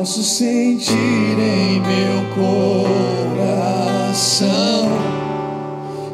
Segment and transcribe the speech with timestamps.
[0.00, 2.24] posso sentir em meu
[3.34, 4.88] coração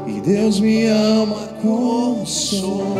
[0.06, 2.96] e Deus me ama como sou.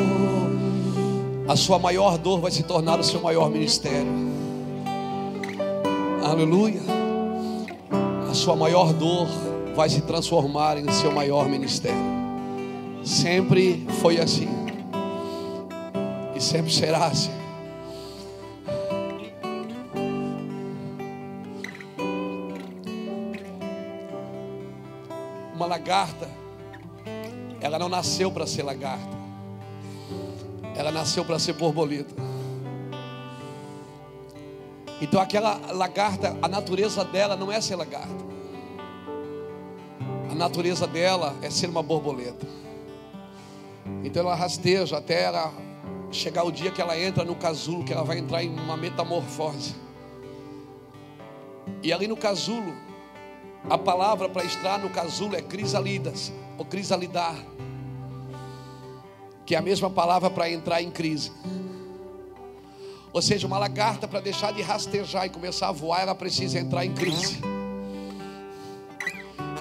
[1.48, 4.06] A sua maior dor vai se tornar o seu maior ministério.
[6.22, 6.82] Aleluia.
[8.30, 9.26] A sua maior dor
[9.74, 12.25] vai se transformar em seu maior ministério.
[13.07, 14.48] Sempre foi assim.
[16.35, 17.30] E sempre será assim.
[25.54, 26.29] Uma lagarta,
[27.61, 29.16] ela não nasceu para ser lagarta.
[30.75, 32.12] Ela nasceu para ser borboleta.
[35.00, 38.27] Então aquela lagarta, a natureza dela não é ser lagarta.
[40.28, 42.66] A natureza dela é ser uma borboleta.
[44.05, 45.53] Então ela rasteja até ela
[46.11, 49.74] chegar o dia que ela entra no casulo, que ela vai entrar em uma metamorfose.
[51.83, 52.75] E ali no casulo,
[53.69, 57.36] a palavra para estar no casulo é crisalidas, ou crisalidar,
[59.44, 61.32] que é a mesma palavra para entrar em crise.
[63.12, 66.84] Ou seja, uma lagarta para deixar de rastejar e começar a voar, ela precisa entrar
[66.84, 67.41] em crise.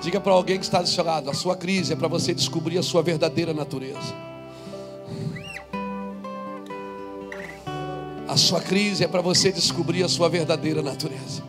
[0.06, 2.78] Diga para alguém que está do seu lado: a sua crise é para você descobrir
[2.78, 4.14] a sua verdadeira natureza.
[8.28, 11.42] A sua crise é para você descobrir a sua verdadeira natureza.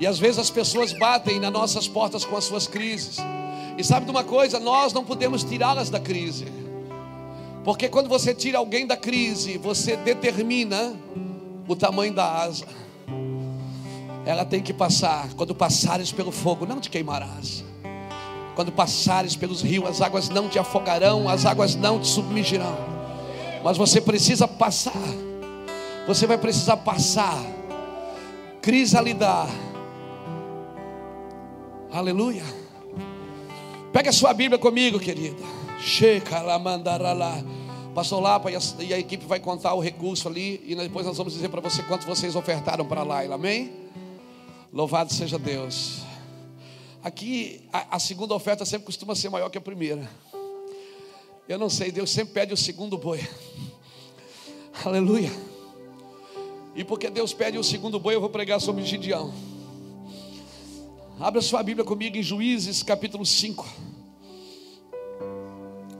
[0.00, 3.18] E às vezes as pessoas batem nas nossas portas com as suas crises.
[3.78, 4.58] E sabe de uma coisa?
[4.58, 6.46] Nós não podemos tirá-las da crise.
[7.62, 10.96] Porque quando você tira alguém da crise, você determina
[11.68, 12.64] o tamanho da asa.
[14.30, 15.28] Ela tem que passar.
[15.34, 17.64] Quando passares pelo fogo, não te queimarás.
[18.54, 22.76] Quando passares pelos rios, as águas não te afogarão, as águas não te submergirão.
[23.64, 24.92] Mas você precisa passar.
[26.06, 27.42] Você vai precisar passar.
[28.62, 29.48] Crisalidar.
[31.90, 32.44] Aleluia.
[33.92, 35.42] Pega a sua Bíblia comigo, querida.
[35.80, 37.42] Checa lá, mandará lá.
[37.92, 40.62] Pastor Lapa e a, e a equipe vai contar o recurso ali.
[40.64, 43.22] E depois nós vamos dizer para você quanto vocês ofertaram para lá.
[43.24, 43.90] Amém?
[44.72, 46.02] Louvado seja Deus.
[47.02, 50.08] Aqui a, a segunda oferta sempre costuma ser maior que a primeira.
[51.48, 53.20] Eu não sei, Deus sempre pede o segundo boi.
[54.84, 55.30] Aleluia.
[56.74, 59.34] E porque Deus pede o segundo boi, eu vou pregar sobre Gideão.
[61.18, 63.66] Abra sua Bíblia comigo em Juízes capítulo 5.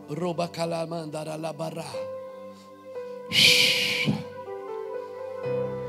[0.09, 1.85] Robacalamandaralabará.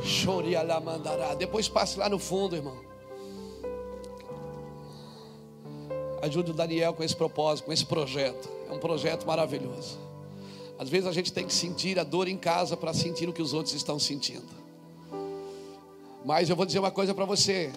[0.04, 1.34] Chorialamandará.
[1.36, 2.78] Depois passe lá no fundo, irmão.
[6.22, 8.50] Ajude o Daniel com esse propósito, com esse projeto.
[8.70, 10.00] É um projeto maravilhoso.
[10.78, 13.42] Às vezes a gente tem que sentir a dor em casa para sentir o que
[13.42, 14.62] os outros estão sentindo.
[16.24, 17.72] Mas eu vou dizer uma coisa para você: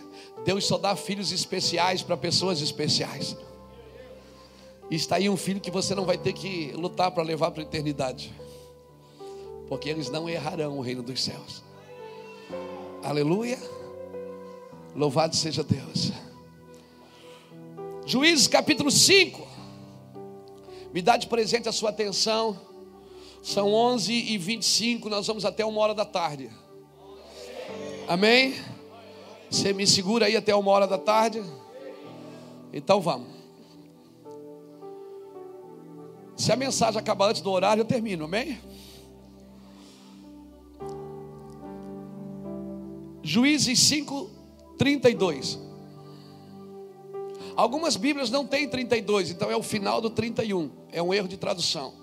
[0.44, 3.36] Deus só dá filhos especiais para pessoas especiais.
[4.90, 7.62] E está aí um filho que você não vai ter que lutar para levar para
[7.62, 8.34] a eternidade,
[9.68, 11.63] porque eles não errarão o reino dos céus.
[13.04, 13.58] Aleluia.
[14.96, 16.10] Louvado seja Deus.
[18.06, 19.46] Juízes capítulo 5.
[20.90, 22.58] Me dá de presente a sua atenção.
[23.42, 26.50] São 11 e 25 nós vamos até uma hora da tarde.
[28.08, 28.54] Amém?
[29.50, 31.44] Você me segura aí até uma hora da tarde?
[32.72, 33.28] Então vamos.
[36.38, 38.58] Se a mensagem acabar antes do horário, eu termino, amém?
[43.24, 44.30] Juízes 5,
[44.76, 45.58] 32.
[47.56, 50.70] Algumas Bíblias não têm 32, então é o final do 31.
[50.92, 51.94] É um erro de tradução.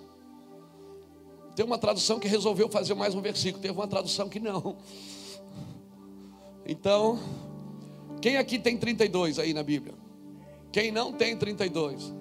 [1.56, 4.78] Tem uma tradução que resolveu fazer mais um versículo, teve uma tradução que não.
[6.66, 7.20] Então,
[8.20, 9.94] quem aqui tem 32 aí na Bíblia?
[10.72, 12.14] Quem não tem 32?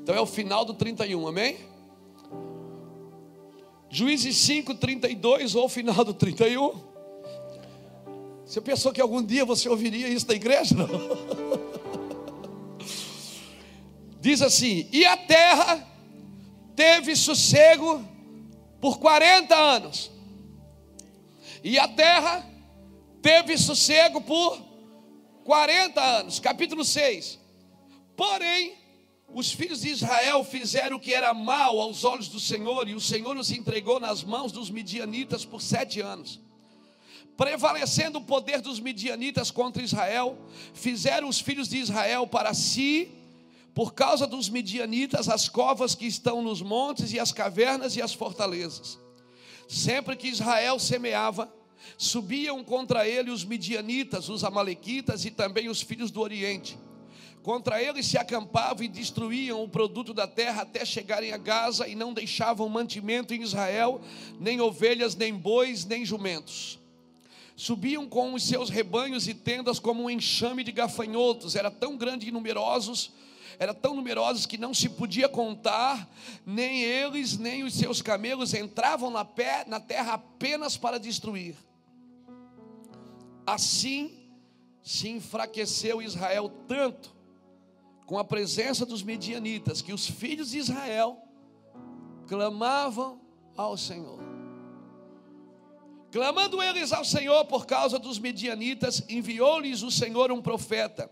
[0.00, 1.56] Então é o final do 31, amém?
[3.88, 6.91] Juízes 5, 32 ou final do 31?
[8.52, 10.74] Você pensou que algum dia você ouviria isso da igreja?
[10.74, 10.86] Não.
[14.20, 15.88] Diz assim: E a terra
[16.76, 18.06] teve sossego
[18.78, 20.10] por 40 anos.
[21.64, 22.46] E a terra
[23.22, 24.62] teve sossego por
[25.44, 26.38] 40 anos.
[26.38, 27.38] Capítulo 6.
[28.14, 28.74] Porém,
[29.32, 33.00] os filhos de Israel fizeram o que era mal aos olhos do Senhor, e o
[33.00, 36.38] Senhor os entregou nas mãos dos midianitas por sete anos.
[37.42, 40.38] Prevalecendo o poder dos midianitas contra Israel,
[40.72, 43.10] fizeram os filhos de Israel para si
[43.74, 48.14] por causa dos midianitas, as covas que estão nos montes e as cavernas e as
[48.14, 48.96] fortalezas.
[49.68, 51.52] Sempre que Israel semeava,
[51.98, 56.78] subiam contra ele os midianitas, os amalequitas e também os filhos do Oriente.
[57.42, 61.96] Contra eles se acampavam e destruíam o produto da terra até chegarem a Gaza e
[61.96, 64.00] não deixavam mantimento em Israel,
[64.38, 66.80] nem ovelhas, nem bois, nem jumentos.
[67.62, 72.26] Subiam com os seus rebanhos e tendas como um enxame de gafanhotos, eram tão grandes
[72.26, 73.12] e numerosos,
[73.56, 76.10] eram tão numerosos que não se podia contar,
[76.44, 81.54] nem eles, nem os seus camelos entravam na, pé, na terra apenas para destruir.
[83.46, 84.10] Assim
[84.82, 87.14] se enfraqueceu Israel tanto
[88.06, 91.16] com a presença dos medianitas, que os filhos de Israel
[92.26, 93.20] clamavam
[93.56, 94.31] ao Senhor.
[96.12, 101.10] Clamando eles ao Senhor por causa dos medianitas, enviou-lhes o Senhor um profeta,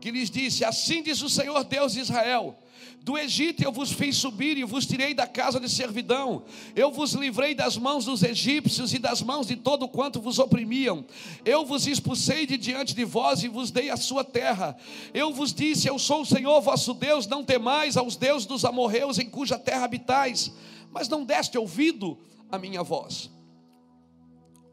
[0.00, 2.58] que lhes disse: Assim diz o Senhor Deus de Israel:
[3.00, 6.42] do Egito eu vos fiz subir e vos tirei da casa de servidão.
[6.74, 11.04] Eu vos livrei das mãos dos egípcios e das mãos de todo quanto vos oprimiam.
[11.44, 14.76] Eu vos expulsei de diante de vós e vos dei a sua terra.
[15.12, 19.20] Eu vos disse: Eu sou o Senhor vosso Deus, não temais aos deuses dos amorreus
[19.20, 20.50] em cuja terra habitais.
[20.90, 22.18] Mas não deste ouvido
[22.50, 23.30] a minha voz.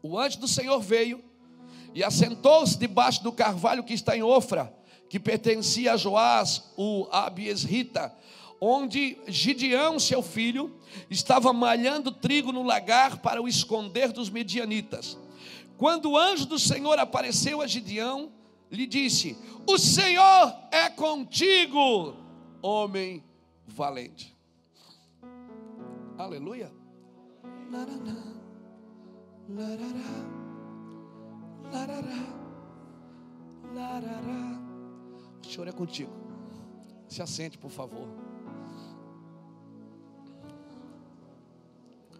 [0.02, 1.22] O anjo do Senhor veio
[1.94, 4.74] e assentou-se debaixo do carvalho que está em Ofra
[5.12, 8.16] que pertencia a Joás, o Abiesrita,
[8.58, 10.74] onde Gideão, seu filho,
[11.10, 15.18] estava malhando trigo no lagar para o esconder dos medianitas.
[15.76, 18.32] Quando o anjo do Senhor apareceu a Gideão,
[18.70, 22.16] lhe disse: O Senhor é contigo,
[22.62, 23.22] homem
[23.66, 24.34] valente.
[26.16, 26.72] Aleluia.
[27.70, 28.32] Larará,
[29.48, 30.22] larará,
[31.72, 32.42] larará,
[33.74, 34.62] larará.
[35.42, 36.12] O Senhor é contigo.
[37.08, 38.08] Se assente, por favor.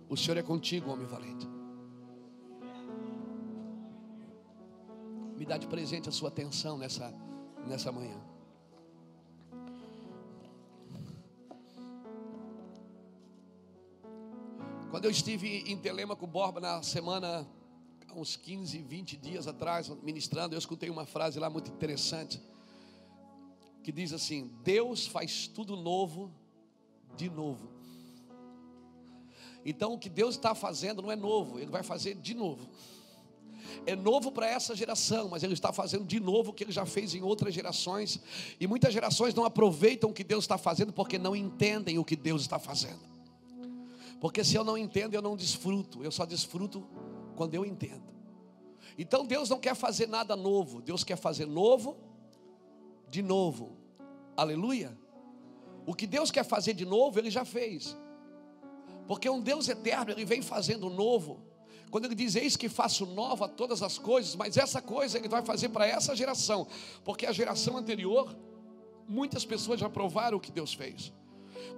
[0.09, 1.49] O Senhor é contigo, homem valente.
[5.37, 7.13] Me dá de presente a sua atenção nessa,
[7.67, 8.32] nessa manhã.
[14.93, 17.49] Quando eu estive em Telemaco Borba na semana,
[18.15, 22.39] uns 15, 20 dias atrás, ministrando, eu escutei uma frase lá muito interessante
[23.83, 26.31] que diz assim: Deus faz tudo novo
[27.17, 27.71] de novo.
[29.65, 32.69] Então o que Deus está fazendo não é novo, Ele vai fazer de novo.
[33.87, 36.85] É novo para essa geração, mas Ele está fazendo de novo o que Ele já
[36.85, 38.21] fez em outras gerações.
[38.61, 42.15] E muitas gerações não aproveitam o que Deus está fazendo porque não entendem o que
[42.15, 43.12] Deus está fazendo.
[44.23, 46.05] Porque se eu não entendo, eu não desfruto.
[46.05, 46.87] Eu só desfruto
[47.35, 48.05] quando eu entendo.
[48.97, 50.81] Então Deus não quer fazer nada novo.
[50.81, 51.97] Deus quer fazer novo
[53.09, 53.77] de novo.
[54.37, 54.97] Aleluia.
[55.85, 57.97] O que Deus quer fazer de novo, Ele já fez.
[59.09, 61.43] Porque um Deus eterno, Ele vem fazendo novo.
[61.91, 65.43] Quando Ele diz, eis que faço nova todas as coisas, mas essa coisa Ele vai
[65.43, 66.69] fazer para essa geração.
[67.05, 68.33] Porque a geração anterior,
[69.09, 71.13] muitas pessoas já provaram o que Deus fez.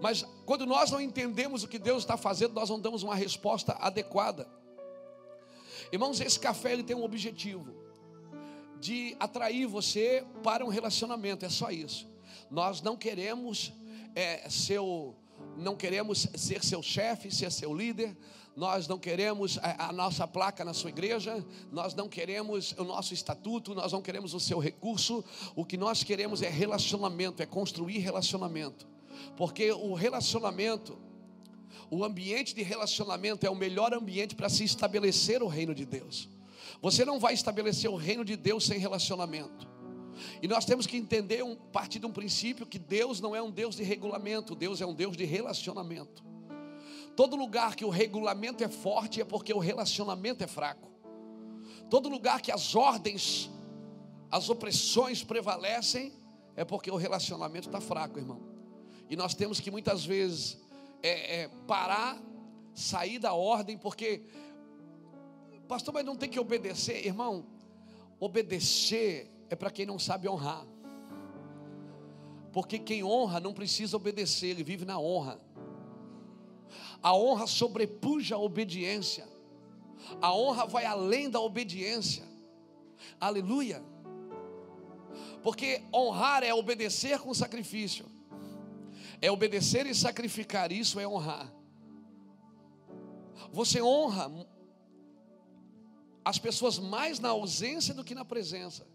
[0.00, 3.76] Mas quando nós não entendemos o que Deus está fazendo, nós não damos uma resposta
[3.80, 4.48] adequada.
[5.92, 7.74] Irmãos, esse café ele tem um objetivo
[8.80, 12.06] de atrair você para um relacionamento, é só isso.
[12.50, 13.72] Nós não queremos
[14.14, 15.14] é, seu,
[15.56, 18.16] não queremos ser seu chefe, ser seu líder.
[18.56, 23.12] Nós não queremos a, a nossa placa na sua igreja, nós não queremos o nosso
[23.12, 25.24] estatuto, nós não queremos o seu recurso.
[25.56, 28.86] O que nós queremos é relacionamento, é construir relacionamento.
[29.36, 30.98] Porque o relacionamento,
[31.90, 36.28] o ambiente de relacionamento é o melhor ambiente para se estabelecer o reino de Deus.
[36.80, 39.68] Você não vai estabelecer o reino de Deus sem relacionamento.
[40.42, 43.50] E nós temos que entender, um, partir de um princípio, que Deus não é um
[43.50, 46.24] Deus de regulamento, Deus é um Deus de relacionamento.
[47.16, 50.90] Todo lugar que o regulamento é forte é porque o relacionamento é fraco.
[51.88, 53.50] Todo lugar que as ordens,
[54.30, 56.12] as opressões prevalecem,
[56.56, 58.40] é porque o relacionamento está fraco, irmão.
[59.08, 60.58] E nós temos que muitas vezes
[61.02, 62.20] é, é, parar,
[62.74, 64.22] sair da ordem, porque
[65.68, 67.46] Pastor, mas não tem que obedecer, irmão.
[68.20, 70.66] Obedecer é para quem não sabe honrar.
[72.52, 75.40] Porque quem honra não precisa obedecer, ele vive na honra.
[77.02, 79.26] A honra sobrepuja a obediência.
[80.20, 82.24] A honra vai além da obediência.
[83.18, 83.82] Aleluia.
[85.42, 88.06] Porque honrar é obedecer com sacrifício.
[89.20, 91.52] É obedecer e sacrificar, isso é honrar.
[93.52, 94.30] Você honra
[96.24, 98.86] as pessoas mais na ausência do que na presença.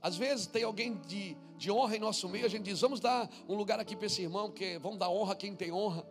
[0.00, 3.28] Às vezes tem alguém de, de honra em nosso meio, a gente diz, vamos dar
[3.48, 6.06] um lugar aqui para esse irmão, porque vamos dar honra a quem tem honra.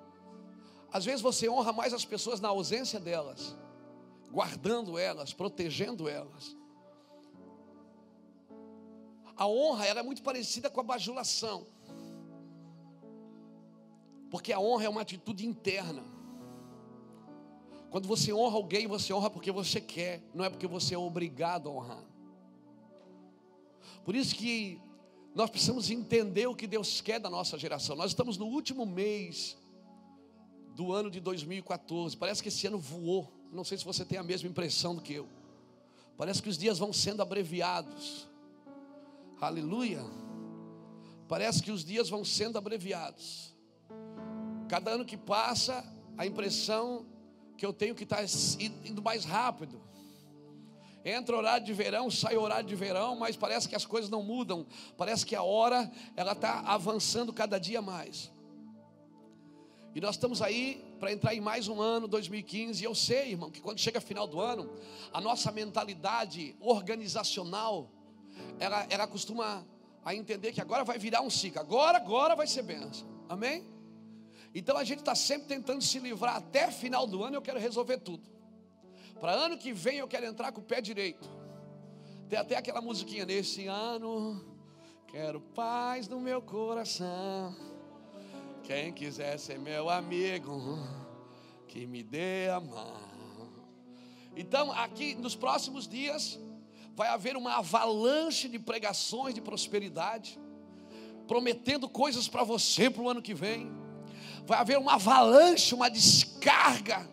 [0.91, 3.55] Às vezes você honra mais as pessoas na ausência delas,
[4.31, 6.57] guardando elas, protegendo elas.
[9.37, 11.67] A honra ela é muito parecida com a bajulação.
[14.35, 16.03] Porque a honra é uma atitude interna.
[17.89, 21.69] Quando você honra alguém, você honra porque você quer, não é porque você é obrigado
[21.69, 22.03] a honrar.
[24.03, 24.77] Por isso que
[25.33, 27.95] nós precisamos entender o que Deus quer da nossa geração.
[27.95, 29.55] Nós estamos no último mês
[30.75, 32.17] do ano de 2014.
[32.17, 33.31] Parece que esse ano voou.
[33.53, 35.29] Não sei se você tem a mesma impressão do que eu.
[36.17, 38.27] Parece que os dias vão sendo abreviados.
[39.39, 40.03] Aleluia.
[41.25, 43.54] Parece que os dias vão sendo abreviados.
[44.67, 45.83] Cada ano que passa,
[46.17, 47.05] a impressão
[47.57, 48.17] que eu tenho que está
[48.83, 49.81] indo mais rápido.
[51.03, 54.65] Entra horário de verão, sai horário de verão, mas parece que as coisas não mudam.
[54.97, 58.31] Parece que a hora ela está avançando cada dia mais.
[59.93, 62.81] E nós estamos aí para entrar em mais um ano, 2015.
[62.81, 64.69] E eu sei, irmão, que quando chega final do ano,
[65.13, 67.89] a nossa mentalidade organizacional,
[68.59, 69.65] ela, ela costuma
[70.03, 71.61] a entender que agora vai virar um ciclo.
[71.61, 73.07] Agora, agora vai ser benção.
[73.29, 73.74] Amém?
[74.57, 77.35] Então a gente está sempre tentando se livrar até final do ano.
[77.35, 78.23] Eu quero resolver tudo.
[79.19, 81.29] Para ano que vem eu quero entrar com o pé direito.
[82.29, 84.41] Tem até aquela musiquinha nesse ano.
[85.07, 87.53] Quero paz no meu coração.
[88.63, 90.79] Quem quiser ser meu amigo,
[91.67, 93.49] que me dê a mão.
[94.37, 96.39] Então, aqui nos próximos dias,
[96.95, 100.39] vai haver uma avalanche de pregações de prosperidade,
[101.27, 103.84] prometendo coisas para você para o ano que vem
[104.45, 107.07] vai haver uma avalanche, uma descarga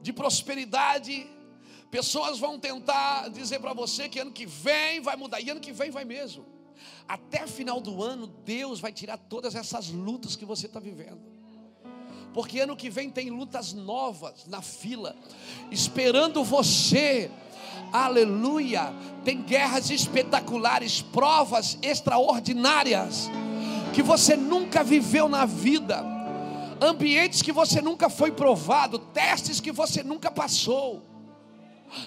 [0.00, 1.26] de prosperidade.
[1.90, 5.72] Pessoas vão tentar dizer para você que ano que vem vai mudar, e ano que
[5.72, 6.46] vem vai mesmo.
[7.08, 11.20] Até final do ano, Deus vai tirar todas essas lutas que você está vivendo.
[12.32, 15.16] Porque ano que vem tem lutas novas na fila,
[15.70, 17.30] esperando você.
[17.90, 18.92] Aleluia!
[19.24, 23.30] Tem guerras espetaculares, provas extraordinárias
[23.94, 26.04] que você nunca viveu na vida,
[26.80, 31.02] ambientes que você nunca foi provado, testes que você nunca passou.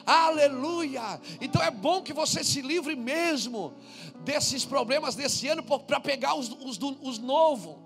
[0.06, 1.20] Aleluia!
[1.40, 3.74] Então é bom que você se livre mesmo
[4.24, 7.78] desses problemas desse ano para pegar os, os, os novos.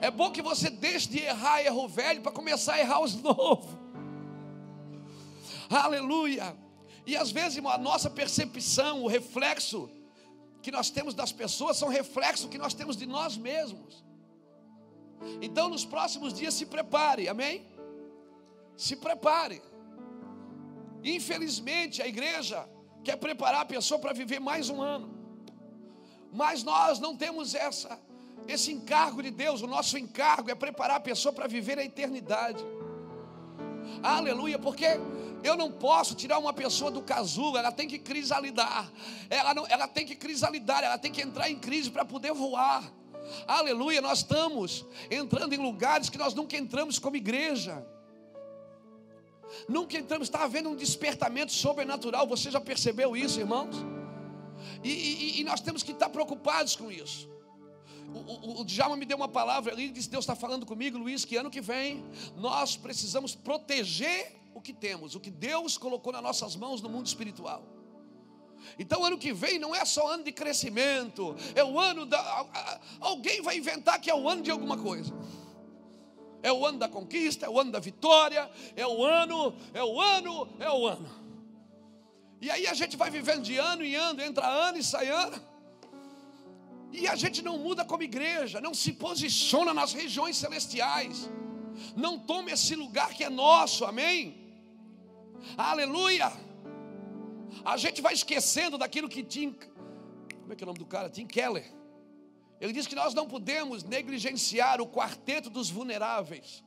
[0.00, 3.76] É bom que você deixe de errar erro velho para começar a errar os novos.
[5.68, 6.56] Aleluia!
[7.04, 9.90] E às vezes, a nossa percepção, o reflexo
[10.62, 14.04] que nós temos das pessoas são reflexo que nós temos de nós mesmos.
[15.40, 17.66] Então, nos próximos dias, se prepare, amém?
[18.76, 19.60] Se prepare.
[21.04, 22.68] Infelizmente, a igreja
[23.02, 25.10] quer preparar a pessoa para viver mais um ano,
[26.32, 28.00] mas nós não temos essa,
[28.46, 29.62] esse encargo de Deus.
[29.62, 32.64] O nosso encargo é preparar a pessoa para viver a eternidade.
[34.02, 34.86] Aleluia, porque
[35.42, 38.90] eu não posso tirar uma pessoa do casulo, ela tem que crisalidar.
[39.28, 42.92] Ela, não, ela tem que crisalidar, ela tem que entrar em crise para poder voar.
[43.46, 47.86] Aleluia, nós estamos entrando em lugares que nós nunca entramos como igreja.
[49.68, 52.26] Nunca entramos, está havendo um despertamento sobrenatural.
[52.26, 53.76] Você já percebeu isso, irmãos?
[54.82, 57.31] E, e, e nós temos que estar preocupados com isso.
[58.14, 61.24] O, o, o Djalma me deu uma palavra ali, disse: Deus está falando comigo, Luiz,
[61.24, 62.04] que ano que vem
[62.36, 67.06] nós precisamos proteger o que temos, o que Deus colocou nas nossas mãos no mundo
[67.06, 67.62] espiritual.
[68.78, 72.46] Então, ano que vem não é só ano de crescimento, é o ano da.
[73.00, 75.12] Alguém vai inventar que é o ano de alguma coisa.
[76.42, 80.00] É o ano da conquista, é o ano da vitória, é o ano, é o
[80.00, 81.08] ano, é o ano.
[82.40, 85.51] E aí a gente vai vivendo de ano em ano, entra ano e sai ano.
[86.92, 91.30] E a gente não muda como igreja, não se posiciona nas regiões celestiais,
[91.96, 94.18] não toma esse lugar que é nosso, amém?
[95.56, 96.30] Aleluia.
[97.64, 99.56] A gente vai esquecendo daquilo que Tim,
[100.40, 101.08] como é que é o nome do cara?
[101.08, 101.72] Tim Keller.
[102.60, 106.62] Ele diz que nós não podemos negligenciar o quarteto dos vulneráveis,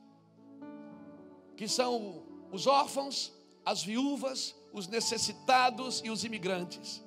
[1.56, 3.32] que são os órfãos,
[3.64, 7.05] as viúvas, os necessitados e os imigrantes.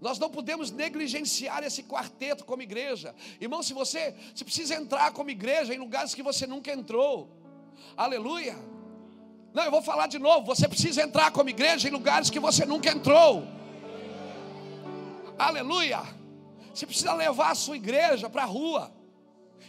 [0.00, 3.14] Nós não podemos negligenciar esse quarteto como igreja.
[3.40, 7.28] Irmão, se você se precisa entrar como igreja em lugares que você nunca entrou.
[7.96, 8.56] Aleluia.
[9.52, 10.46] Não, eu vou falar de novo.
[10.46, 13.44] Você precisa entrar como igreja em lugares que você nunca entrou.
[15.36, 16.00] Aleluia.
[16.72, 18.92] Você precisa levar a sua igreja para a rua.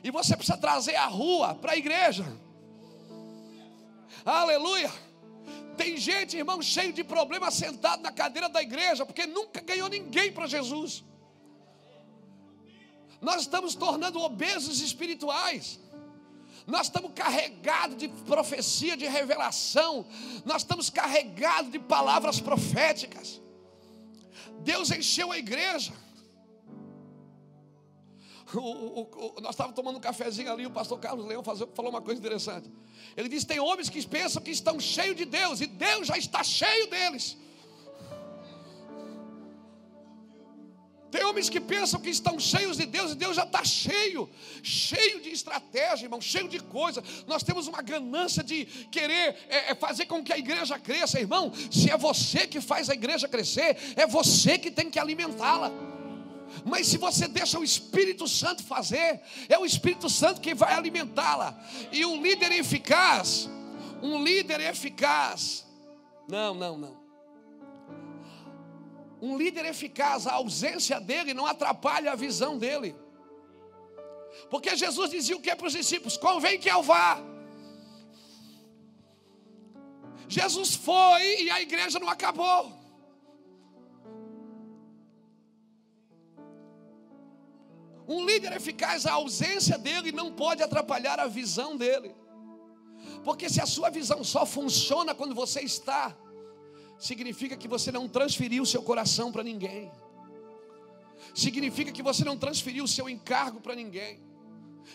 [0.04, 2.26] E você precisa trazer a rua para a igreja.
[4.24, 4.92] Aleluia.
[5.80, 10.30] Tem gente, irmão, cheio de problemas sentado na cadeira da igreja, porque nunca ganhou ninguém
[10.30, 11.06] para Jesus.
[13.22, 15.80] Nós estamos tornando obesos espirituais.
[16.68, 20.06] Nós estamos carregados de profecia, de revelação.
[20.44, 23.42] Nós estamos carregados de palavras proféticas.
[24.60, 25.94] Deus encheu a igreja.
[28.54, 32.02] O, o, o, nós estávamos tomando um cafezinho ali, o pastor Carlos Leão falou uma
[32.02, 32.72] coisa interessante.
[33.16, 36.44] Ele disse: tem homens que pensam que estão cheios de Deus, e Deus já está
[36.44, 37.38] cheio deles.
[41.12, 44.30] Tem homens que pensam que estão cheios de Deus e Deus já está cheio,
[44.62, 47.04] cheio de estratégia, irmão, cheio de coisa.
[47.26, 51.52] Nós temos uma ganância de querer é, é, fazer com que a igreja cresça, irmão.
[51.72, 55.72] Se é você que faz a igreja crescer, é você que tem que alimentá-la.
[56.66, 61.60] Mas se você deixa o Espírito Santo fazer, é o Espírito Santo que vai alimentá-la.
[61.92, 63.50] E um líder eficaz,
[64.02, 65.66] um líder eficaz,
[66.28, 67.00] não, não, não.
[69.22, 72.96] Um líder eficaz, a ausência dele não atrapalha a visão dele.
[74.50, 77.20] Porque Jesus dizia o que para os discípulos: convém que eu vá.
[80.28, 82.79] Jesus foi e a igreja não acabou.
[88.10, 92.16] Um líder eficaz, a ausência dele não pode atrapalhar a visão dele.
[93.24, 96.18] Porque se a sua visão só funciona quando você está
[96.98, 99.92] significa que você não transferiu o seu coração para ninguém.
[101.36, 104.20] Significa que você não transferiu o seu encargo para ninguém.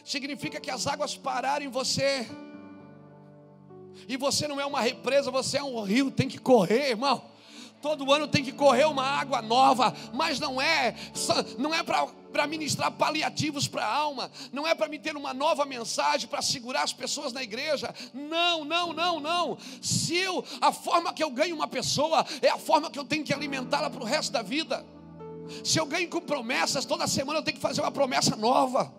[0.04, 2.26] Significa que as águas pararam em você.
[4.08, 7.30] E você não é uma represa, você é um rio, tem que correr, irmão.
[7.84, 10.94] Todo ano tem que correr uma água nova, mas não é,
[11.58, 15.66] não é para ministrar paliativos para a alma, não é para me ter uma nova
[15.66, 17.94] mensagem para segurar as pessoas na igreja.
[18.14, 19.58] Não, não, não, não.
[19.82, 23.22] Se eu, a forma que eu ganho uma pessoa é a forma que eu tenho
[23.22, 24.82] que alimentá-la para o resto da vida.
[25.62, 28.94] Se eu ganho com promessas, toda semana eu tenho que fazer uma promessa nova.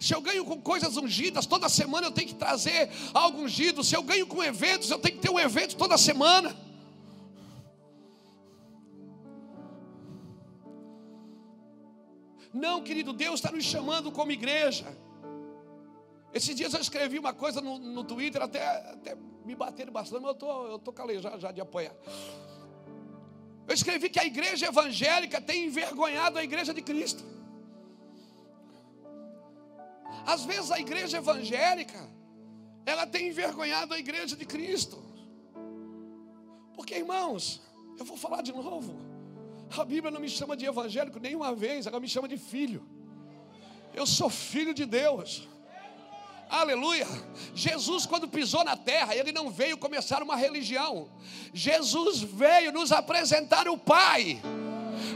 [0.00, 3.84] Se eu ganho com coisas ungidas, toda semana eu tenho que trazer algo ungido.
[3.84, 6.66] Se eu ganho com eventos, eu tenho que ter um evento toda semana.
[12.58, 14.86] Não, querido, Deus está nos chamando como igreja.
[16.32, 20.32] Esses dias eu escrevi uma coisa no, no Twitter, até, até me bateram bastante, mas
[20.32, 21.94] eu tô, estou tô calejado já de apoiar.
[23.66, 27.24] Eu escrevi que a igreja evangélica tem envergonhado a igreja de Cristo.
[30.26, 32.10] Às vezes a igreja evangélica,
[32.84, 35.02] ela tem envergonhado a igreja de Cristo.
[36.74, 37.62] Porque, irmãos,
[37.98, 39.07] eu vou falar de novo.
[39.76, 42.86] A Bíblia não me chama de evangélico nenhuma vez, ela me chama de filho.
[43.94, 45.48] Eu sou filho de Deus.
[46.48, 47.06] Aleluia.
[47.54, 51.08] Jesus, quando pisou na terra, ele não veio começar uma religião.
[51.52, 54.40] Jesus veio nos apresentar o Pai.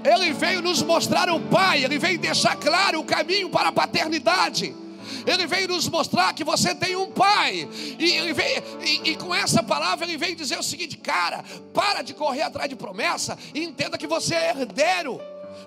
[0.04, 1.84] Ele veio nos mostrar o Pai.
[1.84, 4.74] Ele veio deixar claro o caminho para a paternidade.
[5.26, 7.68] Ele veio nos mostrar que você tem um pai.
[7.98, 12.14] E, veio, e, e com essa palavra ele veio dizer o seguinte: cara, para de
[12.14, 15.20] correr atrás de promessa e entenda que você é herdeiro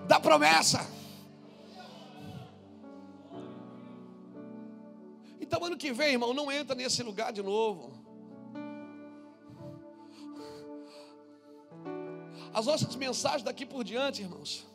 [0.07, 0.85] da promessa.
[5.39, 7.93] Então, ano que vem, irmão, não entra nesse lugar de novo.
[12.53, 14.65] As nossas mensagens daqui por diante, irmãos,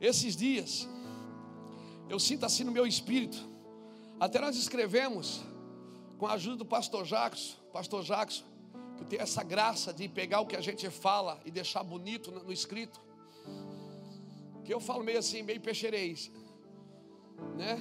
[0.00, 0.88] esses dias,
[2.08, 3.55] eu sinto assim no meu espírito.
[4.18, 5.42] Até nós escrevemos
[6.16, 8.42] com a ajuda do pastor Jacques, pastor Jacques,
[8.96, 12.50] que tem essa graça de pegar o que a gente fala e deixar bonito no,
[12.50, 12.98] escrito.
[14.64, 16.30] Que eu falo meio assim, meio peixeirês,
[17.56, 17.76] né?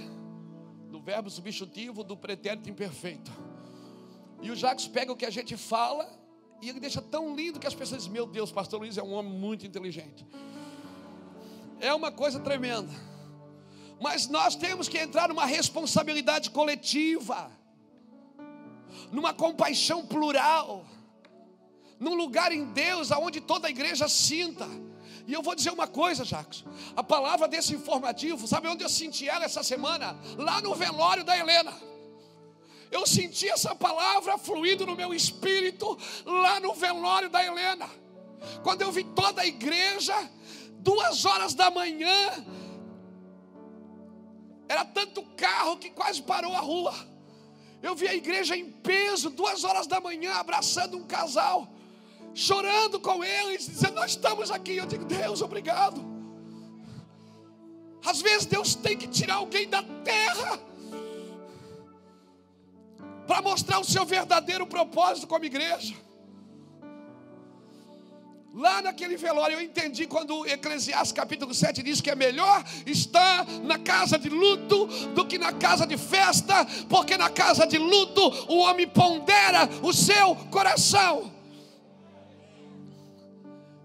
[0.91, 3.31] Do verbo substitutivo do pretérito imperfeito.
[4.41, 6.05] E o Jacques pega o que a gente fala
[6.61, 9.13] e ele deixa tão lindo que as pessoas dizem: Meu Deus, pastor Luiz é um
[9.13, 10.25] homem muito inteligente.
[11.79, 12.91] É uma coisa tremenda.
[13.99, 17.49] Mas nós temos que entrar numa responsabilidade coletiva,
[19.11, 20.85] numa compaixão plural,
[21.99, 24.67] num lugar em Deus aonde toda a igreja sinta.
[25.27, 26.63] E eu vou dizer uma coisa, Jacques.
[26.95, 30.15] A palavra desse informativo, sabe onde eu senti ela essa semana?
[30.37, 31.73] Lá no velório da Helena.
[32.91, 37.89] Eu senti essa palavra fluindo no meu espírito lá no velório da Helena.
[38.61, 40.13] Quando eu vi toda a igreja,
[40.79, 42.45] duas horas da manhã,
[44.67, 46.93] era tanto carro que quase parou a rua.
[47.81, 51.67] Eu vi a igreja em peso, duas horas da manhã, abraçando um casal,
[52.33, 54.77] chorando com eles, dizendo: Nós estamos aqui.
[54.77, 56.03] Eu digo: Deus, obrigado.
[58.03, 60.59] Às vezes Deus tem que tirar alguém da terra
[63.25, 65.95] para mostrar o seu verdadeiro propósito como igreja.
[68.55, 73.77] Lá naquele velório eu entendi quando Eclesiastes capítulo 7 diz que é melhor estar na
[73.77, 78.59] casa de luto do que na casa de festa, porque na casa de luto o
[78.59, 81.33] homem pondera o seu coração.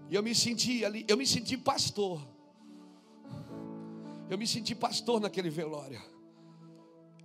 [0.09, 2.25] E eu me senti ali, eu me senti pastor.
[4.29, 6.01] Eu me senti pastor naquele velório.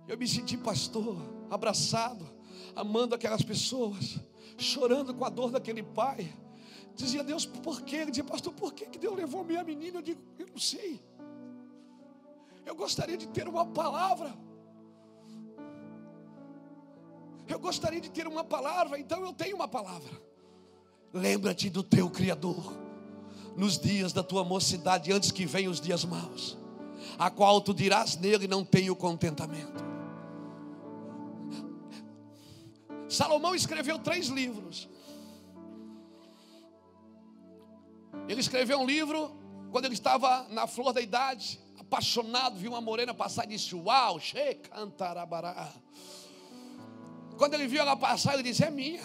[0.05, 1.15] Eu me senti pastor,
[1.49, 2.29] abraçado,
[2.75, 4.19] amando aquelas pessoas,
[4.57, 6.29] chorando com a dor daquele pai
[6.97, 7.97] Dizia Deus, por quê?
[7.97, 9.99] Ele dizia, pastor, por que Deus levou minha menina?
[9.99, 10.99] Eu digo, eu não sei.
[12.65, 14.35] Eu gostaria de ter uma palavra.
[17.47, 20.09] Eu gostaria de ter uma palavra, então eu tenho uma palavra.
[21.13, 22.73] Lembra-te do teu Criador,
[23.55, 26.57] nos dias da tua mocidade, antes que venham os dias maus,
[27.17, 29.85] a qual tu dirás nele: não tenho contentamento.
[33.07, 34.89] Salomão escreveu três livros.
[38.27, 39.35] Ele escreveu um livro
[39.71, 44.19] quando ele estava na flor da idade, apaixonado, viu uma morena passar e disse: Uau,
[44.19, 45.73] che cantarabará.
[47.37, 49.03] Quando ele viu ela passar, ele disse: É minha.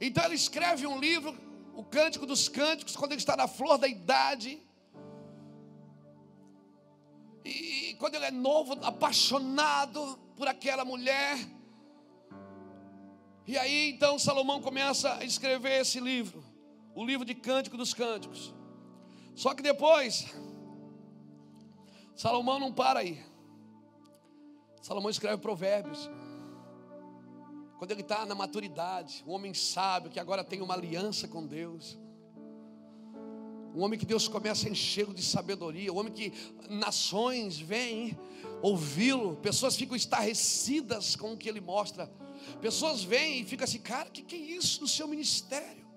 [0.00, 1.36] Então ele escreve um livro,
[1.74, 4.62] o Cântico dos Cânticos, quando ele está na flor da idade.
[7.44, 11.38] E quando ele é novo, apaixonado por aquela mulher.
[13.46, 16.47] E aí então Salomão começa a escrever esse livro
[16.98, 18.52] o livro de Cântico dos Cânticos.
[19.36, 20.34] Só que depois,
[22.16, 23.24] Salomão não para aí.
[24.82, 26.10] Salomão escreve provérbios.
[27.78, 31.96] Quando ele está na maturidade, um homem sábio que agora tem uma aliança com Deus.
[33.76, 35.92] Um homem que Deus começa a encher de sabedoria.
[35.92, 36.32] Um homem que
[36.68, 38.18] nações vêm
[38.60, 39.36] ouvi-lo.
[39.36, 42.10] Pessoas ficam estarrecidas com o que ele mostra.
[42.60, 45.87] Pessoas vêm e ficam assim, cara, o que, que é isso no seu ministério?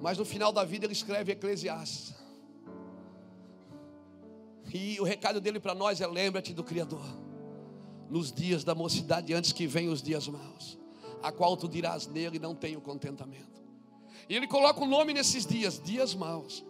[0.00, 2.14] Mas no final da vida ele escreve Eclesiastes.
[4.72, 7.04] E o recado dele para nós é: lembra-te do Criador,
[8.10, 10.78] nos dias da mocidade, antes que venham os dias maus,
[11.22, 13.64] a qual tu dirás nele: não tenho contentamento.
[14.28, 16.64] E ele coloca o nome nesses dias, dias maus.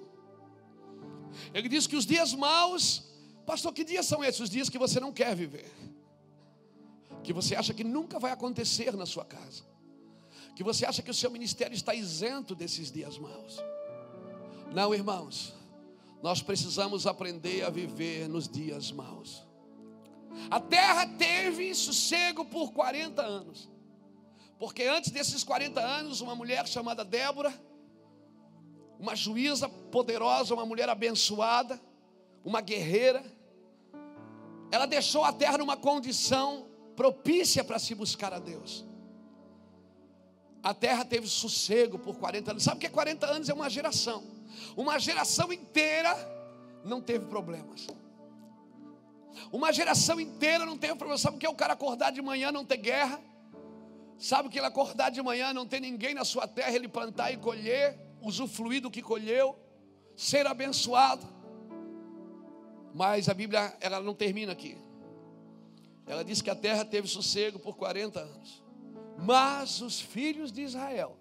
[1.52, 3.04] Ele diz que os dias maus,
[3.44, 4.40] pastor, que dias são esses?
[4.40, 5.70] Os dias que você não quer viver,
[7.22, 9.75] que você acha que nunca vai acontecer na sua casa
[10.56, 13.62] que você acha que o seu ministério está isento desses dias maus.
[14.72, 15.54] Não, irmãos,
[16.22, 19.46] nós precisamos aprender a viver nos dias maus.
[20.50, 23.68] A terra teve sossego por 40 anos,
[24.58, 27.52] porque antes desses 40 anos, uma mulher chamada Débora,
[28.98, 31.78] uma juíza poderosa, uma mulher abençoada,
[32.42, 33.22] uma guerreira,
[34.70, 36.66] ela deixou a terra numa condição
[36.96, 38.86] propícia para se buscar a Deus
[40.66, 42.64] a terra teve sossego por 40 anos.
[42.64, 43.48] Sabe o que é 40 anos?
[43.48, 44.24] É uma geração.
[44.76, 46.12] Uma geração inteira
[46.84, 47.86] não teve problemas.
[49.52, 51.20] Uma geração inteira não teve problemas.
[51.20, 53.22] Sabe o que é o cara acordar de manhã não ter guerra?
[54.18, 57.30] Sabe o que ele acordar de manhã não ter ninguém na sua terra, ele plantar
[57.30, 59.56] e colher, usufruir do que colheu,
[60.16, 61.28] ser abençoado?
[62.92, 64.76] Mas a Bíblia ela não termina aqui.
[66.08, 68.65] Ela diz que a terra teve sossego por 40 anos.
[69.18, 71.16] Mas os filhos de Israel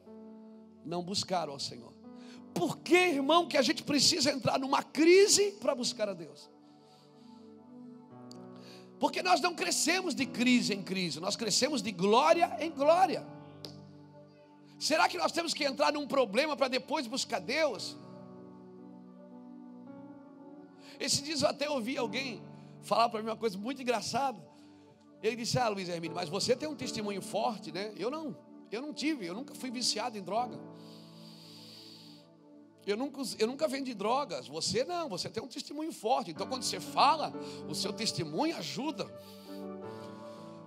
[0.83, 1.93] não buscaram ao Senhor.
[2.53, 6.49] Por que, irmão, que a gente precisa entrar numa crise para buscar a Deus?
[8.99, 13.27] Porque nós não crescemos de crise em crise, nós crescemos de glória em glória.
[14.79, 17.97] Será que nós temos que entrar num problema para depois buscar Deus?
[20.99, 22.41] Esse dia eu até ouvi alguém
[22.83, 24.39] falar para mim uma coisa muito engraçada.
[25.25, 27.91] Ele disse: Ah, Luiz Hermínio, mas você tem um testemunho forte, né?
[27.97, 28.37] Eu não,
[28.71, 30.59] eu não tive, eu nunca fui viciado em droga.
[32.85, 34.47] Eu nunca, eu nunca vendi drogas.
[34.47, 36.29] Você não, você tem um testemunho forte.
[36.29, 37.33] Então, quando você fala,
[37.67, 39.11] o seu testemunho ajuda.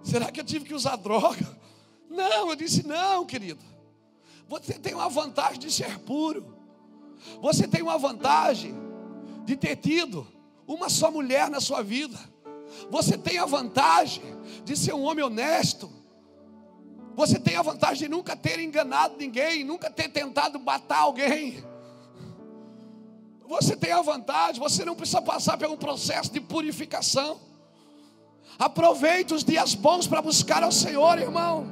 [0.03, 1.57] Será que eu tive que usar droga?
[2.11, 3.63] Não, eu disse: Não, querido.
[4.49, 6.57] Você tem uma vantagem de ser puro.
[7.41, 8.75] Você tem uma vantagem
[9.45, 10.27] de ter tido
[10.67, 12.19] uma só mulher na sua vida.
[12.91, 15.91] Você tem a vantagem de ser um homem honesto.
[17.15, 21.65] Você tem a vantagem de nunca ter enganado ninguém, nunca ter tentado matar alguém.
[23.49, 27.41] Você tem a vantagem, você não precisa passar por um processo de purificação.
[28.59, 31.67] Aproveite os dias bons para buscar ao Senhor, irmão.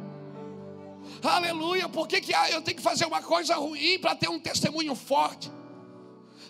[1.22, 1.88] Aleluia.
[1.88, 5.50] Por que, que eu tenho que fazer uma coisa ruim para ter um testemunho forte?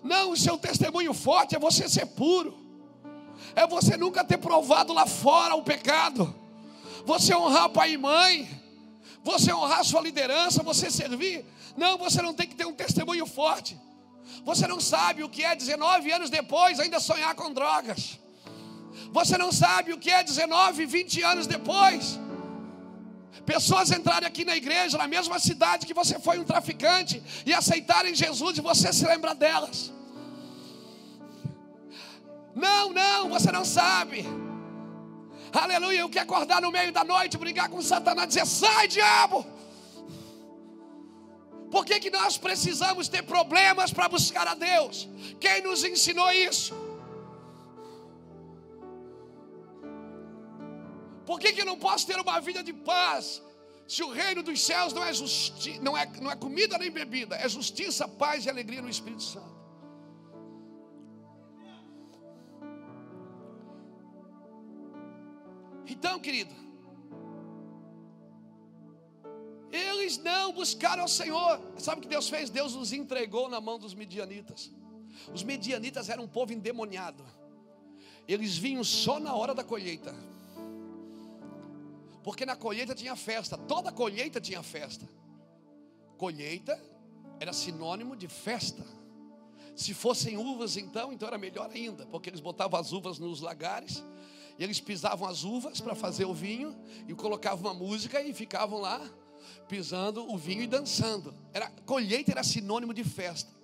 [0.03, 2.66] Não, o seu testemunho forte é você ser puro
[3.55, 6.35] é você nunca ter provado lá fora o pecado.
[7.05, 8.49] você honrar pai e mãe,
[9.23, 11.45] você honrar sua liderança, você servir.
[11.77, 13.79] Não, você não tem que ter um testemunho forte.
[14.45, 18.19] Você não sabe o que é 19 anos depois ainda sonhar com drogas.
[19.13, 22.19] Você não sabe o que é 19, 20 anos depois.
[23.45, 28.15] Pessoas entrarem aqui na igreja, na mesma cidade que você foi um traficante, e aceitarem
[28.15, 29.93] Jesus e você se lembra delas.
[32.57, 34.25] Não, não, você não sabe.
[35.53, 39.45] Aleluia, eu quero acordar no meio da noite, brigar com Satanás, dizer: sai, diabo.
[41.71, 45.07] Por que, que nós precisamos ter problemas para buscar a Deus?
[45.39, 46.75] Quem nos ensinou isso?
[51.27, 53.43] Por que, que eu não posso ter uma vida de paz?
[53.87, 57.37] Se o reino dos céus não é, justi não, é, não é comida nem bebida,
[57.37, 59.56] é justiça, paz e alegria no Espírito Santo.
[65.87, 66.55] Então, querido,
[69.71, 71.61] eles não buscaram o Senhor.
[71.79, 72.51] Sabe o que Deus fez?
[72.51, 74.71] Deus os entregou na mão dos medianitas.
[75.33, 77.25] Os medianitas eram um povo endemoniado.
[78.27, 80.15] Eles vinham só na hora da colheita.
[82.23, 85.09] Porque na colheita tinha festa, toda colheita tinha festa.
[86.17, 86.81] Colheita
[87.39, 88.85] era sinônimo de festa.
[89.77, 94.03] Se fossem uvas, então, então era melhor ainda, porque eles botavam as uvas nos lagares,
[94.59, 98.81] e eles pisavam as uvas para fazer o vinho, e colocavam uma música e ficavam
[98.81, 99.01] lá
[99.69, 101.35] pisando o vinho e dançando.
[101.53, 103.55] Era colheita era sinônimo de festa.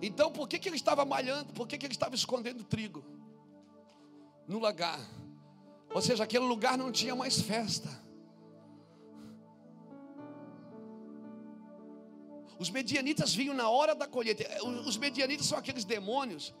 [0.00, 1.52] Então, por que, que ele estava malhando?
[1.52, 3.04] Por que, que ele estava escondendo trigo
[4.46, 5.00] no lagar?
[5.92, 7.88] Ou seja, aquele lugar não tinha mais festa.
[12.58, 14.44] Os medianitas vinham na hora da colheita.
[14.64, 16.54] Os medianitas são aqueles demônios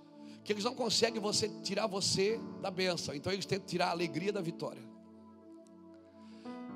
[0.48, 3.14] que eles não conseguem você tirar você da bênção.
[3.14, 4.82] Então eles tentam tirar a alegria da vitória.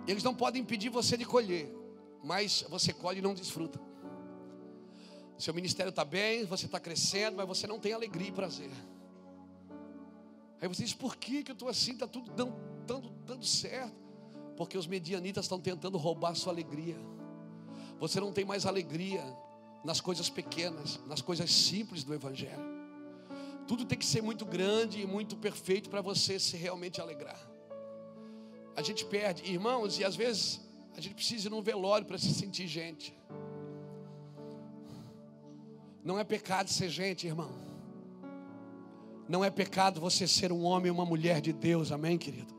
[0.06, 1.74] Eles não podem impedir você de colher,
[2.22, 3.80] mas você colhe e não desfruta.
[5.38, 8.70] Seu ministério está bem, você está crescendo, mas você não tem alegria e prazer.
[10.60, 11.92] Aí você diz, por que, que eu estou assim?
[11.92, 12.54] Está tudo dando,
[12.86, 13.96] dando, dando certo.
[14.54, 16.98] Porque os medianitas estão tentando roubar sua alegria.
[17.98, 19.24] Você não tem mais alegria
[19.82, 22.71] nas coisas pequenas, nas coisas simples do Evangelho.
[23.66, 27.40] Tudo tem que ser muito grande e muito perfeito para você se realmente alegrar.
[28.74, 30.60] A gente perde, irmãos, e às vezes
[30.96, 33.14] a gente precisa ir num velório para se sentir gente.
[36.04, 37.52] Não é pecado ser gente, irmão.
[39.28, 42.52] Não é pecado você ser um homem e uma mulher de Deus, amém, querido?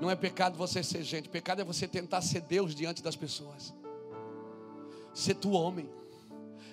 [0.00, 3.74] Não é pecado você ser gente, pecado é você tentar ser Deus diante das pessoas.
[5.14, 5.88] Ser tu homem,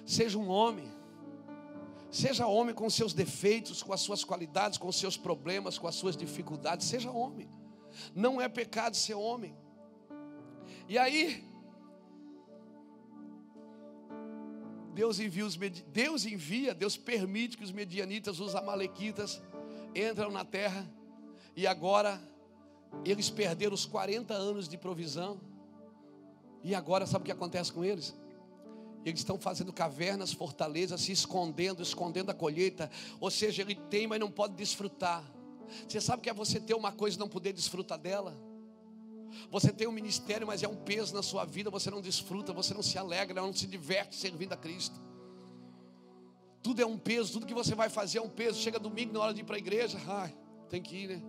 [0.05, 0.91] seja um homem,
[2.11, 5.95] seja homem com seus defeitos, com as suas qualidades, com os seus problemas, com as
[5.95, 7.49] suas dificuldades, seja homem.
[8.13, 9.55] Não é pecado ser homem.
[10.87, 11.43] E aí,
[14.93, 15.57] Deus envia, os,
[15.91, 19.41] Deus envia, Deus permite que os medianitas, os amalequitas,
[19.93, 20.89] entram na terra
[21.55, 22.21] e agora
[23.03, 25.39] eles perderam os 40 anos de provisão.
[26.63, 28.15] E agora sabe o que acontece com eles?
[29.05, 32.89] Eles estão fazendo cavernas, fortalezas, se escondendo, escondendo a colheita.
[33.19, 35.23] Ou seja, ele tem, mas não pode desfrutar.
[35.87, 38.35] Você sabe que é você ter uma coisa e não poder desfrutar dela?
[39.51, 42.73] Você tem um ministério, mas é um peso na sua vida, você não desfruta, você
[42.73, 44.99] não se alegra, não se diverte servindo a Cristo.
[46.63, 48.59] Tudo é um peso, tudo que você vai fazer é um peso.
[48.59, 50.35] Chega domingo na hora de ir para a igreja, ai,
[50.67, 51.21] tem que ir, né?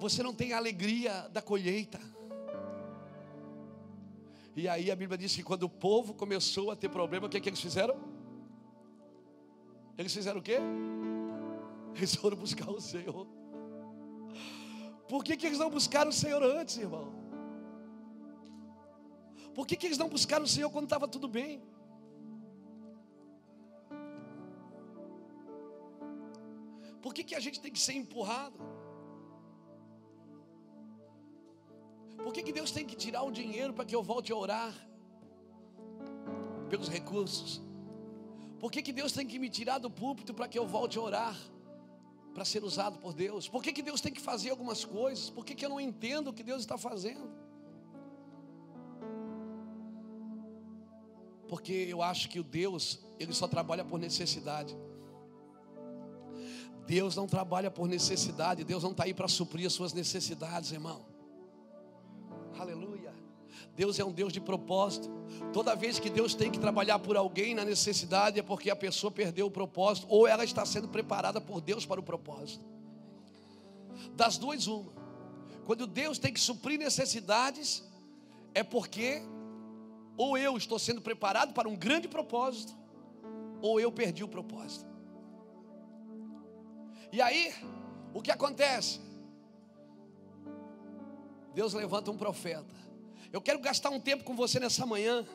[0.00, 2.00] Você não tem a alegria da colheita.
[4.56, 7.36] E aí a Bíblia diz que quando o povo começou a ter problema, o que,
[7.36, 7.96] é que eles fizeram?
[9.96, 10.58] Eles fizeram o quê?
[11.94, 13.26] Eles foram buscar o Senhor.
[15.08, 17.12] Por que, que eles não buscaram o Senhor antes, irmão?
[19.54, 21.62] Por que, que eles não buscaram o Senhor quando estava tudo bem?
[27.02, 28.58] Por que, que a gente tem que ser empurrado?
[32.22, 34.74] Por que, que Deus tem que tirar o dinheiro para que eu volte a orar?
[36.68, 37.60] Pelos recursos.
[38.58, 41.02] Por que, que Deus tem que me tirar do púlpito para que eu volte a
[41.02, 41.36] orar?
[42.34, 43.48] para ser usado por Deus?
[43.48, 45.30] Por que, que Deus tem que fazer algumas coisas?
[45.30, 47.28] Por que, que eu não entendo o que Deus está fazendo?
[51.48, 54.76] Porque eu acho que o Deus, ele só trabalha por necessidade.
[56.86, 61.09] Deus não trabalha por necessidade, Deus não está aí para suprir as suas necessidades, irmão.
[62.60, 63.14] Aleluia.
[63.74, 65.08] Deus é um Deus de propósito.
[65.50, 69.10] Toda vez que Deus tem que trabalhar por alguém na necessidade é porque a pessoa
[69.10, 72.62] perdeu o propósito ou ela está sendo preparada por Deus para o propósito.
[74.14, 74.92] Das duas, uma.
[75.64, 77.82] Quando Deus tem que suprir necessidades,
[78.52, 79.22] é porque
[80.18, 82.76] ou eu estou sendo preparado para um grande propósito,
[83.62, 84.84] ou eu perdi o propósito.
[87.10, 87.54] E aí,
[88.12, 89.00] o que acontece?
[91.54, 92.74] Deus levanta um profeta.
[93.32, 95.26] Eu quero gastar um tempo com você nessa manhã,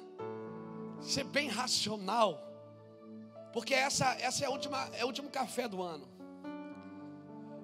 [1.02, 2.42] ser bem racional,
[3.54, 6.08] porque essa, essa é, a última, é o último café do ano.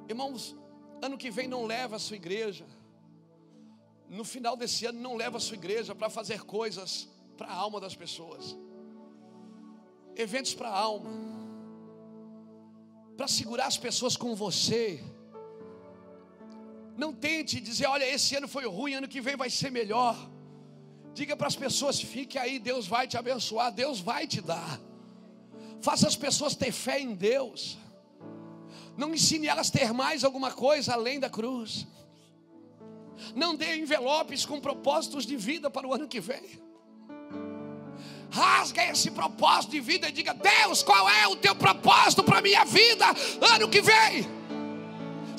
[0.07, 0.55] Irmãos,
[1.01, 2.65] ano que vem não leva a sua igreja,
[4.07, 7.79] no final desse ano não leva a sua igreja para fazer coisas para a alma
[7.79, 8.57] das pessoas,
[10.15, 11.09] eventos para a alma,
[13.17, 15.03] para segurar as pessoas com você.
[16.97, 20.15] Não tente dizer, olha, esse ano foi ruim, ano que vem vai ser melhor.
[21.13, 24.79] Diga para as pessoas, fique aí, Deus vai te abençoar, Deus vai te dar.
[25.81, 27.77] Faça as pessoas ter fé em Deus.
[28.97, 31.87] Não ensine elas a ter mais alguma coisa além da cruz.
[33.35, 36.61] Não dê envelopes com propósitos de vida para o ano que vem.
[38.29, 42.41] Rasga esse propósito de vida e diga: Deus, qual é o teu propósito para a
[42.41, 43.05] minha vida
[43.53, 44.40] ano que vem?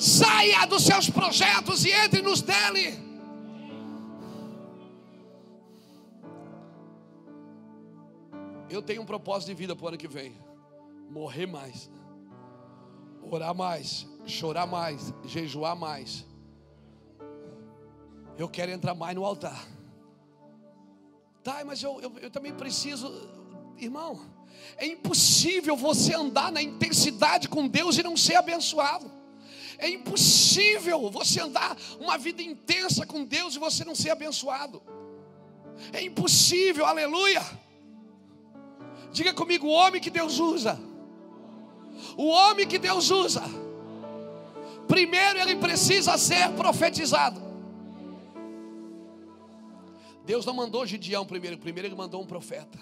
[0.03, 3.01] Saia dos seus projetos e entre nos dele.
[8.69, 10.35] Eu tenho um propósito de vida para o ano que vem:
[11.09, 11.89] morrer mais,
[13.21, 16.25] orar mais, chorar mais, jejuar mais.
[18.37, 19.65] Eu quero entrar mais no altar.
[21.41, 23.09] Tá, mas eu, eu, eu também preciso,
[23.77, 24.19] irmão.
[24.75, 29.22] É impossível você andar na intensidade com Deus e não ser abençoado.
[29.83, 34.81] É impossível você andar uma vida intensa com Deus e você não ser abençoado.
[35.91, 37.43] É impossível, aleluia.
[39.11, 40.79] Diga comigo, o homem que Deus usa.
[42.15, 43.43] O homem que Deus usa.
[44.87, 47.41] Primeiro ele precisa ser profetizado.
[50.25, 52.79] Deus não mandou Gideão primeiro, primeiro ele mandou um profeta.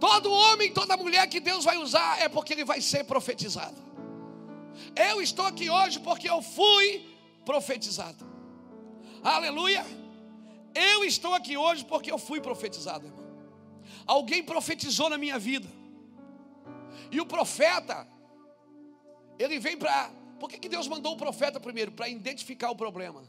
[0.00, 3.91] Todo homem, toda mulher que Deus vai usar é porque ele vai ser profetizado.
[4.94, 7.06] Eu estou aqui hoje porque eu fui
[7.44, 8.26] profetizado.
[9.22, 9.84] Aleluia.
[10.74, 13.22] Eu estou aqui hoje porque eu fui profetizado, irmão.
[14.06, 15.68] Alguém profetizou na minha vida.
[17.10, 18.06] E o profeta,
[19.38, 20.10] ele vem para.
[20.40, 21.92] Por que, que Deus mandou o profeta primeiro?
[21.92, 23.22] Para identificar o problema.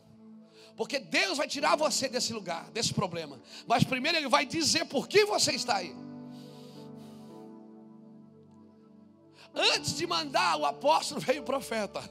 [0.75, 3.39] Porque Deus vai tirar você desse lugar, desse problema.
[3.67, 5.95] Mas primeiro Ele vai dizer por que você está aí.
[9.53, 12.03] Antes de mandar o apóstolo, veio o profeta.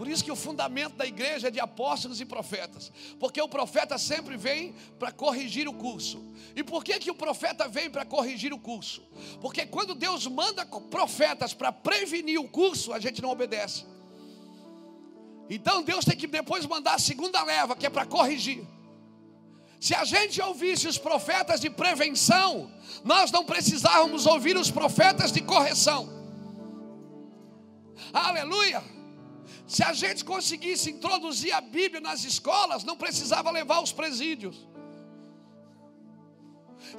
[0.00, 2.90] Por isso que o fundamento da igreja é de apóstolos e profetas.
[3.18, 6.24] Porque o profeta sempre vem para corrigir o curso.
[6.56, 9.02] E por que, que o profeta vem para corrigir o curso?
[9.42, 13.84] Porque quando Deus manda profetas para prevenir o curso, a gente não obedece.
[15.50, 18.66] Então Deus tem que depois mandar a segunda leva, que é para corrigir.
[19.80, 22.70] Se a gente ouvisse os profetas de prevenção,
[23.02, 26.08] nós não precisávamos ouvir os profetas de correção.
[28.12, 28.82] Aleluia!
[29.66, 34.68] Se a gente conseguisse introduzir a Bíblia nas escolas, não precisava levar os presídios.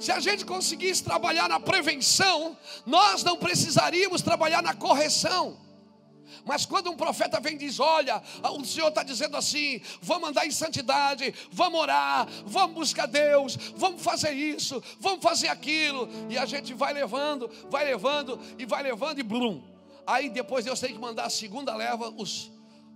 [0.00, 5.60] Se a gente conseguisse trabalhar na prevenção, nós não precisaríamos trabalhar na correção.
[6.44, 10.46] Mas quando um profeta vem e diz: Olha, o Senhor está dizendo assim, vamos andar
[10.46, 16.44] em santidade, vamos orar, vamos buscar Deus, vamos fazer isso, vamos fazer aquilo, e a
[16.44, 19.62] gente vai levando, vai levando, e vai levando, e blum.
[20.06, 22.50] Aí depois Deus tem que mandar a segunda leva, os,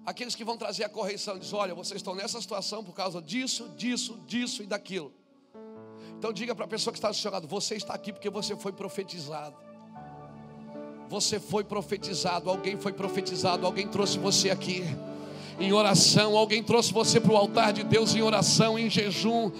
[0.05, 3.69] aqueles que vão trazer a correção, diz: Olha, vocês estão nessa situação por causa disso,
[3.77, 5.13] disso, disso e daquilo.
[6.19, 9.66] Então diga para a pessoa que está do Você está aqui porque você foi profetizado.
[11.09, 14.85] Você foi profetizado, alguém foi profetizado, alguém trouxe você aqui
[15.59, 19.51] em oração, alguém trouxe você para o altar de Deus em oração, em jejum.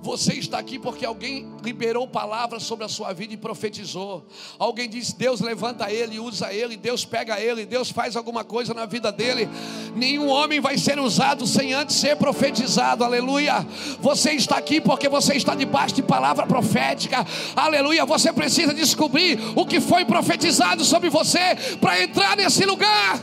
[0.00, 4.24] Você está aqui porque alguém liberou palavras sobre a sua vida e profetizou.
[4.56, 8.86] Alguém disse: Deus levanta ele, usa ele, Deus pega ele, Deus faz alguma coisa na
[8.86, 9.48] vida dele.
[9.96, 13.02] Nenhum homem vai ser usado sem antes ser profetizado.
[13.02, 13.66] Aleluia.
[14.00, 17.26] Você está aqui porque você está debaixo de palavra profética.
[17.56, 18.06] Aleluia.
[18.06, 23.20] Você precisa descobrir o que foi profetizado sobre você para entrar nesse lugar.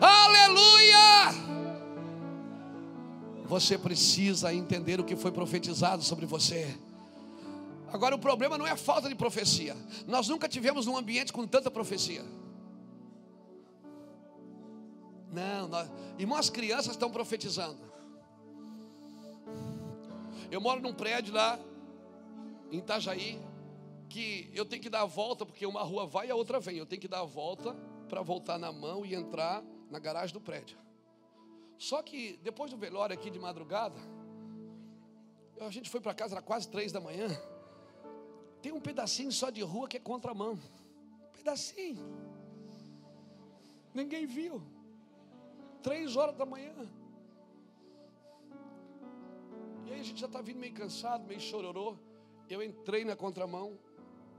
[0.00, 1.47] Aleluia.
[3.48, 6.78] Você precisa entender o que foi profetizado sobre você.
[7.90, 9.74] Agora, o problema não é a falta de profecia.
[10.06, 12.22] Nós nunca tivemos um ambiente com tanta profecia.
[15.32, 15.88] Não, nós,
[16.18, 17.80] irmãos, as crianças estão profetizando.
[20.50, 21.58] Eu moro num prédio lá
[22.70, 23.40] em Itajaí
[24.10, 26.76] que eu tenho que dar a volta porque uma rua vai e a outra vem.
[26.76, 27.74] Eu tenho que dar a volta
[28.10, 30.76] para voltar na mão e entrar na garagem do prédio.
[31.78, 33.98] Só que depois do velório aqui de madrugada,
[35.60, 37.28] a gente foi para casa, era quase três da manhã.
[38.60, 40.58] Tem um pedacinho só de rua que é contramão.
[41.22, 42.04] Um pedacinho.
[43.94, 44.60] Ninguém viu.
[45.80, 46.74] Três horas da manhã.
[49.86, 51.96] E aí a gente já está vindo meio cansado, meio chororô.
[52.50, 53.78] Eu entrei na contramão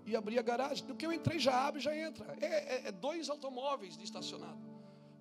[0.06, 0.86] e abri a garagem.
[0.86, 2.36] Do que eu entrei, já abre, já entra.
[2.42, 4.60] É, é, é dois automóveis de estacionado.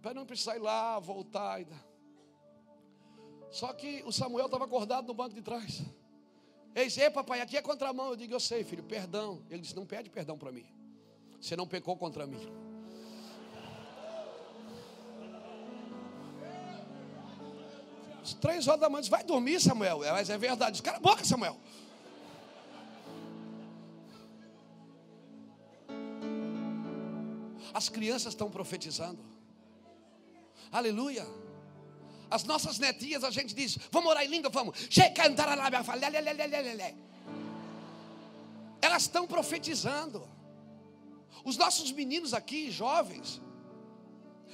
[0.03, 1.61] Para não precisar ir lá, voltar.
[3.51, 5.83] Só que o Samuel estava acordado no banco de trás.
[6.75, 8.11] Ele disse: Ei, papai, aqui é contramão.
[8.11, 9.43] Eu digo: Eu sei, filho, perdão.
[9.51, 10.67] Ele disse: Não pede perdão para mim.
[11.41, 12.47] Você não pecou contra mim.
[18.41, 20.05] Três horas da manhã, disse, vai dormir, Samuel.
[20.05, 20.73] É, mas é verdade.
[20.73, 21.57] Diz, cala a boca, Samuel.
[27.73, 29.25] As crianças estão profetizando.
[30.71, 31.27] Aleluia.
[32.31, 34.89] As nossas netinhas, a gente diz, vamos orar em língua, vamos.
[38.81, 40.29] Elas estão profetizando.
[41.45, 43.41] Os nossos meninos aqui, jovens,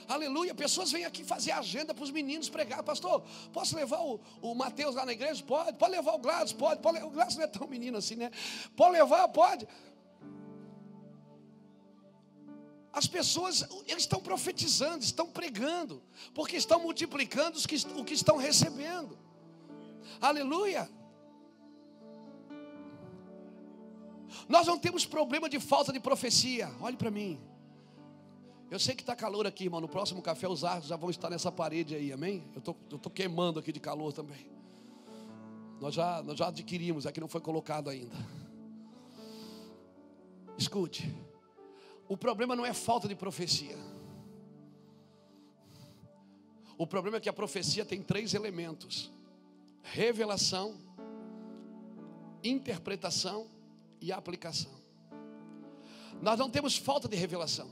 [0.06, 0.54] Aleluia.
[0.54, 2.82] Pessoas vêm aqui fazer agenda para os meninos pregar.
[2.82, 3.22] Pastor,
[3.52, 5.42] posso levar o, o Mateus lá na igreja?
[5.44, 5.76] Pode.
[5.78, 6.52] Pode levar o Gladys?
[6.52, 6.80] Pode.
[6.80, 7.02] pode.
[7.02, 8.30] O Gladys não é tão menino assim, né?
[8.76, 9.28] Pode levar?
[9.28, 9.66] Pode.
[12.94, 16.00] As pessoas, eles estão profetizando, estão pregando,
[16.32, 19.18] porque estão multiplicando que, o que estão recebendo.
[20.20, 20.88] Aleluia.
[24.48, 26.72] Nós não temos problema de falta de profecia.
[26.80, 27.40] Olhe para mim.
[28.70, 29.80] Eu sei que está calor aqui, irmão.
[29.80, 32.44] No próximo café os arcos já vão estar nessa parede aí, amém?
[32.54, 34.46] Eu tô, estou queimando aqui de calor também.
[35.80, 38.14] Nós já, nós já adquirimos, aqui não foi colocado ainda.
[40.56, 41.12] Escute.
[42.08, 43.76] O problema não é falta de profecia.
[46.76, 49.10] O problema é que a profecia tem três elementos:
[49.82, 50.76] revelação,
[52.42, 53.48] interpretação
[54.00, 54.72] e aplicação.
[56.20, 57.68] Nós não temos falta de revelação.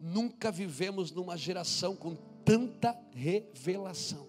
[0.00, 4.26] Nunca vivemos numa geração com tanta revelação.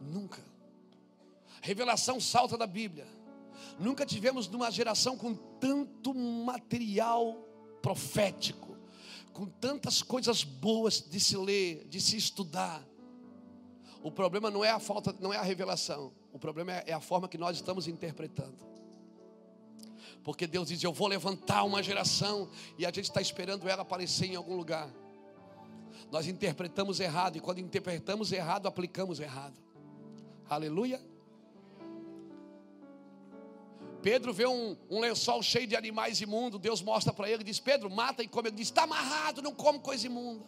[0.00, 0.42] Nunca.
[1.62, 3.06] Revelação salta da Bíblia.
[3.78, 7.46] Nunca tivemos numa geração com tanto material
[7.82, 8.76] profético,
[9.32, 12.82] com tantas coisas boas de se ler, de se estudar.
[14.02, 16.12] O problema não é a falta, não é a revelação.
[16.32, 18.64] O problema é, é a forma que nós estamos interpretando.
[20.22, 22.48] Porque Deus diz: Eu vou levantar uma geração
[22.78, 24.92] e a gente está esperando ela aparecer em algum lugar.
[26.10, 29.60] Nós interpretamos errado e quando interpretamos errado, aplicamos errado.
[30.48, 31.00] Aleluia.
[34.06, 36.60] Pedro vê um, um, lençol cheio de animais imundos.
[36.60, 38.50] Deus mostra para ele e diz: Pedro, mata e come.
[38.50, 40.44] Ele diz: Está amarrado, não come coisa imunda.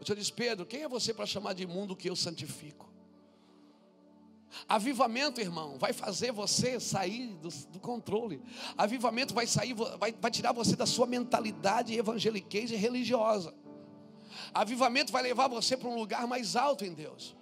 [0.00, 2.92] O Senhor diz: Pedro, quem é você para chamar de imundo que eu santifico?
[4.68, 8.42] Avivamento, irmão, vai fazer você sair do, do controle.
[8.76, 13.54] Avivamento vai sair, vai, vai tirar você da sua mentalidade evangeliquez e religiosa.
[14.52, 17.36] Avivamento vai levar você para um lugar mais alto em Deus.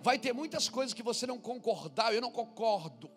[0.00, 3.10] Vai ter muitas coisas que você não concordar, eu não concordo.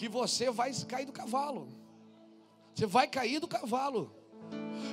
[0.00, 1.68] Que você vai cair do cavalo.
[2.74, 4.10] Você vai cair do cavalo.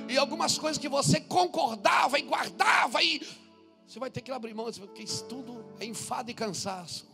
[0.06, 3.26] E algumas coisas que você concordava e guardava e
[3.86, 7.08] você vai ter que abrir mão, porque isso tudo é enfado e cansaço.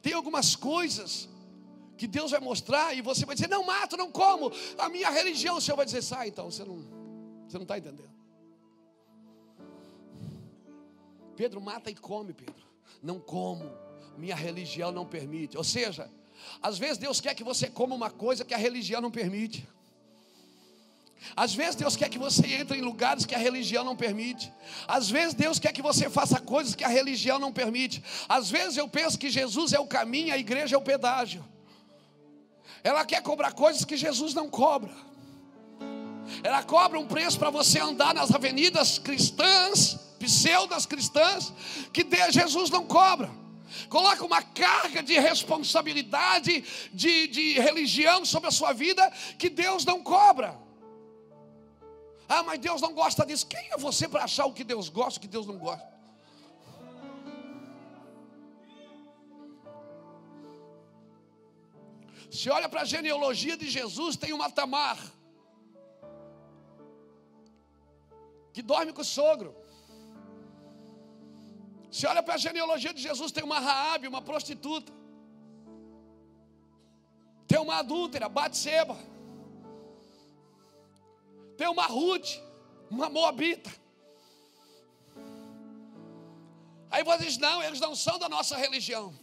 [0.00, 1.28] Tem algumas coisas
[1.98, 4.52] que Deus vai mostrar e você vai dizer: Não mato, não como.
[4.78, 6.76] A minha religião, o Senhor vai dizer: Sai então, você não
[7.48, 8.14] você não está entendendo.
[11.34, 12.64] Pedro mata e come, Pedro.
[13.02, 13.68] Não como,
[14.18, 15.56] minha religião não permite.
[15.56, 16.10] Ou seja,
[16.62, 19.66] às vezes Deus quer que você coma uma coisa que a religião não permite.
[21.34, 24.52] Às vezes Deus quer que você entre em lugares que a religião não permite.
[24.86, 28.02] Às vezes Deus quer que você faça coisas que a religião não permite.
[28.28, 31.44] Às vezes eu penso que Jesus é o caminho, a igreja é o pedágio.
[32.82, 34.92] Ela quer cobrar coisas que Jesus não cobra.
[36.42, 41.52] Ela cobra um preço para você andar nas avenidas cristãs, pseudas cristãs,
[41.92, 43.30] que Jesus não cobra.
[43.88, 50.02] Coloca uma carga de responsabilidade, de, de religião sobre a sua vida, que Deus não
[50.02, 50.58] cobra.
[52.28, 53.46] Ah, mas Deus não gosta disso.
[53.46, 55.92] Quem é você para achar o que Deus gosta e o que Deus não gosta?
[62.30, 64.98] Se olha para a genealogia de Jesus, tem uma Tamar
[68.54, 69.54] que dorme com o sogro.
[71.94, 74.92] Você olha para a genealogia de Jesus, tem uma Raabe, uma prostituta.
[77.46, 78.96] Tem uma adúltera, Batseba.
[81.56, 82.30] Tem uma Ruth,
[82.90, 83.70] uma Moabita.
[86.90, 89.14] Aí você diz: não, eles não são da nossa religião.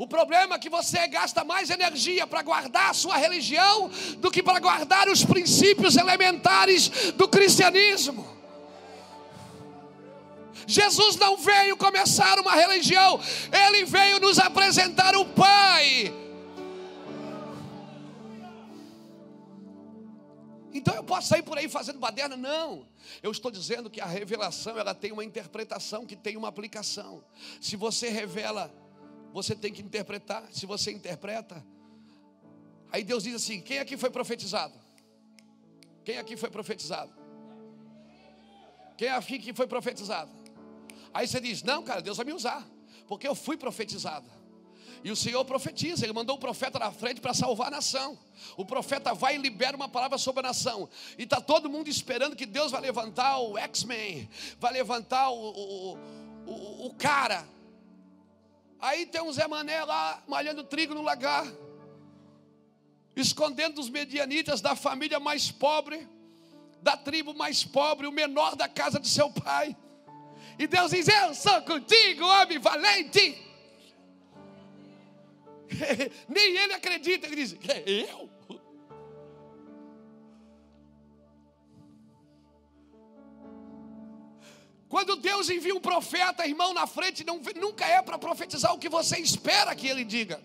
[0.00, 4.42] O problema é que você gasta mais energia para guardar a sua religião do que
[4.42, 8.26] para guardar os princípios elementares do cristianismo.
[10.66, 13.20] Jesus não veio começar uma religião,
[13.52, 16.10] ele veio nos apresentar o Pai.
[20.72, 22.38] Então eu posso sair por aí fazendo baderna?
[22.38, 22.88] Não.
[23.22, 27.22] Eu estou dizendo que a revelação ela tem uma interpretação que tem uma aplicação.
[27.60, 28.72] Se você revela
[29.32, 30.48] você tem que interpretar.
[30.52, 31.64] Se você interpreta,
[32.90, 34.74] aí Deus diz assim: quem aqui foi profetizado?
[36.04, 37.12] Quem aqui foi profetizado?
[38.96, 40.30] Quem aqui que foi profetizado?
[41.12, 42.68] Aí você diz: não, cara, Deus vai me usar,
[43.06, 44.28] porque eu fui profetizado.
[45.02, 48.18] E o Senhor profetiza, Ele mandou o profeta na frente para salvar a nação.
[48.56, 50.88] O profeta vai e libera uma palavra sobre a nação.
[51.16, 54.28] E está todo mundo esperando que Deus vai levantar o X-Men,
[54.58, 55.98] vai levantar o, o,
[56.46, 57.46] o, o cara
[58.80, 61.46] Aí tem um Zé Mané lá, malhando trigo no lagar,
[63.14, 66.08] escondendo os medianitas da família mais pobre,
[66.80, 69.76] da tribo mais pobre, o menor da casa de seu pai.
[70.58, 73.38] E Deus diz: Eu sou contigo, homem valente.
[76.28, 78.30] Nem ele acredita, ele diz: É eu?
[84.90, 88.88] Quando Deus envia um profeta, irmão, na frente, não, nunca é para profetizar o que
[88.88, 90.42] você espera que ele diga.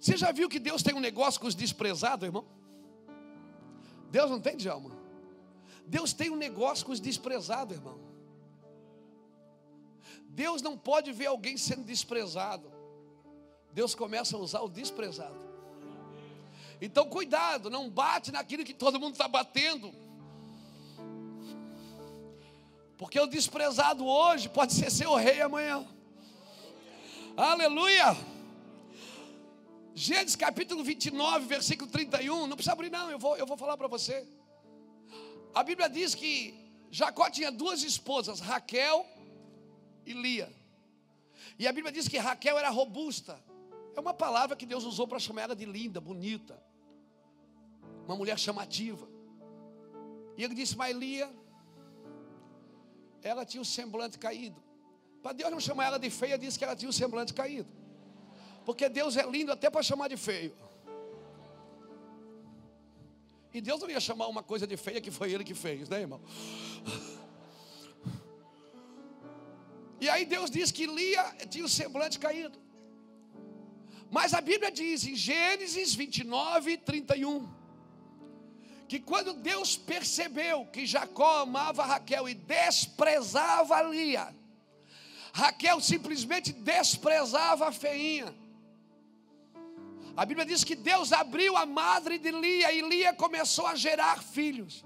[0.00, 2.46] Você já viu que Deus tem um negócio com os desprezados, irmão?
[4.12, 4.96] Deus não tem, Djalma?
[5.84, 7.98] Deus tem um negócio com os desprezados, irmão.
[10.28, 12.70] Deus não pode ver alguém sendo desprezado.
[13.72, 15.50] Deus começa a usar o desprezado.
[16.80, 19.92] Então, cuidado, não bate naquilo que todo mundo está batendo.
[23.00, 25.88] Porque o desprezado hoje pode ser seu rei amanhã.
[27.34, 28.14] Aleluia.
[29.94, 32.46] Gênesis capítulo 29, versículo 31.
[32.46, 34.28] Não precisa abrir, não, eu vou, eu vou falar para você.
[35.54, 36.54] A Bíblia diz que
[36.90, 39.06] Jacó tinha duas esposas, Raquel
[40.04, 40.52] e Lia.
[41.58, 43.42] E a Bíblia diz que Raquel era robusta.
[43.96, 46.62] É uma palavra que Deus usou para chamar ela de linda, bonita.
[48.04, 49.08] Uma mulher chamativa.
[50.36, 51.39] E ele disse: Mas Lia
[53.22, 54.62] ela tinha o semblante caído.
[55.22, 57.68] Para Deus não chamar ela de feia, disse que ela tinha o semblante caído.
[58.64, 60.56] Porque Deus é lindo até para chamar de feio.
[63.52, 66.00] E Deus não ia chamar uma coisa de feia que foi Ele que fez, né,
[66.00, 66.20] irmão?
[70.00, 72.58] E aí Deus diz que Lia tinha o semblante caído.
[74.10, 77.59] Mas a Bíblia diz em Gênesis 29, 31
[78.90, 84.34] que quando Deus percebeu que Jacó amava Raquel e desprezava Lia,
[85.32, 88.34] Raquel simplesmente desprezava a feinha.
[90.16, 94.24] A Bíblia diz que Deus abriu a madre de Lia e Lia começou a gerar
[94.24, 94.84] filhos.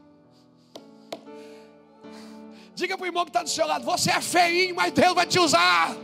[2.74, 5.26] Diga para o irmão que está do seu lado: Você é feinho, mas Deus vai
[5.26, 5.96] te usar.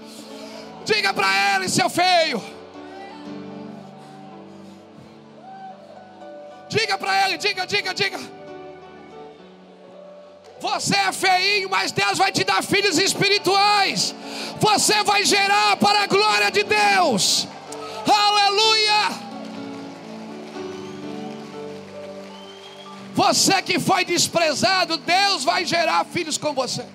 [0.87, 2.41] Diga para ele, seu feio.
[6.71, 8.21] Diga para ele, diga, diga, diga.
[10.61, 14.15] Você é feinho, mas Deus vai te dar filhos espirituais.
[14.61, 17.49] Você vai gerar para a glória de Deus.
[18.07, 19.31] Aleluia!
[23.15, 26.87] Você que foi desprezado, Deus vai gerar filhos com você.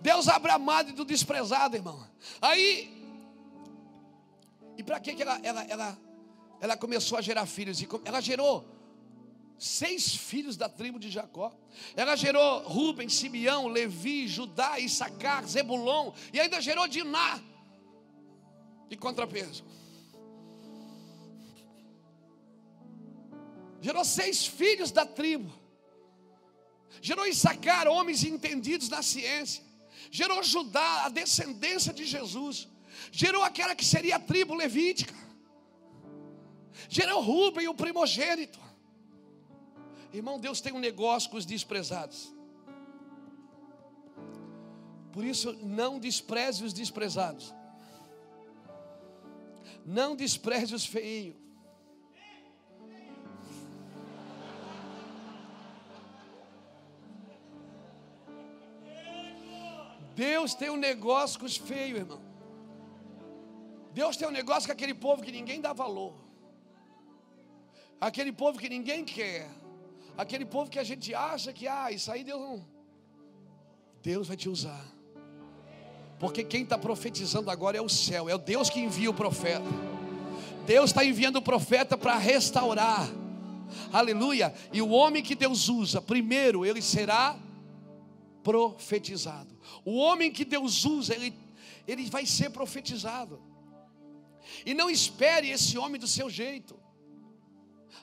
[0.00, 2.04] Deus abre a madre do desprezado, irmão.
[2.42, 2.92] Aí,
[4.76, 6.05] e para que, que ela, ela, ela
[6.60, 7.80] ela começou a gerar filhos.
[7.80, 8.66] E ela gerou
[9.58, 11.52] seis filhos da tribo de Jacó.
[11.94, 16.12] Ela gerou Rubem, Simeão, Levi, Judá, Issacar, Zebulon.
[16.32, 17.40] E ainda gerou Diná.
[18.88, 19.64] De contrapeso.
[23.80, 25.52] Gerou seis filhos da tribo.
[27.00, 29.62] Gerou Issacar, homens entendidos na ciência.
[30.10, 32.68] Gerou Judá, a descendência de Jesus.
[33.12, 35.25] Gerou aquela que seria a tribo levítica
[36.88, 38.58] Gerou Rubem, o primogênito.
[40.12, 42.32] Irmão, Deus tem um negócio com os desprezados.
[45.12, 47.54] Por isso, não despreze os desprezados.
[49.84, 51.36] Não despreze os feios.
[60.14, 62.22] Deus tem um negócio com os feios, irmão.
[63.92, 66.25] Deus tem um negócio com aquele povo que ninguém dá valor.
[68.00, 69.48] Aquele povo que ninguém quer.
[70.16, 72.66] Aquele povo que a gente acha que, ah, isso aí Deus não.
[74.02, 74.84] Deus vai te usar.
[76.18, 79.66] Porque quem está profetizando agora é o céu, é o Deus que envia o profeta.
[80.66, 83.08] Deus está enviando o profeta para restaurar.
[83.92, 84.54] Aleluia.
[84.72, 87.38] E o homem que Deus usa, primeiro ele será
[88.42, 89.56] profetizado.
[89.84, 91.34] O homem que Deus usa, ele,
[91.86, 93.42] ele vai ser profetizado.
[94.64, 96.78] E não espere esse homem do seu jeito.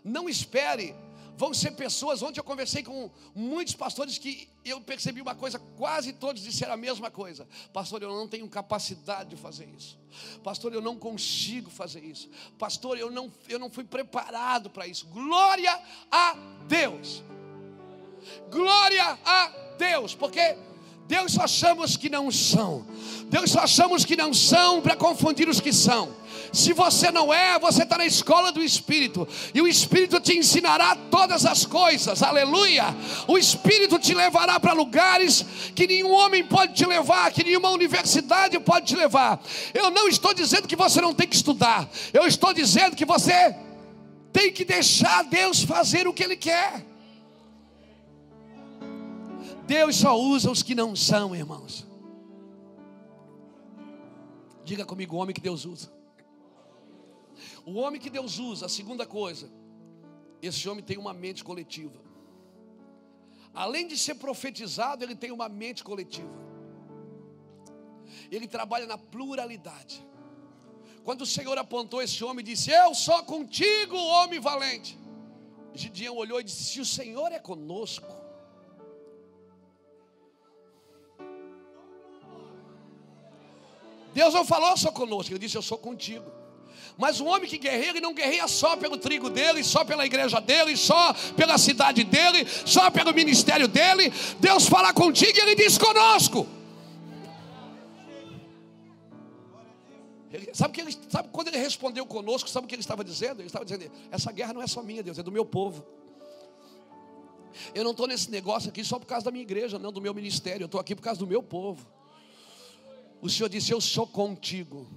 [0.03, 0.95] Não espere
[1.37, 2.21] vão ser pessoas.
[2.21, 6.77] Ontem eu conversei com muitos pastores que eu percebi uma coisa, quase todos disseram a
[6.77, 7.47] mesma coisa.
[7.71, 9.99] Pastor, eu não tenho capacidade de fazer isso.
[10.43, 12.29] Pastor, eu não consigo fazer isso.
[12.57, 15.07] Pastor, eu não, eu não fui preparado para isso.
[15.07, 15.79] Glória
[16.11, 16.35] a
[16.67, 17.23] Deus.
[18.49, 20.55] Glória a Deus, porque
[21.07, 22.85] Deus só chama os que não são.
[23.27, 26.15] Deus só chama os que não são para confundir os que são.
[26.53, 30.95] Se você não é, você está na escola do Espírito, e o Espírito te ensinará
[31.09, 32.95] todas as coisas, aleluia.
[33.27, 35.43] O Espírito te levará para lugares
[35.73, 39.41] que nenhum homem pode te levar, que nenhuma universidade pode te levar.
[39.73, 43.55] Eu não estou dizendo que você não tem que estudar, eu estou dizendo que você
[44.31, 46.85] tem que deixar Deus fazer o que Ele quer.
[49.65, 51.87] Deus só usa os que não são, irmãos.
[54.63, 56.02] Diga comigo, o homem que Deus usa.
[57.65, 59.49] O homem que Deus usa, a segunda coisa,
[60.41, 61.99] esse homem tem uma mente coletiva.
[63.53, 66.43] Além de ser profetizado, ele tem uma mente coletiva.
[68.29, 70.05] Ele trabalha na pluralidade.
[71.03, 74.97] Quando o Senhor apontou esse homem e disse: Eu sou contigo, homem valente.
[75.73, 78.11] Gideão olhou e disse: Se o Senhor é conosco,
[84.13, 86.42] Deus não falou só conosco, Ele disse: Eu sou contigo.
[86.97, 90.39] Mas o homem que guerreia, ele não guerreia só pelo trigo dele, só pela igreja
[90.39, 94.11] dele, só pela cidade dele, só pelo ministério dele.
[94.39, 96.47] Deus fala contigo e ele diz conosco.
[100.31, 103.39] Ele, sabe, que ele, sabe quando ele respondeu conosco, sabe o que ele estava dizendo?
[103.39, 105.85] Ele estava dizendo: essa guerra não é só minha, Deus, é do meu povo.
[107.73, 110.13] Eu não estou nesse negócio aqui só por causa da minha igreja, não do meu
[110.13, 111.85] ministério, eu estou aqui por causa do meu povo.
[113.21, 114.87] O Senhor disse: Eu sou contigo.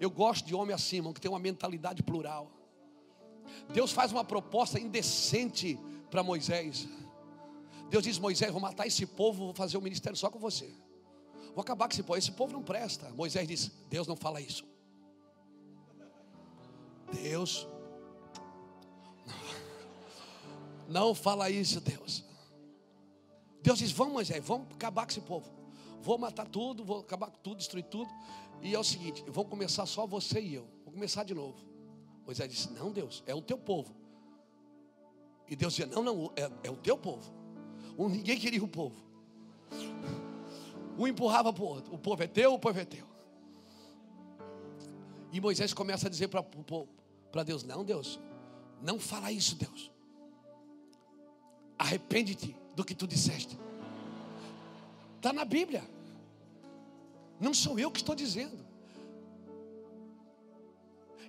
[0.00, 2.50] Eu gosto de homem assim, irmão, que tem uma mentalidade plural.
[3.72, 5.78] Deus faz uma proposta indecente
[6.10, 6.88] para Moisés.
[7.88, 10.72] Deus diz: Moisés, vou matar esse povo, vou fazer o um ministério só com você.
[11.54, 12.18] Vou acabar com esse povo.
[12.18, 13.10] Esse povo não presta.
[13.10, 14.64] Moisés diz: Deus não fala isso.
[17.12, 17.66] Deus
[20.88, 22.24] não fala isso, Deus.
[23.62, 25.50] Deus diz: Vamos, Moisés, vamos acabar com esse povo.
[26.02, 28.10] Vou matar tudo, vou acabar com tudo, destruir tudo.
[28.62, 30.66] E é o seguinte: vão começar só você e eu.
[30.84, 31.58] Vou começar de novo.
[32.24, 33.94] Moisés disse: Não, Deus, é o teu povo.
[35.48, 37.32] E Deus dizia: Não, não, é, é o teu povo.
[37.98, 38.96] Ninguém queria o povo.
[40.98, 43.06] Um empurrava para o outro: O povo é teu, o povo é teu.
[45.32, 48.20] E Moisés começa a dizer para Deus: Não, Deus,
[48.82, 49.90] não fala isso, Deus.
[51.78, 53.58] Arrepende-te do que tu disseste.
[55.16, 55.82] Está na Bíblia.
[57.40, 58.58] Não sou eu que estou dizendo.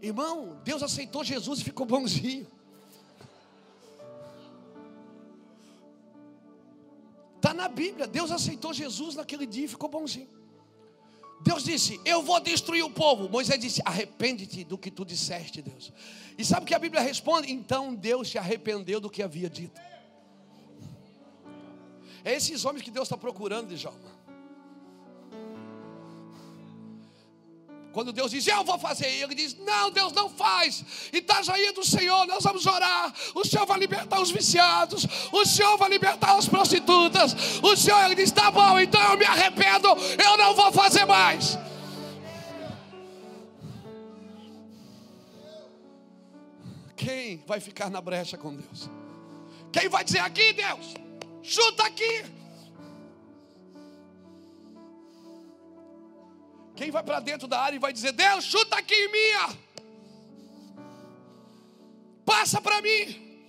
[0.01, 2.45] Irmão, Deus aceitou Jesus e ficou bonzinho.
[7.37, 8.07] Está na Bíblia.
[8.07, 10.27] Deus aceitou Jesus naquele dia e ficou bonzinho.
[11.41, 13.29] Deus disse: Eu vou destruir o povo.
[13.29, 15.91] Moisés disse: Arrepende-te do que tu disseste, Deus.
[16.37, 17.51] E sabe o que a Bíblia responde?
[17.51, 19.79] Então Deus se arrependeu do que havia dito.
[22.23, 24.20] É esses homens que Deus está procurando, Djalma.
[27.91, 30.83] Quando Deus diz, eu vou fazer, ele diz, não, Deus não faz.
[31.11, 33.13] Itajaí do Senhor, nós vamos orar.
[33.35, 37.35] O Senhor vai libertar os viciados, o Senhor vai libertar as prostitutas.
[37.61, 41.57] O Senhor, ele diz, tá bom, então eu me arrependo, eu não vou fazer mais.
[46.95, 48.89] Quem vai ficar na brecha com Deus?
[49.71, 50.93] Quem vai dizer aqui, Deus?
[51.41, 52.40] Chuta aqui.
[56.81, 59.55] Quem vai para dentro da área e vai dizer: Deus, chuta aqui em minha.
[62.25, 63.39] Passa para mim.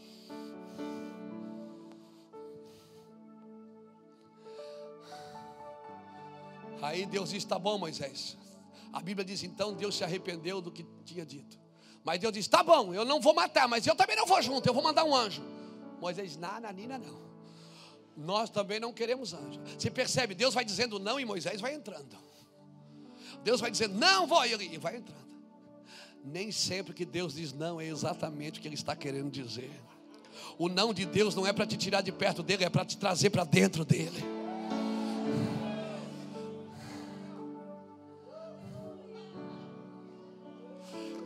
[6.83, 8.37] Aí Deus diz: Tá bom, Moisés.
[8.93, 11.59] A Bíblia diz: Então Deus se arrependeu do que tinha dito.
[12.05, 14.67] Mas Deus diz: Tá bom, eu não vou matar, mas eu também não vou junto,
[14.69, 15.43] eu vou mandar um anjo.
[16.03, 17.23] Moisés, nada, nina, não.
[18.15, 19.59] Nós também não queremos anjo.
[19.79, 20.35] Você percebe?
[20.35, 22.31] Deus vai dizendo não e Moisés vai entrando.
[23.43, 25.23] Deus vai dizendo não, vou e vai entrando.
[26.25, 29.71] Nem sempre que Deus diz não é exatamente o que Ele está querendo dizer.
[30.59, 32.97] O não de Deus não é para te tirar de perto dele, é para te
[32.97, 34.23] trazer para dentro dele.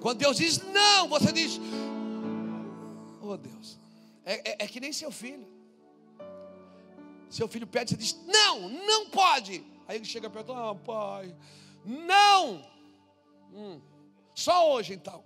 [0.00, 1.60] Quando Deus diz não, você diz:
[3.20, 3.78] Oh Deus,
[4.24, 5.46] é, é, é que nem seu filho.
[7.28, 9.64] Seu filho pede, você diz: Não, não pode.
[9.88, 11.34] Aí ele chega perto: Ah, pai,
[11.86, 12.62] não.
[13.54, 13.80] Hum,
[14.34, 15.22] só hoje então.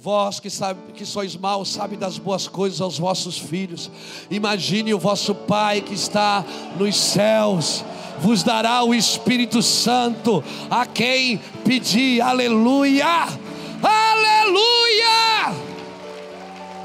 [0.00, 3.90] Vós que, sabe, que sois maus, sabe das boas coisas aos vossos filhos.
[4.30, 6.44] Imagine o vosso Pai que está
[6.78, 7.84] nos céus,
[8.20, 12.20] vos dará o Espírito Santo a quem pedir.
[12.20, 13.26] Aleluia!
[13.82, 15.52] Aleluia!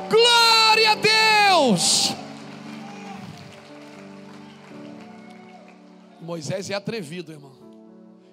[0.10, 2.23] Glória a Deus!
[6.24, 7.54] Moisés é atrevido, irmão.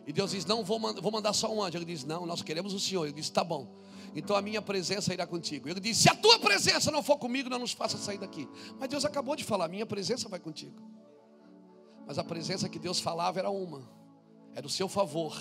[0.07, 1.77] E Deus diz: Não, vou mandar, vou mandar só um anjo.
[1.77, 3.05] Ele diz: Não, nós queremos o Senhor.
[3.05, 3.81] Ele diz: Tá bom
[4.15, 5.69] então a minha presença irá contigo.
[5.69, 8.49] Ele disse: Se a tua presença não for comigo, não nos faça sair daqui.
[8.79, 10.81] Mas Deus acabou de falar: Minha presença vai contigo.
[12.07, 13.89] Mas a presença que Deus falava era uma,
[14.55, 15.41] era o seu favor.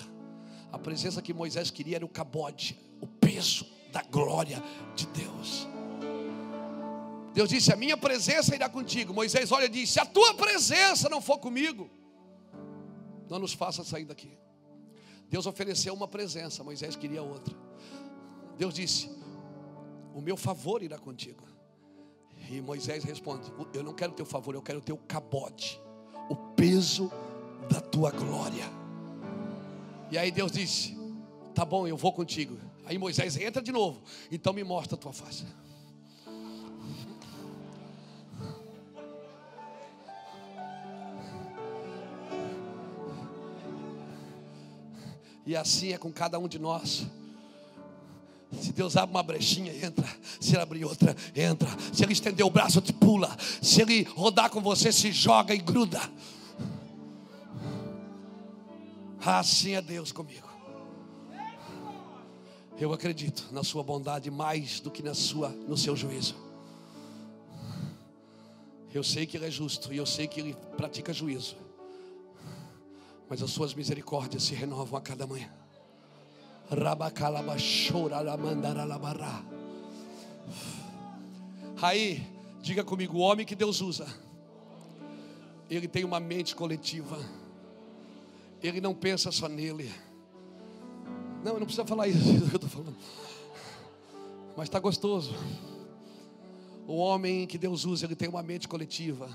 [0.71, 4.63] A presença que Moisés queria era o cabode, o peso da glória
[4.95, 5.67] de Deus.
[7.33, 9.13] Deus disse: A minha presença irá contigo.
[9.13, 11.89] Moisés olha e disse: Se a tua presença não for comigo,
[13.29, 14.37] não nos faça sair daqui.
[15.29, 17.55] Deus ofereceu uma presença, Moisés queria outra.
[18.57, 19.09] Deus disse:
[20.13, 21.47] O meu favor irá contigo.
[22.49, 25.79] E Moisés responde: Eu não quero teu favor, eu quero o teu cabote,
[26.29, 27.11] o peso
[27.69, 28.65] da tua glória.
[30.11, 30.97] E aí Deus disse:
[31.53, 32.57] Tá bom, eu vou contigo.
[32.85, 34.01] Aí Moisés entra de novo,
[34.31, 35.45] então me mostra a tua face.
[45.49, 47.07] E assim é com cada um de nós.
[48.61, 50.07] Se Deus abre uma brechinha, entra.
[50.39, 51.67] Se ele abrir outra, entra.
[51.91, 53.35] Se ele estender o braço, te pula.
[53.59, 55.99] Se ele rodar com você, se joga e gruda.
[59.25, 60.47] Assim é Deus comigo.
[62.79, 66.35] Eu acredito na sua bondade mais do que na sua, no seu juízo.
[68.93, 71.55] Eu sei que ele é justo e eu sei que ele pratica juízo.
[73.29, 75.49] Mas as suas misericórdias se renovam a cada manhã.
[81.81, 82.27] Aí,
[82.61, 84.07] diga comigo, o homem que Deus usa,
[85.69, 87.17] ele tem uma mente coletiva.
[88.61, 89.91] Ele não pensa só nele.
[91.43, 92.19] Não, não precisa falar isso
[92.49, 92.97] que eu falando.
[94.57, 95.33] Mas está gostoso.
[96.85, 99.29] O homem que Deus usa, ele tem uma mente coletiva.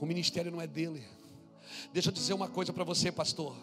[0.00, 1.17] O ministério não é dele.
[1.92, 3.54] Deixa eu dizer uma coisa para você, pastor.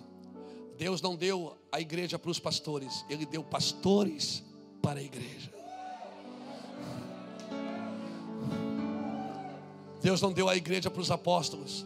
[0.78, 4.44] Deus não deu a igreja para os pastores, Ele deu pastores
[4.82, 5.54] para a igreja.
[10.02, 11.86] Deus não deu a igreja para os apóstolos.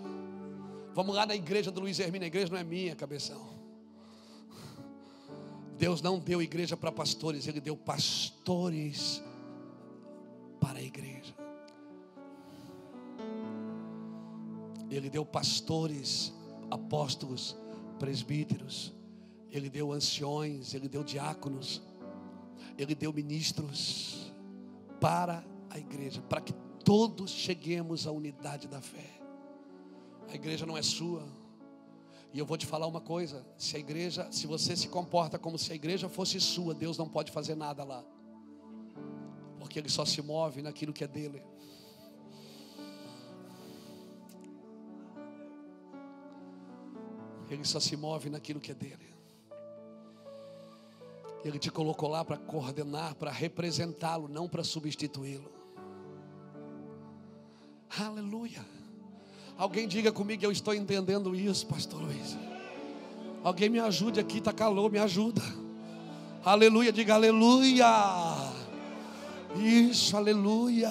[0.93, 3.47] Vamos lá na igreja do Luiz Hermínio, a igreja não é minha, cabeção.
[5.77, 9.23] Deus não deu igreja para pastores, Ele deu pastores
[10.59, 11.33] para a igreja.
[14.89, 16.33] Ele deu pastores,
[16.69, 17.55] apóstolos,
[17.99, 18.93] presbíteros,
[19.51, 21.81] ele deu anciões, ele deu diáconos,
[22.77, 24.31] ele deu ministros
[24.99, 29.19] para a igreja, para que todos cheguemos à unidade da fé.
[30.29, 31.27] A igreja não é sua.
[32.31, 35.57] E eu vou te falar uma coisa: se a igreja, se você se comporta como
[35.57, 38.03] se a igreja fosse sua, Deus não pode fazer nada lá.
[39.59, 41.41] Porque ele só se move naquilo que é dele.
[47.49, 49.09] Ele só se move naquilo que é dele.
[51.43, 55.49] Ele te colocou lá para coordenar, para representá-lo, não para substituí-lo.
[57.97, 58.65] Aleluia.
[59.57, 62.37] Alguém diga comigo, eu estou entendendo isso, Pastor Luiz.
[63.43, 65.41] Alguém me ajude aqui, está calor, me ajuda.
[66.43, 67.85] Aleluia, diga aleluia.
[69.55, 70.89] Isso, aleluia.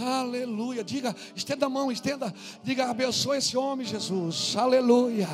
[0.00, 0.84] Aleluia.
[0.84, 2.34] Diga, estenda a mão, estenda.
[2.62, 4.54] Diga, abençoe esse homem, Jesus.
[4.56, 5.28] Aleluia.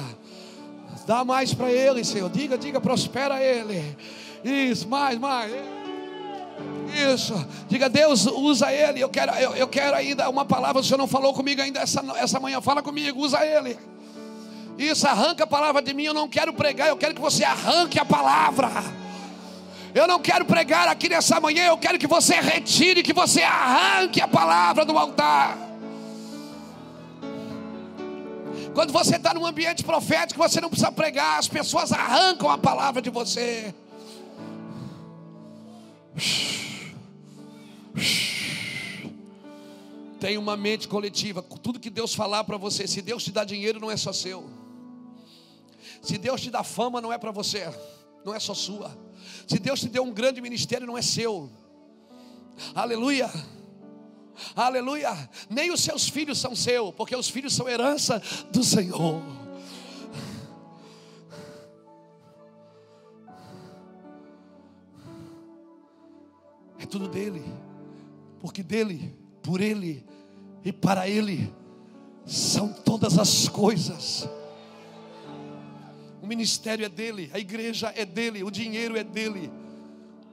[1.07, 2.31] Dá mais para ele, Senhor.
[2.31, 3.97] Diga, diga, prospera ele.
[4.43, 5.53] Isso, mais, mais.
[7.13, 7.35] Isso.
[7.69, 9.01] Diga, Deus usa ele.
[9.01, 10.81] Eu quero, eu, eu quero ainda uma palavra.
[10.81, 12.61] O Senhor não falou comigo ainda essa, essa manhã.
[12.61, 13.77] Fala comigo, usa ele.
[14.79, 16.05] Isso, arranca a palavra de mim.
[16.05, 18.71] Eu não quero pregar, eu quero que você arranque a palavra.
[19.95, 24.21] Eu não quero pregar aqui nessa manhã, eu quero que você retire, que você arranque
[24.21, 25.57] a palavra do altar.
[28.75, 33.01] Quando você está num ambiente profético, você não precisa pregar, as pessoas arrancam a palavra
[33.01, 33.73] de você.
[40.19, 41.41] Tem uma mente coletiva.
[41.41, 44.51] Tudo que Deus falar para você, se Deus te dá dinheiro, não é só seu.
[46.03, 47.73] Se Deus te dá fama, não é para você,
[48.25, 49.04] não é só sua.
[49.47, 51.51] Se Deus te deu um grande ministério, não é seu.
[52.75, 53.31] Aleluia.
[54.55, 55.31] Aleluia.
[55.49, 59.23] Nem os seus filhos são seu, porque os filhos são herança do Senhor.
[66.79, 67.43] É tudo dele.
[68.41, 70.05] Porque dele, por ele
[70.65, 71.53] e para ele
[72.27, 74.29] são todas as coisas.
[76.25, 79.53] O ministério é dele, a igreja é dele, o dinheiro é dele.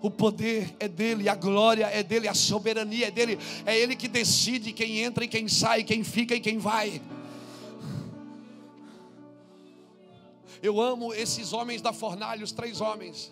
[0.01, 3.37] O poder é dele, a glória é dele, a soberania é dele.
[3.65, 7.01] É ele que decide quem entra e quem sai, quem fica e quem vai.
[10.63, 13.29] Eu amo esses homens da fornalha, os três homens,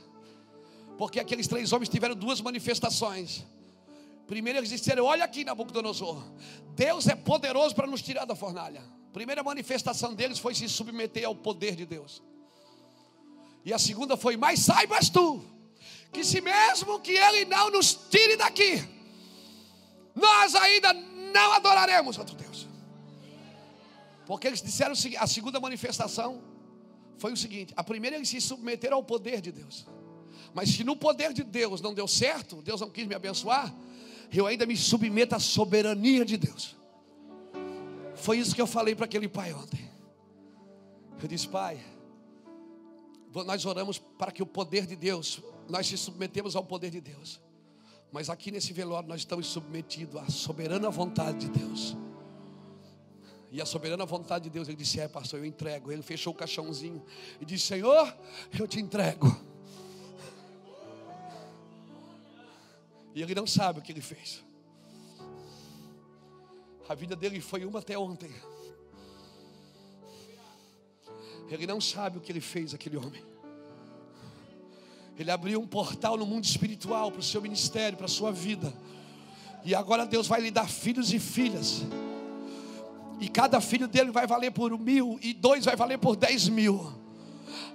[0.98, 3.46] porque aqueles três homens tiveram duas manifestações.
[4.28, 6.22] Primeiro eles disseram: Olha aqui, Nabucodonosor,
[6.76, 8.84] Deus é poderoso para nos tirar da fornalha.
[9.14, 12.22] primeira manifestação deles foi se submeter ao poder de Deus.
[13.64, 15.44] E a segunda foi: Mas saibas tu
[16.12, 18.84] que se mesmo que Ele não nos tire daqui,
[20.16, 22.68] nós ainda não adoraremos outro Deus.
[24.26, 26.42] Porque eles disseram a segunda manifestação
[27.20, 29.86] foi o seguinte: a primeira eles se submeteram ao poder de Deus.
[30.54, 33.74] Mas se no poder de Deus não deu certo, Deus não quis me abençoar,
[34.34, 36.76] eu ainda me submeto à soberania de Deus.
[38.16, 39.90] Foi isso que eu falei para aquele pai ontem.
[41.22, 41.80] Eu disse, pai,
[43.34, 47.40] nós oramos para que o poder de Deus nós se submetemos ao poder de Deus.
[48.12, 51.96] Mas aqui nesse velório nós estamos submetidos à soberana vontade de Deus.
[53.52, 55.92] E a soberana vontade de Deus, ele disse: É, pastor, eu entrego.
[55.92, 57.04] Ele fechou o caixãozinho
[57.40, 58.16] e disse: Senhor,
[58.58, 59.28] eu te entrego.
[63.14, 64.44] E ele não sabe o que ele fez.
[66.88, 68.32] A vida dele foi uma até ontem.
[71.50, 73.24] Ele não sabe o que ele fez, aquele homem.
[75.18, 78.74] Ele abriu um portal no mundo espiritual para o seu ministério, para a sua vida.
[79.66, 81.82] E agora Deus vai lhe dar filhos e filhas.
[83.20, 86.94] E cada filho dele vai valer por mil, e dois vai valer por dez mil.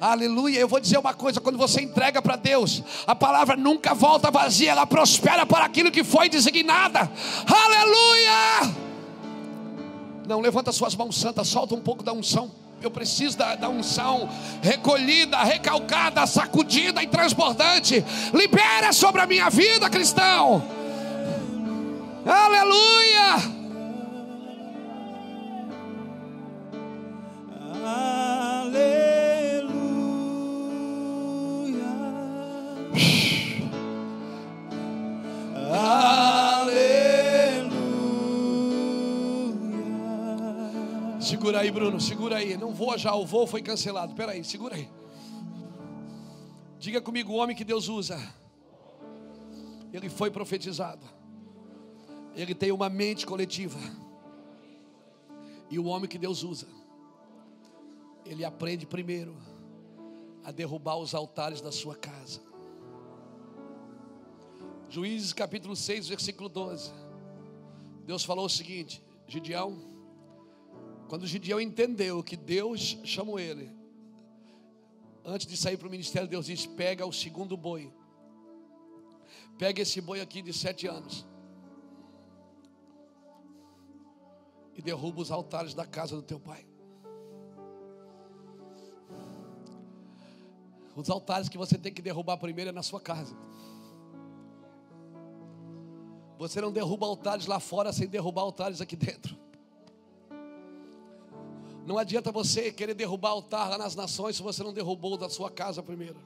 [0.00, 0.58] Aleluia.
[0.58, 4.70] Eu vou dizer uma coisa: quando você entrega para Deus, a palavra nunca volta vazia,
[4.70, 7.00] ela prospera para aquilo que foi designada.
[7.46, 8.74] Aleluia.
[10.26, 14.28] Não, levanta suas mãos santas, solta um pouco da unção eu preciso da, da unção
[14.62, 18.04] recolhida, recalcada, sacudida e transbordante.
[18.32, 20.62] Libera sobre a minha vida, cristão.
[22.26, 23.53] Aleluia.
[41.64, 42.56] Aí, Bruno, segura aí.
[42.56, 44.12] Não vou já, o voo foi cancelado.
[44.12, 44.88] Espera aí, segura aí.
[46.78, 48.18] Diga comigo, o homem que Deus usa.
[49.92, 51.04] Ele foi profetizado.
[52.34, 53.78] Ele tem uma mente coletiva.
[55.70, 56.66] E o homem que Deus usa,
[58.26, 59.36] ele aprende primeiro
[60.44, 62.40] a derrubar os altares da sua casa.
[64.90, 66.92] Juízes capítulo 6, versículo 12.
[68.04, 69.93] Deus falou o seguinte: Gideão
[71.14, 73.70] quando Gideão entendeu que Deus chamou ele,
[75.24, 77.94] antes de sair para o ministério, Deus disse: pega o segundo boi.
[79.56, 81.24] Pega esse boi aqui de sete anos.
[84.74, 86.66] E derruba os altares da casa do teu pai.
[90.96, 93.36] Os altares que você tem que derrubar primeiro é na sua casa.
[96.38, 99.43] Você não derruba altares lá fora sem derrubar altares aqui dentro.
[101.86, 105.50] Não adianta você querer derrubar altar lá nas nações se você não derrubou da sua
[105.50, 106.18] casa primeiro.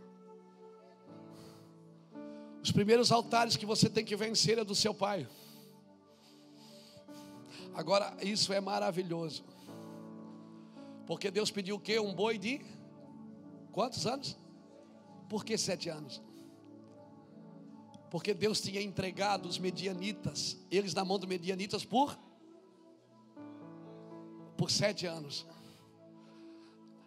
[2.63, 5.27] Os primeiros altares que você tem que vencer é do seu pai.
[7.75, 9.45] Agora, isso é maravilhoso.
[11.07, 11.99] Porque Deus pediu o quê?
[11.99, 12.61] Um boi de
[13.73, 14.37] quantos anos?
[15.29, 16.23] Por que sete anos?
[18.11, 22.19] Porque Deus tinha entregado os medianitas, eles na mão dos medianitas por
[24.59, 25.47] por sete anos.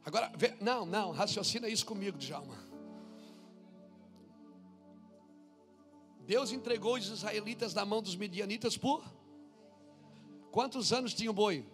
[0.06, 0.32] Agora,
[0.62, 2.58] não, não, raciocina isso comigo, Djalma.
[6.26, 9.04] Deus entregou os israelitas na mão dos medianitas por
[10.50, 11.66] quantos anos tinha o boi?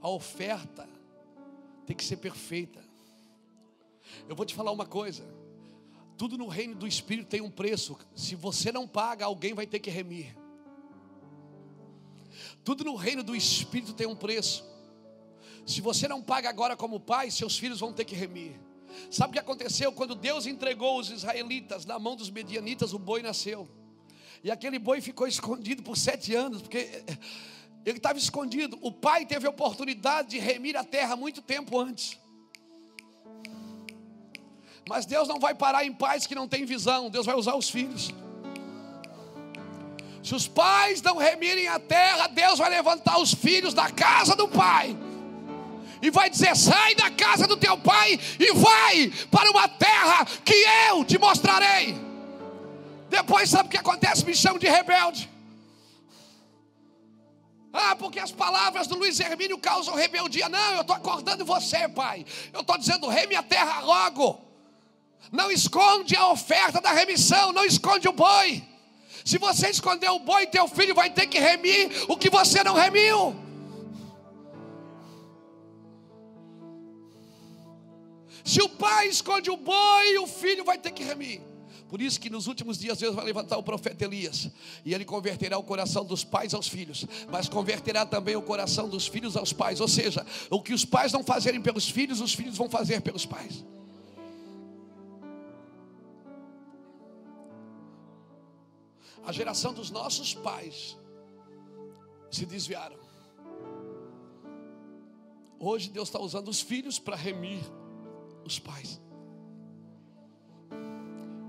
[0.00, 0.88] A oferta
[1.86, 2.84] tem que ser perfeita.
[4.28, 5.24] Eu vou te falar uma coisa.
[6.18, 7.96] Tudo no reino do Espírito tem um preço.
[8.14, 10.45] Se você não paga, alguém vai ter que remir.
[12.66, 14.64] Tudo no reino do Espírito tem um preço.
[15.64, 18.58] Se você não paga agora como pai, seus filhos vão ter que remir.
[19.08, 19.92] Sabe o que aconteceu?
[19.92, 23.68] Quando Deus entregou os israelitas na mão dos medianitas, o boi nasceu.
[24.42, 27.04] E aquele boi ficou escondido por sete anos, porque
[27.86, 28.76] ele estava escondido.
[28.82, 32.18] O pai teve a oportunidade de remir a terra muito tempo antes.
[34.88, 37.70] Mas Deus não vai parar em pais que não têm visão, Deus vai usar os
[37.70, 38.12] filhos.
[40.26, 44.48] Se os pais não remirem a terra, Deus vai levantar os filhos da casa do
[44.48, 44.98] pai
[46.02, 50.52] e vai dizer: sai da casa do teu pai e vai para uma terra que
[50.90, 51.96] eu te mostrarei.
[53.08, 54.26] Depois sabe o que acontece?
[54.26, 55.30] Me chama de rebelde.
[57.72, 60.48] Ah, porque as palavras do Luiz Hermínio causam rebeldia.
[60.48, 62.26] Não, eu estou acordando você, pai.
[62.52, 64.40] Eu estou dizendo: reme a terra logo.
[65.30, 68.74] Não esconde a oferta da remissão, não esconde o boi.
[69.26, 72.74] Se você esconder o boi, teu filho vai ter que remir o que você não
[72.74, 73.34] remiu.
[78.44, 81.40] Se o pai esconde o boi, o filho vai ter que remir.
[81.88, 84.48] Por isso que nos últimos dias Deus vai levantar o profeta Elias,
[84.84, 89.08] e ele converterá o coração dos pais aos filhos, mas converterá também o coração dos
[89.08, 89.80] filhos aos pais.
[89.80, 93.26] Ou seja, o que os pais não fazerem pelos filhos, os filhos vão fazer pelos
[93.26, 93.64] pais.
[99.26, 100.96] A geração dos nossos pais
[102.30, 102.96] se desviaram.
[105.58, 107.60] Hoje Deus está usando os filhos para remir
[108.44, 109.00] os pais.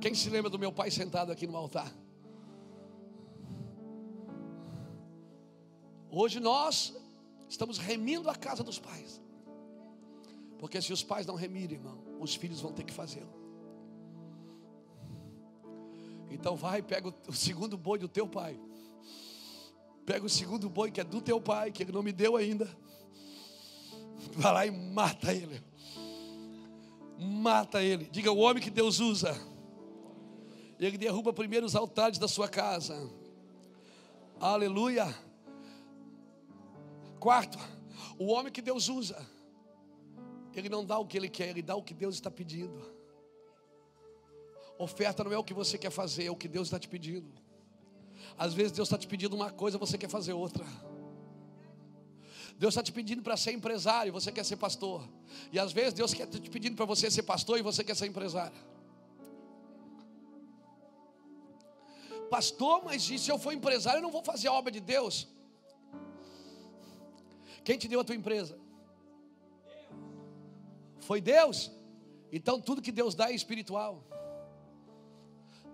[0.01, 1.93] Quem se lembra do meu pai sentado aqui no altar?
[6.09, 6.95] Hoje nós
[7.47, 9.21] estamos remindo a casa dos pais.
[10.57, 13.36] Porque se os pais não remirem, irmão, os filhos vão ter que fazê-lo.
[16.29, 18.59] Então vai, pega o segundo boi do teu pai.
[20.05, 22.69] Pega o segundo boi que é do teu pai, que ele não me deu ainda.
[24.33, 25.61] Vai lá e mata ele
[27.17, 28.05] mata ele.
[28.05, 29.35] Diga o homem que Deus usa.
[30.79, 33.09] Ele derruba primeiro os altares da sua casa.
[34.39, 35.13] Aleluia.
[37.19, 37.57] Quarto,
[38.19, 39.17] o homem que Deus usa.
[40.53, 42.96] Ele não dá o que ele quer, ele dá o que Deus está pedindo.
[44.77, 47.31] Oferta não é o que você quer fazer, é o que Deus está te pedindo.
[48.37, 50.65] Às vezes Deus está te pedindo uma coisa, você quer fazer outra.
[52.57, 55.07] Deus está te pedindo para ser empresário, você quer ser pastor.
[55.51, 58.07] E às vezes Deus está te pedindo para você ser pastor e você quer ser
[58.07, 58.57] empresário.
[62.29, 65.27] Pastor, mas se eu for empresário, eu não vou fazer a obra de Deus.
[67.63, 68.57] Quem te deu a tua empresa?
[70.99, 71.71] Foi Deus?
[72.31, 74.03] Então tudo que Deus dá é espiritual.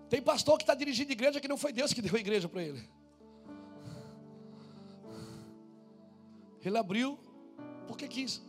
[0.08, 2.62] Tem pastor que está dirigindo igreja que não foi Deus que deu a igreja para
[2.62, 2.88] ele.
[6.64, 7.18] Ele abriu
[7.86, 8.42] porque quis.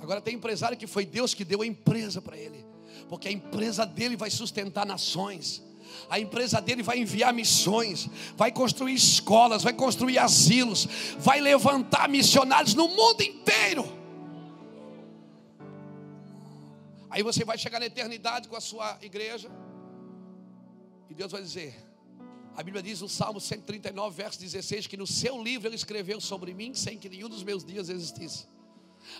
[0.00, 2.66] Agora tem empresário que foi Deus que deu a empresa para ele,
[3.08, 5.62] porque a empresa dele vai sustentar nações.
[6.08, 12.74] A empresa dele vai enviar missões, vai construir escolas, vai construir asilos, vai levantar missionários
[12.74, 14.01] no mundo inteiro.
[17.12, 19.50] Aí você vai chegar na eternidade com a sua igreja,
[21.10, 21.74] e Deus vai dizer:
[22.56, 26.54] a Bíblia diz no Salmo 139, verso 16, que no seu livro ele escreveu sobre
[26.54, 28.48] mim sem que nenhum dos meus dias existisse.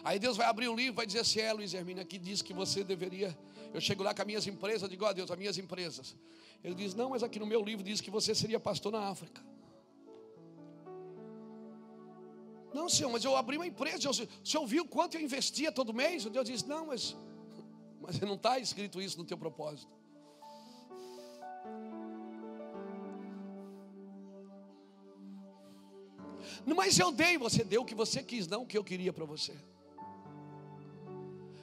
[0.03, 2.41] Aí Deus vai abrir o livro e vai dizer assim: É, Luiz Hermínio, aqui diz
[2.41, 3.37] que você deveria.
[3.75, 6.17] Eu chego lá com as minhas empresas, digo, ó Deus, as minhas empresas.
[6.65, 9.43] Ele diz: Não, mas aqui no meu livro diz que você seria pastor na África.
[12.73, 14.09] Não, senhor, mas eu abri uma empresa.
[14.11, 16.25] O senhor viu quanto eu investia todo mês?
[16.25, 17.15] Deus diz: Não, mas,
[18.03, 19.93] mas não está escrito isso no teu propósito.
[26.67, 29.25] Mas eu dei, você deu o que você quis, não o que eu queria para
[29.25, 29.55] você.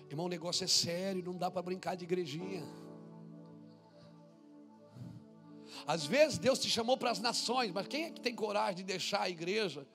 [0.10, 2.66] Irmão, o negócio é sério, não dá para brincar de igrejinha.
[5.86, 8.84] Às vezes Deus te chamou para as nações, mas quem é que tem coragem de
[8.84, 9.88] deixar a igreja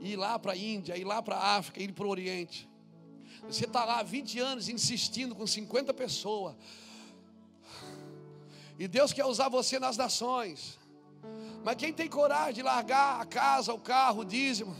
[0.00, 2.68] ir lá para a Índia, ir lá para a África, ir para o Oriente?
[3.48, 6.54] Você está lá há 20 anos insistindo com 50 pessoas.
[8.78, 10.78] E Deus quer usar você nas nações.
[11.64, 14.76] Mas quem tem coragem de largar a casa, o carro, o dízimo?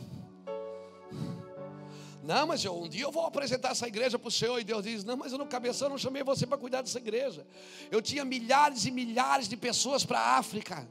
[2.22, 4.58] Não, mas eu, um dia eu vou apresentar essa igreja para o Senhor.
[4.58, 7.46] E Deus diz: Não, mas eu no cabeção não chamei você para cuidar dessa igreja.
[7.90, 10.88] Eu tinha milhares e milhares de pessoas para a África.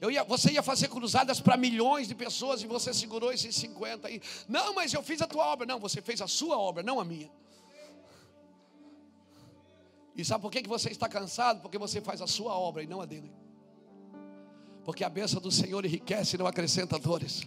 [0.00, 4.08] Eu ia, você ia fazer cruzadas para milhões de pessoas e você segurou esses 50
[4.08, 4.20] aí.
[4.48, 5.66] Não, mas eu fiz a tua obra.
[5.66, 7.30] Não, você fez a sua obra, não a minha.
[10.16, 11.60] E sabe por que, você está cansado?
[11.60, 13.30] Porque você faz a sua obra e não a dele.
[14.84, 17.46] Porque a bênção do Senhor enriquece e não acrescenta dores.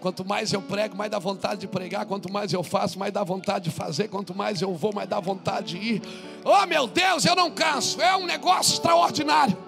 [0.00, 2.06] Quanto mais eu prego, mais dá vontade de pregar.
[2.06, 4.08] Quanto mais eu faço, mais dá vontade de fazer.
[4.08, 6.02] Quanto mais eu vou, mais dá vontade de ir.
[6.44, 8.00] Oh meu Deus, eu não canso.
[8.00, 9.67] É um negócio extraordinário.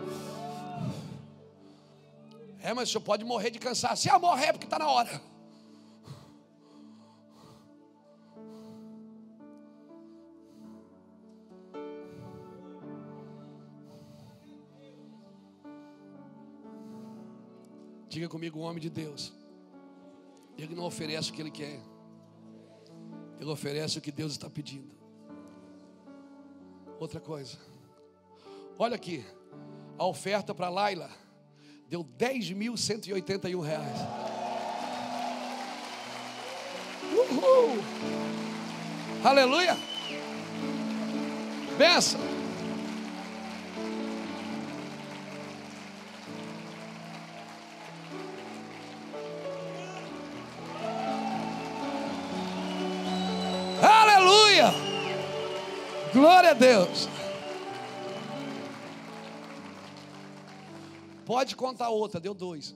[2.63, 4.03] É, mas o senhor pode morrer de cansaço.
[4.03, 5.21] Se eu morrer, é porque está na hora.
[18.09, 19.33] Diga comigo, o homem de Deus.
[20.59, 21.81] Ele não oferece o que ele quer.
[23.39, 24.95] Ele oferece o que Deus está pedindo.
[26.99, 27.57] Outra coisa.
[28.79, 29.25] Olha aqui.
[29.97, 31.09] A oferta para Laila
[31.91, 33.99] deu 10.181 reais.
[37.13, 37.83] Uhul!
[39.25, 39.77] Aleluia!
[41.77, 42.21] Benção!
[53.83, 54.73] Aleluia!
[56.13, 57.20] Glória a Deus!
[61.31, 62.75] Pode contar outra, deu dois.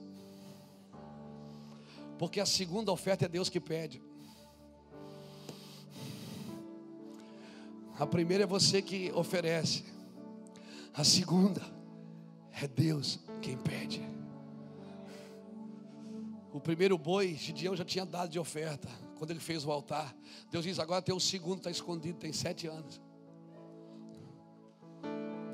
[2.17, 4.01] Porque a segunda oferta é Deus que pede.
[7.99, 9.83] A primeira é você que oferece.
[10.93, 11.61] A segunda
[12.53, 14.01] é Deus quem pede.
[16.53, 18.87] O primeiro boi, Gideão já tinha dado de oferta.
[19.17, 20.15] Quando ele fez o altar.
[20.49, 23.01] Deus diz: agora tem o segundo, está escondido, tem sete anos.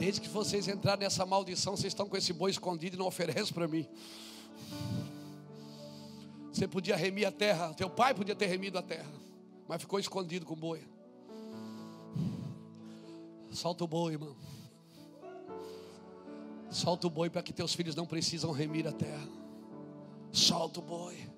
[0.01, 3.53] Desde que vocês entraram nessa maldição, vocês estão com esse boi escondido e não oferecem
[3.53, 3.87] para mim.
[6.51, 9.11] Você podia remir a terra, teu pai podia ter remido a terra,
[9.67, 10.83] mas ficou escondido com o boi.
[13.51, 14.35] Solta o boi, irmão.
[16.71, 19.29] Solta o boi para que teus filhos não precisam remir a terra.
[20.31, 21.29] Solta o boi.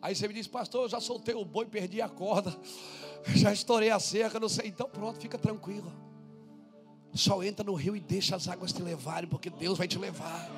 [0.00, 2.56] Aí você me diz, pastor, eu já soltei o boi, perdi a corda,
[3.34, 4.68] já estourei a cerca, não sei.
[4.68, 6.05] Então pronto, fica tranquilo.
[7.16, 10.50] Só entra no rio e deixa as águas te levarem, porque Deus vai te levar.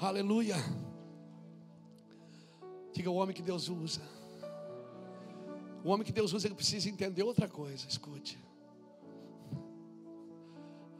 [0.00, 0.56] Aleluia.
[2.92, 4.00] Diga o homem que Deus usa.
[5.84, 7.86] O homem que Deus usa, ele precisa entender outra coisa.
[7.86, 8.38] Escute.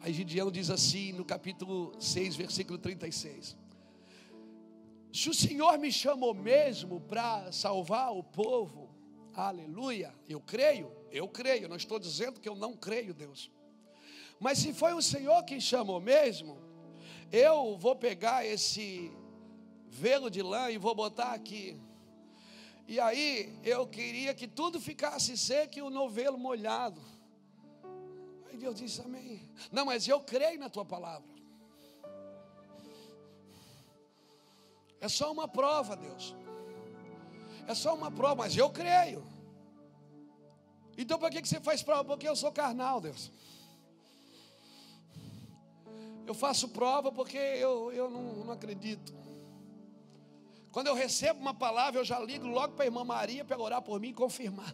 [0.00, 3.56] Aí Gideão diz assim no capítulo 6, versículo 36.
[5.12, 8.90] Se o Senhor me chamou mesmo para salvar o povo,
[9.34, 13.50] aleluia, eu creio, eu creio, não estou dizendo que eu não creio, Deus.
[14.40, 16.58] Mas se foi o Senhor que chamou mesmo,
[17.30, 19.12] eu vou pegar esse
[19.86, 21.78] velo de lã e vou botar aqui.
[22.88, 27.00] E aí eu queria que tudo ficasse seco e o novelo molhado.
[28.48, 29.46] Aí Deus disse amém.
[29.70, 31.28] Não, mas eu creio na tua palavra.
[35.00, 36.34] É só uma prova, Deus.
[37.68, 39.22] É só uma prova, mas eu creio.
[40.96, 42.04] Então por que você faz prova?
[42.04, 43.30] Porque eu sou carnal, Deus.
[46.30, 49.12] Eu faço prova porque eu, eu não, não acredito.
[50.70, 53.82] Quando eu recebo uma palavra, eu já ligo logo para a irmã Maria para orar
[53.82, 54.72] por mim e confirmar.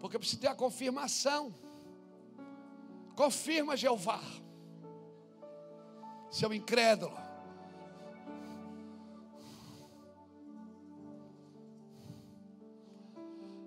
[0.00, 1.54] Porque eu preciso ter a confirmação.
[3.14, 4.20] Confirma, Jeová.
[6.28, 7.16] Seu incrédulo.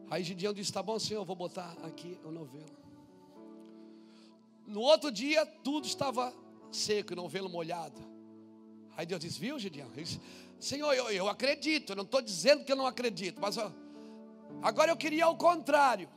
[0.10, 2.83] Aí Gideão disse: Tá bom, senhor, eu vou botar aqui o novelo.
[4.66, 6.34] No outro dia, tudo estava
[6.72, 8.02] seco, não vê-lo molhado.
[8.96, 9.90] Aí Deus disse: Viu, Gideão?
[9.92, 10.20] Disse,
[10.60, 13.72] Senhor, eu, eu acredito, eu não estou dizendo que eu não acredito, mas ó,
[14.62, 16.10] agora eu queria o contrário.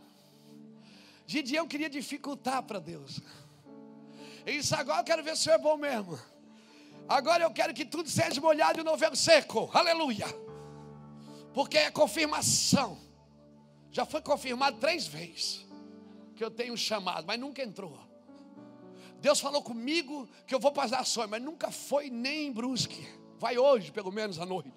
[1.27, 3.20] Gideão queria dificultar para Deus.
[4.44, 6.18] Ele disse: Agora eu quero ver se o é bom mesmo.
[7.09, 9.70] Agora eu quero que tudo seja molhado e o novelo seco.
[9.73, 10.27] Aleluia.
[11.52, 12.98] Porque é confirmação.
[13.90, 15.64] Já foi confirmado três vezes
[16.35, 17.98] que eu tenho um chamado, mas nunca entrou.
[19.20, 23.06] Deus falou comigo que eu vou passar sonho, mas nunca foi nem em Brusque.
[23.38, 24.72] Vai hoje, pelo menos à noite.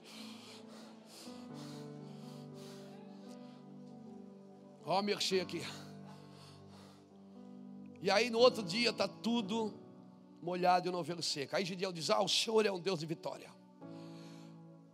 [4.85, 5.61] Ó, me mexer aqui.
[8.01, 9.73] E aí no outro dia está tudo
[10.41, 11.55] molhado e o novelo seco.
[11.55, 13.51] Aí Gideão diz: Ah, o Senhor é um Deus de vitória.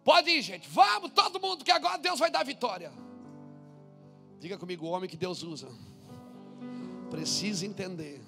[0.03, 0.67] Pode ir, gente.
[0.69, 2.91] Vamos, todo mundo, que agora Deus vai dar vitória.
[4.39, 5.69] Diga comigo, o homem que Deus usa
[7.09, 8.21] precisa entender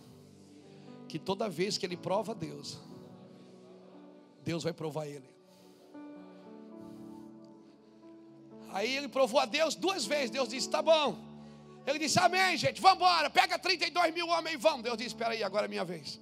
[1.07, 2.77] que toda vez que ele prova Deus,
[4.43, 5.29] Deus vai provar ele.
[8.69, 10.29] Aí ele provou a Deus duas vezes.
[10.29, 11.17] Deus disse: Tá bom.
[11.85, 13.29] Ele disse: Amém, gente, vamos embora.
[13.29, 14.83] Pega 32 mil homens e vamos.
[14.83, 16.19] Deus disse: Espera aí, agora é minha vez.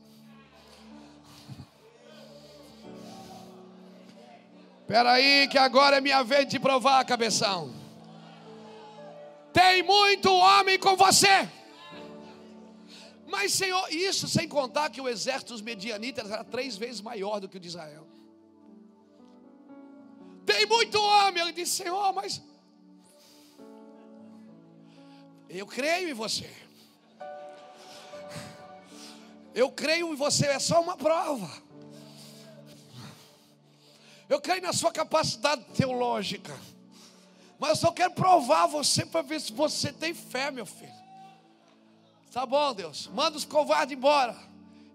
[4.81, 7.73] Espera aí, que agora é minha vez de provar, cabeção.
[9.51, 11.49] Tem muito homem com você.
[13.25, 17.49] Mas, Senhor, isso sem contar que o exército dos medianitas era três vezes maior do
[17.49, 18.07] que o de Israel.
[20.45, 21.41] Tem muito homem.
[21.41, 22.41] Ele disse: Senhor, mas
[25.49, 26.49] eu creio em você.
[29.53, 31.49] Eu creio em você, é só uma prova.
[34.27, 36.53] Eu creio na sua capacidade teológica.
[37.57, 40.94] Mas eu só quero provar você para ver se você tem fé, meu filho.
[42.35, 43.09] Tá bom, Deus.
[43.13, 44.35] Manda os covardes embora.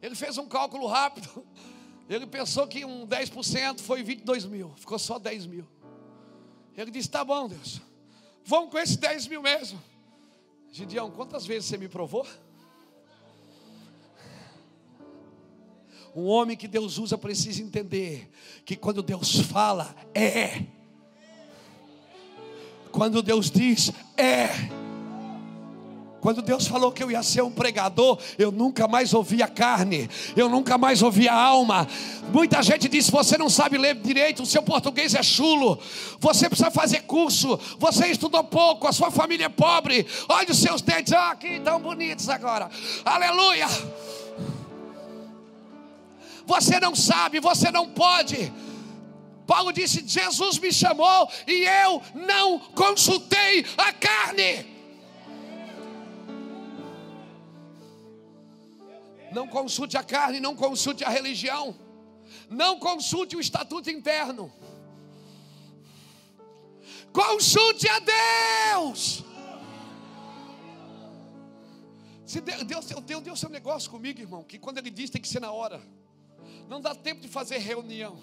[0.03, 1.43] Ele fez um cálculo rápido.
[2.07, 4.75] Ele pensou que um 10% foi 22 mil.
[4.77, 5.67] Ficou só 10 mil.
[6.77, 7.81] Ele disse: Tá bom, Deus.
[8.45, 9.83] Vamos com esses 10 mil mesmo.
[10.71, 12.27] Gideão, quantas vezes você me provou?
[16.15, 18.29] Um homem que Deus usa precisa entender
[18.67, 20.67] que quando Deus fala, é.
[22.93, 24.90] Quando Deus diz, é.
[26.21, 30.09] Quando Deus falou que eu ia ser um pregador, eu nunca mais ouvi a carne,
[30.37, 31.89] eu nunca mais ouvi a alma.
[32.33, 35.79] Muita gente diz: você não sabe ler direito, o seu português é chulo,
[36.19, 40.07] você precisa fazer curso, você estudou pouco, a sua família é pobre.
[40.29, 42.71] Olha os seus dentes, ah, que tão bonitos agora,
[43.05, 43.67] aleluia.
[46.47, 48.53] Você não sabe, você não pode.
[49.47, 54.70] Paulo disse: Jesus me chamou e eu não consultei a carne.
[59.32, 61.77] Não consulte a carne, não consulte a religião,
[62.48, 64.52] não consulte o estatuto interno.
[67.12, 69.24] Consulte a Deus.
[72.24, 75.27] Se Deus, Deus, Deus deu seu negócio comigo, irmão, que quando Ele diz tem que
[75.27, 75.81] ser na hora.
[76.69, 78.16] Não dá tempo de fazer reunião.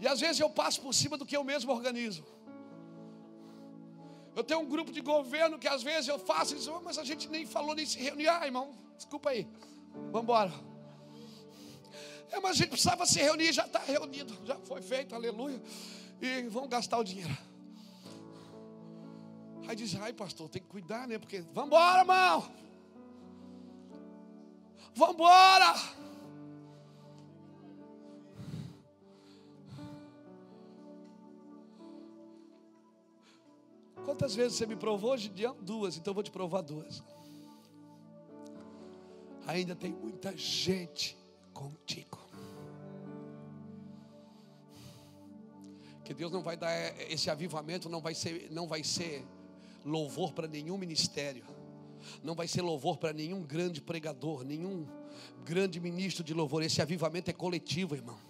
[0.00, 2.24] E às vezes eu passo por cima do que eu mesmo organizo.
[4.38, 7.02] Eu tenho um grupo de governo que às vezes eu faço diz, oh, mas a
[7.02, 8.30] gente nem falou nem se reuniu.
[8.30, 9.48] Ah, irmão, desculpa aí.
[10.12, 10.52] Vamos embora.
[12.30, 15.60] É, mas a gente precisava se reunir, já está reunido, já foi feito, aleluia.
[16.22, 17.36] E vamos gastar o dinheiro.
[19.66, 21.18] Aí diz, ai pastor, tem que cuidar, né?
[21.18, 22.48] Porque, vamos embora, irmão.
[24.94, 25.74] Vamos embora.
[34.08, 35.54] Quantas vezes você me provou, Gideão?
[35.60, 37.02] Duas, então eu vou te provar duas.
[39.46, 41.14] Ainda tem muita gente
[41.52, 42.18] contigo.
[46.02, 46.72] Que Deus não vai dar
[47.12, 49.26] esse avivamento, não vai ser, não vai ser
[49.84, 51.44] louvor para nenhum ministério.
[52.22, 54.86] Não vai ser louvor para nenhum grande pregador, nenhum
[55.44, 56.62] grande ministro de louvor.
[56.62, 58.27] Esse avivamento é coletivo, irmão.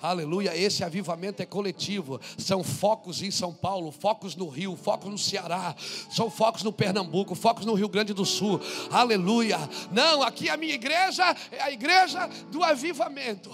[0.00, 2.20] Aleluia, esse avivamento é coletivo.
[2.38, 5.74] São focos em São Paulo, focos no Rio, focos no Ceará,
[6.10, 8.60] são focos no Pernambuco, focos no Rio Grande do Sul.
[8.90, 9.58] Aleluia.
[9.90, 13.50] Não, aqui a minha igreja é a igreja do avivamento.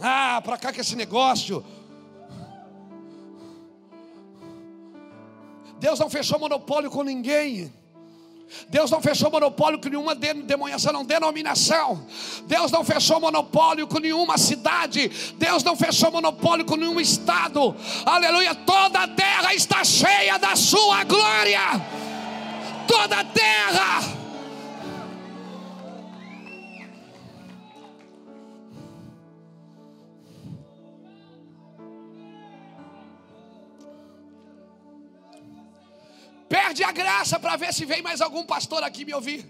[0.00, 1.64] Ah, para cá que esse negócio.
[5.80, 7.72] Deus não fechou monopólio com ninguém.
[8.68, 12.06] Deus não fechou monopólio com nenhuma denominação, denominação.
[12.46, 15.10] Deus não fechou monopólio com nenhuma cidade.
[15.36, 17.74] Deus não fechou monopólio com nenhum estado.
[18.04, 18.54] Aleluia.
[18.54, 21.60] Toda a terra está cheia da sua glória.
[22.86, 24.17] Toda a terra.
[36.48, 39.40] Perde a graça para ver se vem mais algum pastor aqui me ouvir.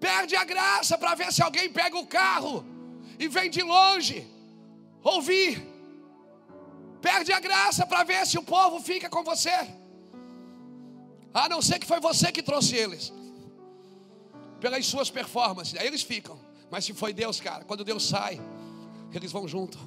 [0.00, 2.64] Perde a graça para ver se alguém pega o carro
[3.18, 4.26] e vem de longe
[5.02, 5.66] ouvir.
[7.00, 9.56] Perde a graça para ver se o povo fica com você.
[11.32, 13.12] A não ser que foi você que trouxe eles.
[14.60, 15.78] Pelas suas performances.
[15.78, 16.38] Aí eles ficam.
[16.70, 18.40] Mas se foi Deus, cara, quando Deus sai,
[19.12, 19.78] eles vão junto.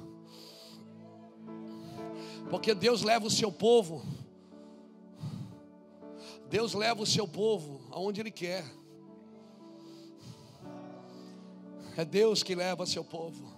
[2.51, 4.05] Porque Deus leva o seu povo
[6.51, 8.65] Deus leva o seu povo aonde Ele quer.
[11.95, 13.49] É Deus que leva seu povo.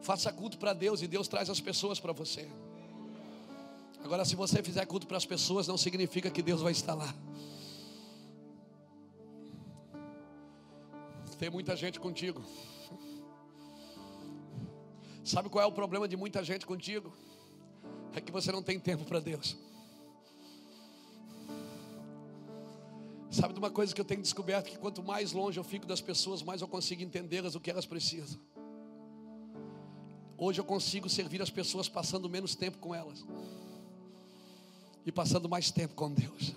[0.00, 2.48] Faça culto para Deus e Deus traz as pessoas para você.
[4.02, 7.14] Agora, se você fizer culto para as pessoas, não significa que Deus vai estar lá.
[11.38, 12.42] Tem muita gente contigo.
[15.24, 17.12] Sabe qual é o problema de muita gente contigo?
[18.14, 19.56] É que você não tem tempo para Deus.
[23.30, 26.00] Sabe de uma coisa que eu tenho descoberto que quanto mais longe eu fico das
[26.00, 28.38] pessoas, mais eu consigo entendê-las o que elas precisam.
[30.36, 33.24] Hoje eu consigo servir as pessoas passando menos tempo com elas
[35.06, 36.52] e passando mais tempo com Deus.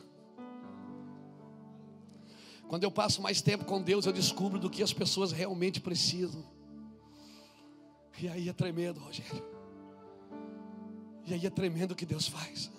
[2.68, 6.44] Quando eu passo mais tempo com Deus, eu descubro do que as pessoas realmente precisam.
[8.20, 9.44] E aí é tremendo, Rogério.
[11.26, 12.72] E aí é tremendo o que Deus faz.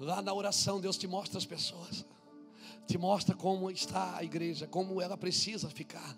[0.00, 2.06] Lá na oração, Deus te mostra as pessoas,
[2.86, 6.16] te mostra como está a igreja, como ela precisa ficar.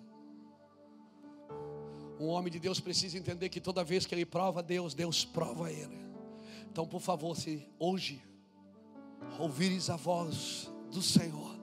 [2.19, 5.71] Um homem de Deus precisa entender que toda vez que ele prova Deus, Deus prova
[5.71, 5.99] ele.
[6.69, 8.21] Então, por favor, se hoje
[9.39, 11.59] ouvires a voz do Senhor,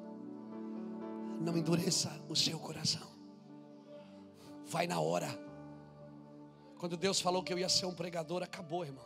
[1.41, 3.07] não endureça o seu coração.
[4.67, 5.48] Vai na hora.
[6.79, 9.05] Quando Deus falou que eu ia ser um pregador, acabou, irmão.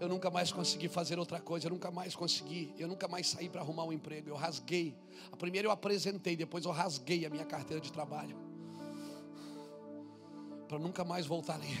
[0.00, 3.48] Eu nunca mais consegui fazer outra coisa, eu nunca mais consegui, eu nunca mais saí
[3.48, 4.30] para arrumar um emprego.
[4.30, 4.96] Eu rasguei.
[5.30, 8.36] A primeira eu apresentei, depois eu rasguei a minha carteira de trabalho.
[10.68, 11.78] Para nunca mais voltar ali.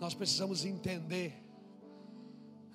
[0.00, 1.48] Nós precisamos entender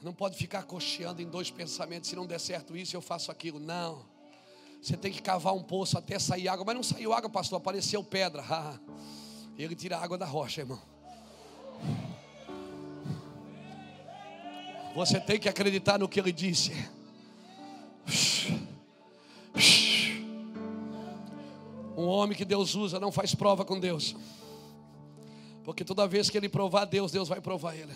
[0.04, 2.10] não pode ficar cocheando em dois pensamentos.
[2.10, 3.58] Se não der certo isso, eu faço aquilo.
[3.58, 4.06] Não.
[4.84, 6.66] Você tem que cavar um poço até sair água.
[6.66, 7.56] Mas não saiu água, pastor.
[7.58, 8.44] Apareceu pedra.
[9.58, 10.82] Ele tira a água da rocha, irmão.
[14.94, 16.72] Você tem que acreditar no que ele disse.
[21.96, 24.16] Um homem que Deus usa não faz prova com Deus.
[25.64, 27.94] Porque toda vez que ele provar Deus, Deus vai provar ele.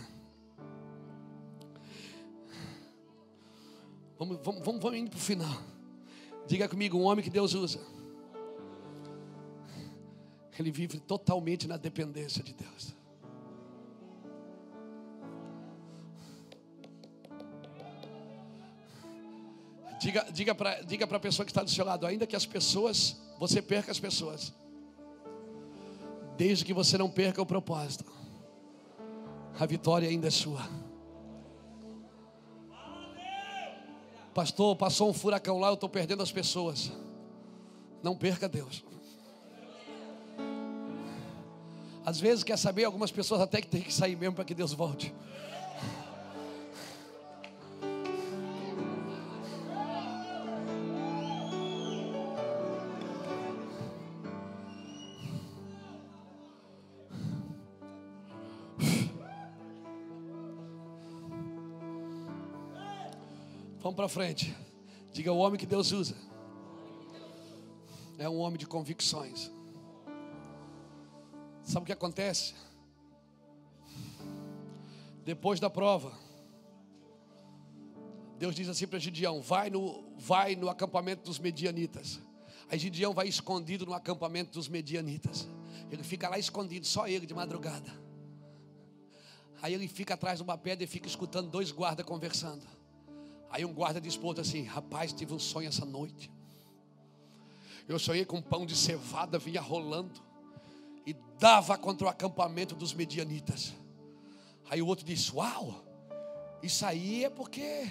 [4.18, 5.77] Vamos, vamos, vamos, vamos indo para o final.
[6.48, 7.80] Diga comigo, um homem que Deus usa.
[10.58, 12.96] Ele vive totalmente na dependência de Deus.
[20.00, 23.18] Diga, diga para diga a pessoa que está do seu lado, ainda que as pessoas,
[23.38, 24.54] você perca as pessoas,
[26.38, 28.06] desde que você não perca o propósito,
[29.60, 30.87] a vitória ainda é sua.
[34.38, 36.92] Pastor, passou um furacão lá, eu estou perdendo as pessoas.
[38.04, 38.84] Não perca Deus.
[42.06, 44.74] Às vezes, quer saber, algumas pessoas até que tem que sair mesmo para que Deus
[44.74, 45.12] volte.
[63.98, 64.56] Para frente.
[65.12, 66.16] Diga o homem que Deus usa.
[68.20, 69.52] É um homem de convicções.
[71.64, 72.54] Sabe o que acontece?
[75.26, 76.14] Depois da prova,
[78.38, 82.20] Deus diz assim para Gideão: vai no, vai no acampamento dos medianitas.
[82.70, 85.48] Aí Gideão vai escondido no acampamento dos medianitas.
[85.90, 87.92] Ele fica lá escondido, só ele de madrugada.
[89.60, 92.77] Aí ele fica atrás de uma pedra e fica escutando dois guardas conversando.
[93.50, 96.32] Aí um guarda para assim: Rapaz, tive um sonho essa noite.
[97.88, 100.22] Eu sonhei com um pão de cevada, vinha rolando
[101.06, 103.74] e dava contra o acampamento dos medianitas.
[104.70, 105.84] Aí o outro disse: Uau,
[106.62, 107.88] isso aí é porque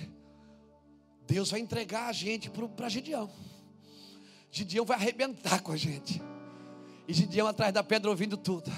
[1.27, 3.31] Deus vai entregar a gente para Gideão.
[4.51, 6.23] Gideão vai arrebentar com a gente.
[7.09, 8.71] E Gideão atrás da pedra ouvindo tudo.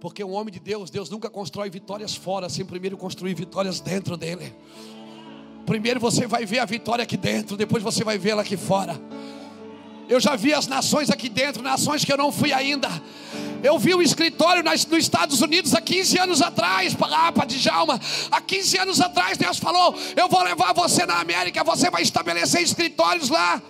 [0.00, 4.16] Porque um homem de Deus, Deus nunca constrói vitórias fora, sem primeiro construir vitórias dentro
[4.16, 4.54] dele.
[5.66, 8.98] Primeiro você vai ver a vitória aqui dentro, depois você vai vê-la aqui fora.
[10.08, 12.88] Eu já vi as nações aqui dentro, nações que eu não fui ainda.
[13.62, 18.00] Eu vi o escritório nos Estados Unidos há 15 anos atrás, lá para Djalma.
[18.30, 22.62] Há 15 anos atrás, Deus falou: Eu vou levar você na América, você vai estabelecer
[22.62, 23.62] escritórios lá.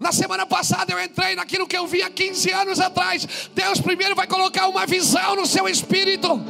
[0.00, 3.50] Na semana passada eu entrei naquilo que eu vi há 15 anos atrás.
[3.54, 6.40] Deus primeiro vai colocar uma visão no seu espírito.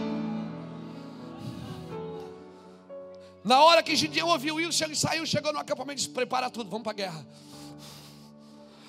[3.42, 6.70] Na hora que Gideão ouviu isso, ele saiu, chegou no acampamento e disse: Prepara tudo,
[6.70, 7.26] vamos para a guerra.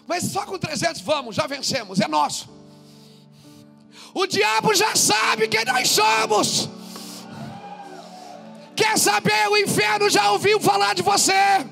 [0.06, 2.48] Mas só com 300 vamos, já vencemos, é nosso.
[4.14, 6.70] O diabo já sabe quem nós somos.
[8.76, 9.48] Quer saber?
[9.50, 11.66] O inferno já ouviu falar de você.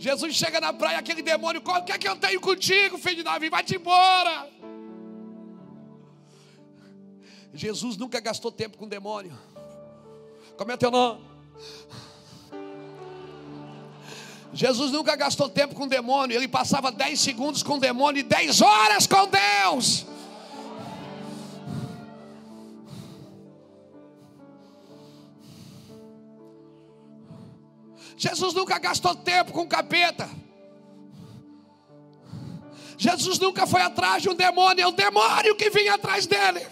[0.00, 3.22] Jesus chega na praia, aquele demônio, o que é que eu tenho contigo, filho de
[3.22, 3.50] Davi?
[3.50, 4.48] Vai-te embora.
[7.52, 9.38] Jesus nunca gastou tempo com demônio.
[10.56, 11.20] Como é teu nome?
[14.54, 19.06] Jesus nunca gastou tempo com demônio, ele passava 10 segundos com demônio e 10 horas
[19.06, 20.06] com Deus.
[28.20, 30.28] Jesus nunca gastou tempo com capeta.
[32.98, 36.66] Jesus nunca foi atrás de um demônio, é o demônio que vinha atrás dele.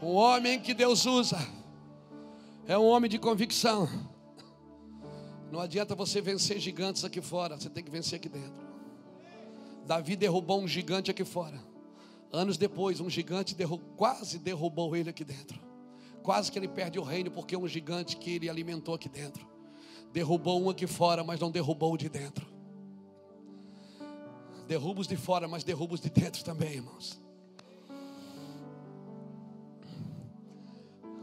[0.00, 1.57] O homem que Deus usa
[2.68, 3.88] é um homem de convicção.
[5.50, 8.68] Não adianta você vencer gigantes aqui fora, você tem que vencer aqui dentro.
[9.86, 11.58] Davi derrubou um gigante aqui fora.
[12.30, 13.56] Anos depois, um gigante
[13.96, 15.58] quase derrubou ele aqui dentro.
[16.22, 19.48] Quase que ele perde o reino porque um gigante que ele alimentou aqui dentro.
[20.12, 22.46] Derrubou um aqui fora, mas não derrubou o de dentro.
[24.66, 27.18] Derruba os de fora, mas derruba os de dentro também, irmãos.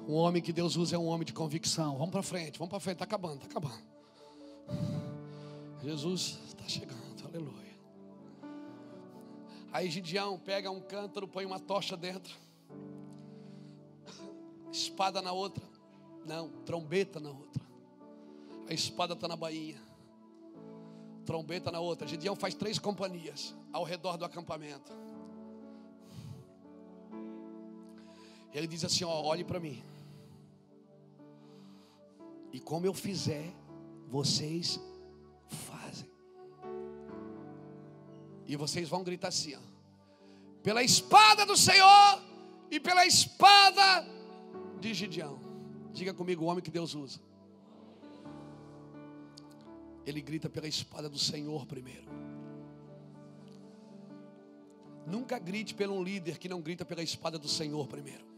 [0.08, 1.98] Um homem que Deus usa é um homem de convicção.
[1.98, 2.96] Vamos para frente, vamos para frente.
[2.96, 3.84] Está acabando, está acabando.
[5.84, 7.76] Jesus está chegando, aleluia.
[9.72, 12.34] Aí Gideão pega um cântaro, põe uma tocha dentro,
[14.72, 15.64] espada na outra,
[16.26, 17.64] não, trombeta na outra.
[18.70, 19.82] A espada está na bainha,
[21.26, 22.08] trombeta na outra.
[22.08, 24.92] Gideão faz três companhias ao redor do acampamento.
[28.54, 29.84] Ele diz assim: ó, olhe para mim.
[32.56, 33.54] E como eu fizer,
[34.08, 34.80] vocês
[35.50, 36.10] fazem.
[38.48, 39.60] E vocês vão gritar assim: ó,
[40.64, 42.24] pela espada do Senhor
[42.72, 44.08] e pela espada
[44.80, 45.38] de Gideão.
[45.92, 47.20] Diga comigo, o homem que Deus usa.
[50.06, 52.08] Ele grita pela espada do Senhor primeiro.
[55.06, 58.35] Nunca grite pelo um líder que não grita pela espada do Senhor primeiro.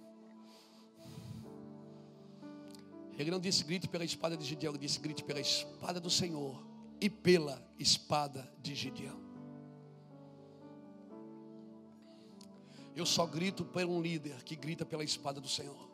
[3.17, 6.63] Ele não disse grite pela espada de Gideão, ele disse grite pela espada do Senhor
[7.01, 9.19] e pela espada de Gideão.
[12.95, 15.87] Eu só grito por um líder que grita pela espada do Senhor.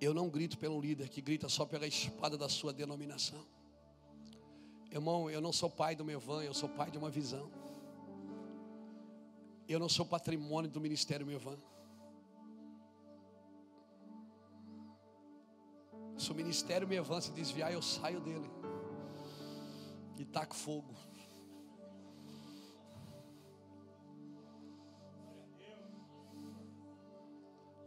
[0.00, 3.44] Eu não grito pelo líder que grita só pela espada da sua denominação.
[4.90, 7.50] Irmão, eu não sou pai do meu van, eu sou pai de uma visão.
[9.68, 11.58] Eu não sou patrimônio do ministério meu van.
[16.18, 18.50] Se o ministério me avança e desviar, eu saio dele
[20.18, 20.94] e taco fogo.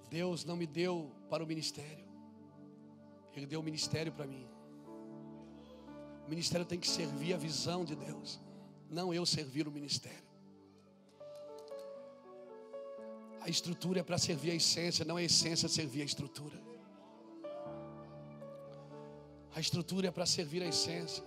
[0.09, 2.05] Deus não me deu para o ministério,
[3.33, 4.45] Ele deu o ministério para mim.
[6.25, 8.39] O ministério tem que servir a visão de Deus,
[8.89, 10.31] não eu servir o ministério.
[13.41, 16.70] A estrutura é para servir a essência, não a essência servir a estrutura.
[19.53, 21.23] A estrutura é para servir a essência.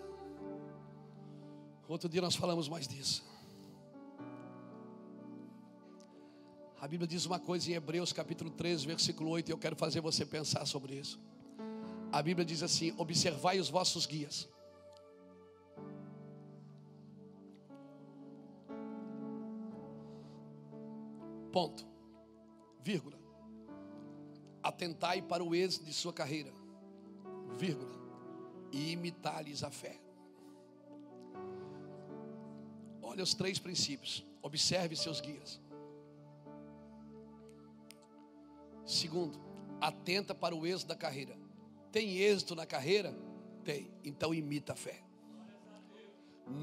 [1.86, 3.22] Outro dia nós falamos mais disso.
[6.80, 10.00] A Bíblia diz uma coisa em Hebreus capítulo 13, versículo 8, e eu quero fazer
[10.00, 11.20] você pensar sobre isso.
[12.10, 14.48] A Bíblia diz assim: Observai os vossos guias.
[21.52, 21.86] Ponto.
[22.82, 23.18] Vírgula.
[24.62, 26.52] Atentai para o êxito de sua carreira.
[27.58, 28.03] Vírgula
[28.74, 30.00] e imitar-lhes a fé.
[33.00, 34.26] Olha os três princípios.
[34.42, 35.60] Observe seus guias.
[38.84, 39.40] Segundo,
[39.80, 41.38] atenta para o êxito da carreira.
[41.92, 43.16] Tem êxito na carreira?
[43.62, 43.88] Tem.
[44.02, 45.00] Então imita a fé.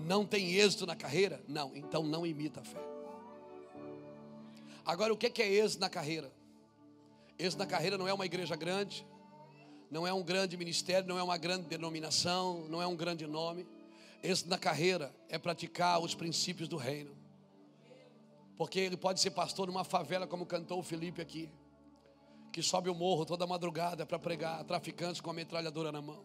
[0.05, 1.41] Não tem êxito na carreira?
[1.47, 1.73] Não.
[1.73, 2.83] Então não imita a fé.
[4.85, 6.29] Agora, o que é êxito na carreira?
[7.39, 9.07] Êxito na carreira não é uma igreja grande,
[9.91, 13.67] não é um grande ministério, não é uma grande denominação, não é um grande nome.
[14.23, 17.11] Esse na carreira é praticar os princípios do reino.
[18.55, 21.49] Porque ele pode ser pastor numa favela, como cantou o Felipe aqui,
[22.53, 26.23] que sobe o morro toda madrugada para pregar traficantes com a metralhadora na mão.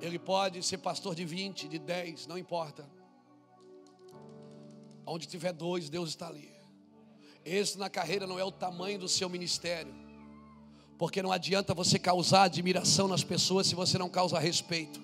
[0.00, 2.88] Ele pode ser pastor de 20, de 10, não importa.
[5.06, 6.52] Onde tiver dois, Deus está ali.
[7.44, 10.07] Esse na carreira não é o tamanho do seu ministério.
[10.98, 15.00] Porque não adianta você causar admiração nas pessoas se você não causa respeito.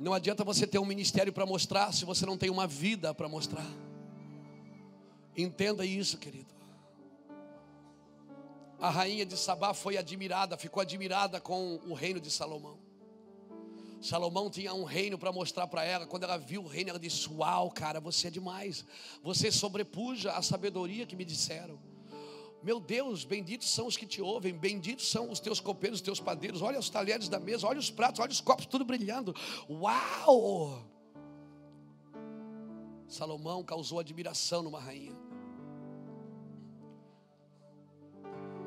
[0.00, 3.28] Não adianta você ter um ministério para mostrar se você não tem uma vida para
[3.28, 3.66] mostrar.
[5.36, 6.48] Entenda isso, querido.
[8.80, 12.78] A rainha de Sabá foi admirada, ficou admirada com o reino de Salomão.
[14.00, 16.06] Salomão tinha um reino para mostrar para ela.
[16.06, 18.84] Quando ela viu o reino, ela disse: Uau, cara, você é demais.
[19.22, 21.87] Você sobrepuja a sabedoria que me disseram.
[22.62, 26.18] Meu Deus, benditos são os que te ouvem, benditos são os teus copeiros, os teus
[26.18, 26.60] padeiros.
[26.60, 29.34] Olha os talheres da mesa, olha os pratos, olha os copos, tudo brilhando.
[29.70, 30.84] Uau!
[33.06, 35.16] Salomão causou admiração numa rainha.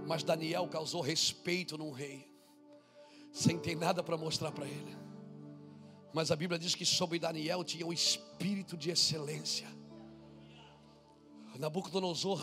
[0.07, 2.27] Mas Daniel causou respeito num rei,
[3.31, 4.97] sem ter nada para mostrar para ele.
[6.13, 9.67] Mas a Bíblia diz que sobre Daniel tinha um espírito de excelência.
[11.59, 12.41] Nabucodonosor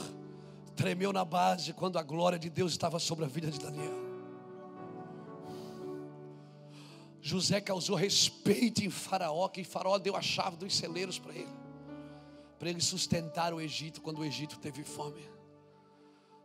[0.79, 4.09] tremeu na base quando a glória de Deus estava sobre a vida de Daniel.
[7.21, 11.55] José causou respeito em Faraó, que Faraó deu a chave dos celeiros para ele,
[12.59, 15.29] para ele sustentar o Egito quando o Egito teve fome.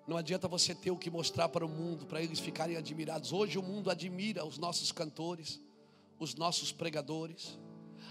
[0.06, 3.32] Não adianta você ter o que mostrar para o mundo, para eles ficarem admirados.
[3.32, 5.62] Hoje o mundo admira os nossos cantores
[6.24, 7.58] os nossos pregadores,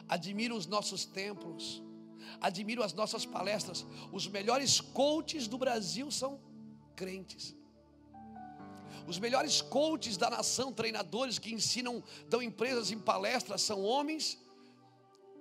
[0.08, 1.82] admiro os nossos templos,
[2.40, 3.86] admiro as nossas palestras.
[4.12, 6.40] Os melhores coaches do Brasil são
[6.94, 7.56] crentes.
[9.06, 14.38] Os melhores coaches da nação, treinadores que ensinam, dão empresas em palestras, são homens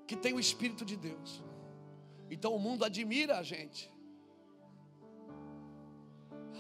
[0.08, 1.42] que têm o Espírito de Deus.
[2.30, 3.92] Então o mundo admira a gente.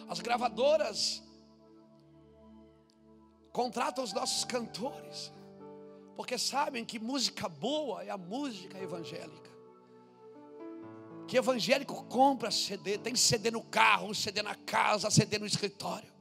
[0.07, 1.23] As gravadoras
[3.51, 5.31] contratam os nossos cantores
[6.15, 9.51] porque sabem que música boa é a música evangélica.
[11.31, 16.11] Que evangélico compra CD, tem CD no carro, CD na casa, CD no escritório.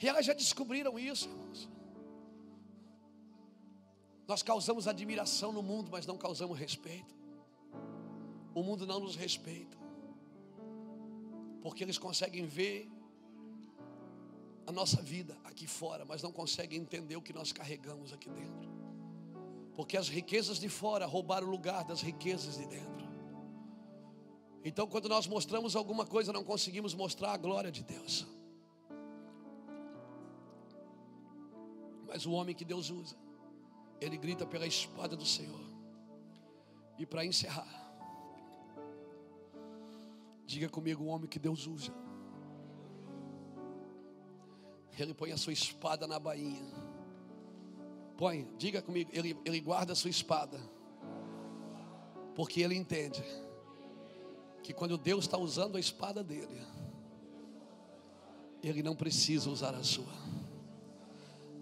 [0.00, 1.68] E elas já descobriram isso, irmãos.
[4.26, 7.14] Nós causamos admiração no mundo, mas não causamos respeito.
[8.54, 9.76] O mundo não nos respeita.
[11.60, 12.90] Porque eles conseguem ver
[14.66, 18.75] a nossa vida aqui fora, mas não conseguem entender o que nós carregamos aqui dentro.
[19.76, 23.06] Porque as riquezas de fora roubaram o lugar das riquezas de dentro.
[24.64, 28.26] Então, quando nós mostramos alguma coisa, não conseguimos mostrar a glória de Deus.
[32.08, 33.16] Mas o homem que Deus usa,
[34.00, 35.60] ele grita pela espada do Senhor.
[36.98, 37.68] E para encerrar,
[40.46, 41.92] diga comigo: o homem que Deus usa
[45.02, 46.64] ele põe a sua espada na bainha.
[48.16, 50.58] Põe, diga comigo, ele, ele guarda a sua espada.
[52.34, 53.22] Porque ele entende
[54.62, 56.60] que quando Deus está usando a espada dele,
[58.62, 60.12] ele não precisa usar a sua.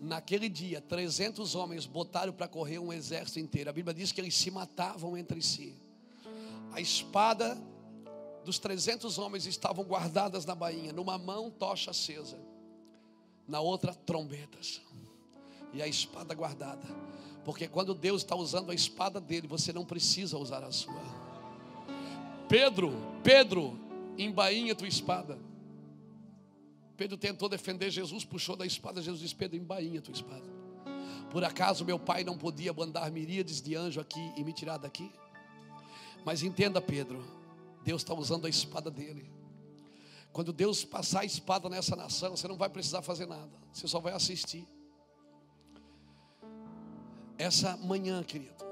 [0.01, 3.71] Naquele dia, 300 homens botaram para correr um exército inteiro.
[3.71, 5.75] A Bíblia diz que eles se matavam entre si.
[6.73, 7.57] A espada
[8.45, 12.39] dos 300 homens estavam guardadas na bainha, numa mão tocha acesa
[13.47, 14.81] na outra trombetas
[15.75, 16.87] e a espada guardada.
[17.45, 20.95] Porque quando Deus está usando a espada dele, você não precisa usar a sua.
[22.49, 22.93] Pedro,
[23.23, 23.79] Pedro,
[24.17, 25.39] embainha tua espada.
[26.97, 29.03] Pedro tentou defender Jesus, puxou da espada.
[29.03, 30.45] Jesus disse: Pedro, embainha tua espada.
[31.31, 35.11] Por acaso meu pai não podia mandar miríades de anjo aqui e me tirar daqui?
[36.25, 37.23] Mas entenda, Pedro,
[37.83, 39.29] Deus está usando a espada dele.
[40.33, 44.01] Quando Deus passar a espada nessa nação, você não vai precisar fazer nada, você só
[44.01, 44.67] vai assistir.
[47.45, 48.65] Essa manhã, querido,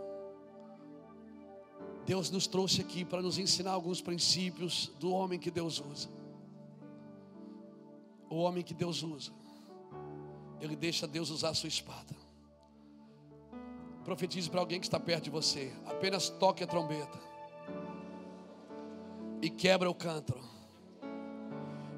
[2.07, 6.09] Deus nos trouxe aqui para nos ensinar alguns princípios do homem que Deus usa.
[8.31, 9.31] O homem que Deus usa,
[10.59, 12.16] ele deixa Deus usar a sua espada.
[14.07, 17.20] Profetize para alguém que está perto de você, apenas toque a trombeta
[19.43, 20.43] e quebra o cântaro.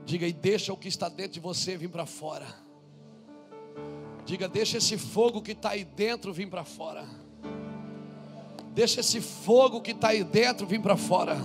[0.05, 2.64] Diga e deixa o que está dentro de você vir para fora.
[4.27, 7.05] Diga, deixa esse fogo que está aí dentro vir para fora.
[8.75, 11.37] Deixa esse fogo que está aí dentro vir para fora.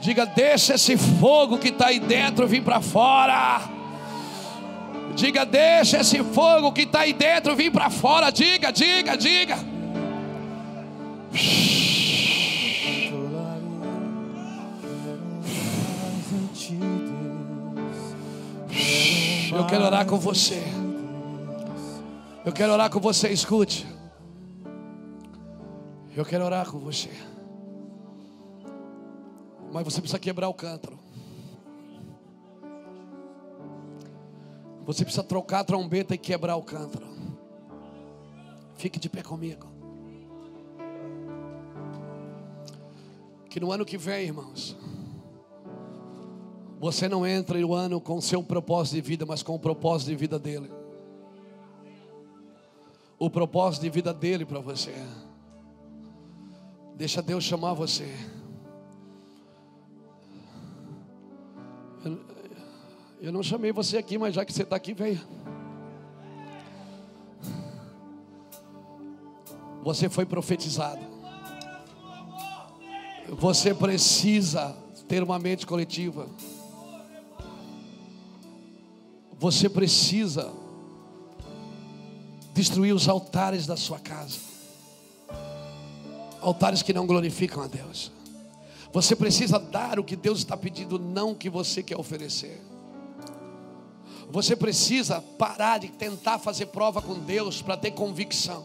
[0.00, 3.60] Diga, deixa esse fogo que está aí dentro vir para fora.
[5.16, 8.30] Diga, deixa esse fogo que está aí dentro vir para fora.
[8.30, 9.58] Diga, diga, diga.
[19.52, 20.77] Eu quero orar com você.
[22.48, 23.86] Eu quero orar com você, escute.
[26.16, 27.10] Eu quero orar com você.
[29.70, 30.98] Mas você precisa quebrar o cântaro.
[34.86, 37.06] Você precisa trocar a trombeta e quebrar o cântaro.
[38.76, 39.66] Fique de pé comigo.
[43.50, 44.74] Que no ano que vem, irmãos,
[46.80, 50.16] você não entra no ano com seu propósito de vida, mas com o propósito de
[50.16, 50.77] vida dele.
[53.18, 54.94] O propósito de vida dele para você.
[56.94, 58.12] Deixa Deus chamar você.
[63.20, 65.20] Eu, não chamei você aqui, mas já que você está aqui, venha.
[69.82, 71.00] Você foi profetizado.
[73.28, 74.76] Você precisa
[75.08, 76.28] ter uma mente coletiva.
[79.38, 80.52] Você precisa
[82.58, 84.36] destruir os altares da sua casa.
[86.40, 88.10] Altares que não glorificam a Deus.
[88.92, 92.60] Você precisa dar o que Deus está pedindo, não o que você quer oferecer.
[94.30, 98.64] Você precisa parar de tentar fazer prova com Deus para ter convicção.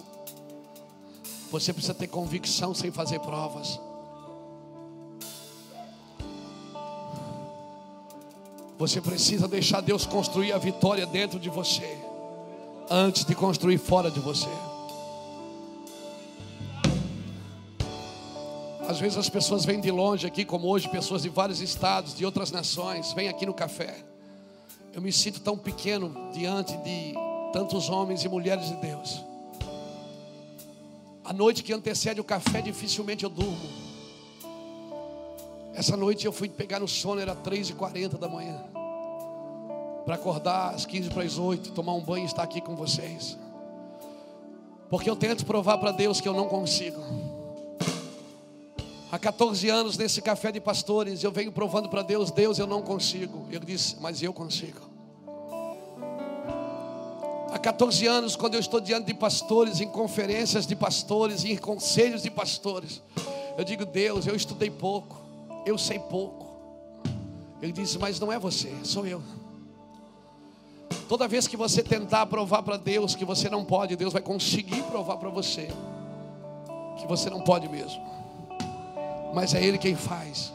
[1.51, 3.79] Você precisa ter convicção sem fazer provas.
[8.79, 11.95] Você precisa deixar Deus construir a vitória dentro de você,
[12.95, 14.47] antes de construir fora de você.
[18.87, 22.23] Às vezes as pessoas vêm de longe aqui, como hoje, pessoas de vários estados, de
[22.23, 24.05] outras nações, vêm aqui no café.
[24.93, 27.15] Eu me sinto tão pequeno diante de
[27.51, 29.23] tantos homens e mulheres de Deus.
[31.25, 33.69] A noite que antecede o café, dificilmente eu durmo.
[35.73, 38.63] Essa noite eu fui pegar no sono, era 3h40 da manhã.
[40.05, 43.37] Para acordar às 15 para as 8, tomar um banho e estar aqui com vocês.
[44.89, 47.01] Porque eu tento provar para Deus que eu não consigo.
[49.11, 52.81] Há 14 anos nesse café de pastores, eu venho provando para Deus: Deus, eu não
[52.81, 53.45] consigo.
[53.49, 54.81] Ele disse, mas eu consigo.
[57.51, 62.23] Há 14 anos, quando eu estou diante de pastores, em conferências de pastores, em conselhos
[62.23, 63.01] de pastores,
[63.57, 65.15] eu digo: Deus, eu estudei pouco,
[65.65, 66.47] eu sei pouco.
[67.61, 69.21] Ele disse, mas não é você, sou eu.
[71.07, 74.83] Toda vez que você tentar provar para Deus que você não pode, Deus vai conseguir
[74.83, 75.69] provar para você
[76.97, 78.01] que você não pode mesmo.
[79.33, 80.53] Mas é Ele quem faz.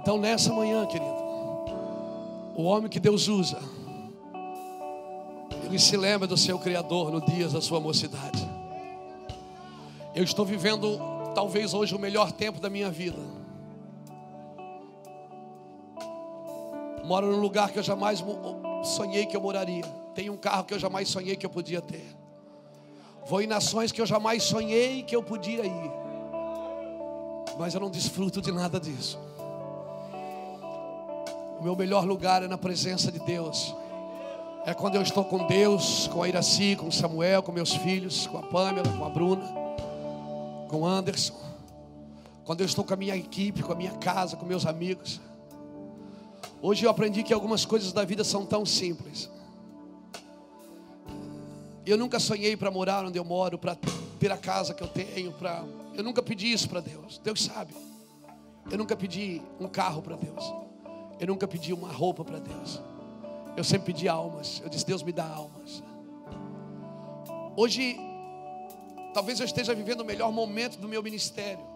[0.00, 1.14] Então nessa manhã, querido,
[2.54, 3.58] o homem que Deus usa,
[5.64, 8.46] ele se lembra do seu Criador no dias da sua mocidade.
[10.14, 11.00] Eu estou vivendo
[11.34, 13.18] talvez hoje o melhor tempo da minha vida.
[17.04, 18.24] Moro num lugar que eu jamais
[18.82, 19.84] sonhei que eu moraria.
[20.14, 22.16] Tenho um carro que eu jamais sonhei que eu podia ter.
[23.26, 25.92] Vou em nações que eu jamais sonhei que eu podia ir.
[27.58, 29.18] Mas eu não desfruto de nada disso.
[31.58, 33.74] O meu melhor lugar é na presença de Deus.
[34.66, 38.38] É quando eu estou com Deus, com a Iraci, com Samuel, com meus filhos, com
[38.38, 39.46] a Pamela, com a Bruna,
[40.68, 41.34] com o Anderson.
[42.44, 45.20] Quando eu estou com a minha equipe, com a minha casa, com meus amigos.
[46.66, 49.28] Hoje eu aprendi que algumas coisas da vida são tão simples.
[51.84, 53.76] Eu nunca sonhei para morar onde eu moro, para
[54.18, 55.62] ter a casa que eu tenho, para
[55.92, 57.20] eu nunca pedi isso para Deus.
[57.22, 57.74] Deus sabe.
[58.70, 60.42] Eu nunca pedi um carro para Deus.
[61.20, 62.80] Eu nunca pedi uma roupa para Deus.
[63.58, 64.62] Eu sempre pedi almas.
[64.64, 65.82] Eu disse: Deus me dá almas.
[67.54, 67.94] Hoje,
[69.12, 71.73] talvez eu esteja vivendo o melhor momento do meu ministério.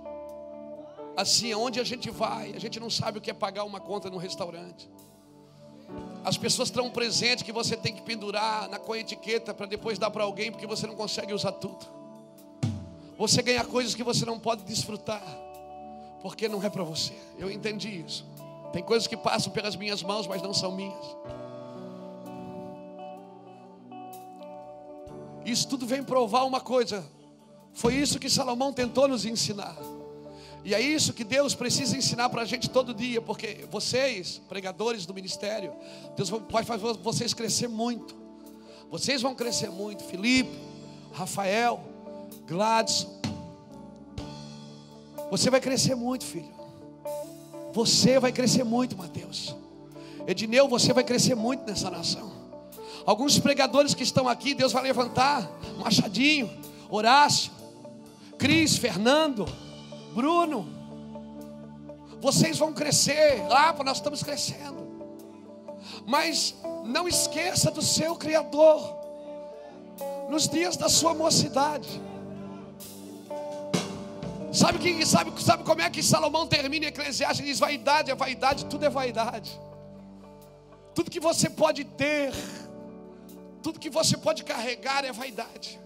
[1.18, 4.08] Assim, aonde a gente vai, a gente não sabe o que é pagar uma conta
[4.08, 4.88] no restaurante.
[6.24, 10.12] As pessoas terão um presente que você tem que pendurar na etiqueta para depois dar
[10.12, 11.84] para alguém, porque você não consegue usar tudo.
[13.18, 15.20] Você ganha coisas que você não pode desfrutar,
[16.22, 17.14] porque não é para você.
[17.36, 18.24] Eu entendi isso.
[18.72, 21.04] Tem coisas que passam pelas minhas mãos, mas não são minhas.
[25.44, 27.04] Isso tudo vem provar uma coisa.
[27.72, 29.76] Foi isso que Salomão tentou nos ensinar.
[30.64, 35.06] E é isso que Deus precisa ensinar para a gente todo dia, porque vocês, pregadores
[35.06, 35.72] do ministério,
[36.16, 38.16] Deus vai fazer vocês crescer muito.
[38.90, 40.02] Vocês vão crescer muito.
[40.05, 40.51] Felipe,
[41.12, 41.80] Rafael,
[42.47, 43.18] Gladson.
[45.30, 46.52] Você vai crescer muito, filho.
[47.72, 49.55] Você vai crescer muito, Mateus.
[50.26, 52.32] Edneu, você vai crescer muito nessa nação.
[53.06, 55.48] Alguns pregadores que estão aqui, Deus vai levantar.
[55.78, 56.51] Machadinho,
[56.90, 57.52] Horácio,
[58.36, 59.47] Cris, Fernando.
[60.18, 60.66] Bruno,
[62.20, 63.40] vocês vão crescer.
[63.46, 64.88] Lá, nós estamos crescendo.
[66.04, 68.96] Mas não esqueça do seu Criador
[70.28, 72.02] nos dias da sua mocidade.
[74.52, 77.38] Sabe, que, sabe, sabe como é que Salomão termina em Eclesiastes?
[77.38, 79.56] Ele diz: vaidade é vaidade, tudo é vaidade.
[80.96, 82.32] Tudo que você pode ter,
[83.62, 85.78] tudo que você pode carregar é vaidade.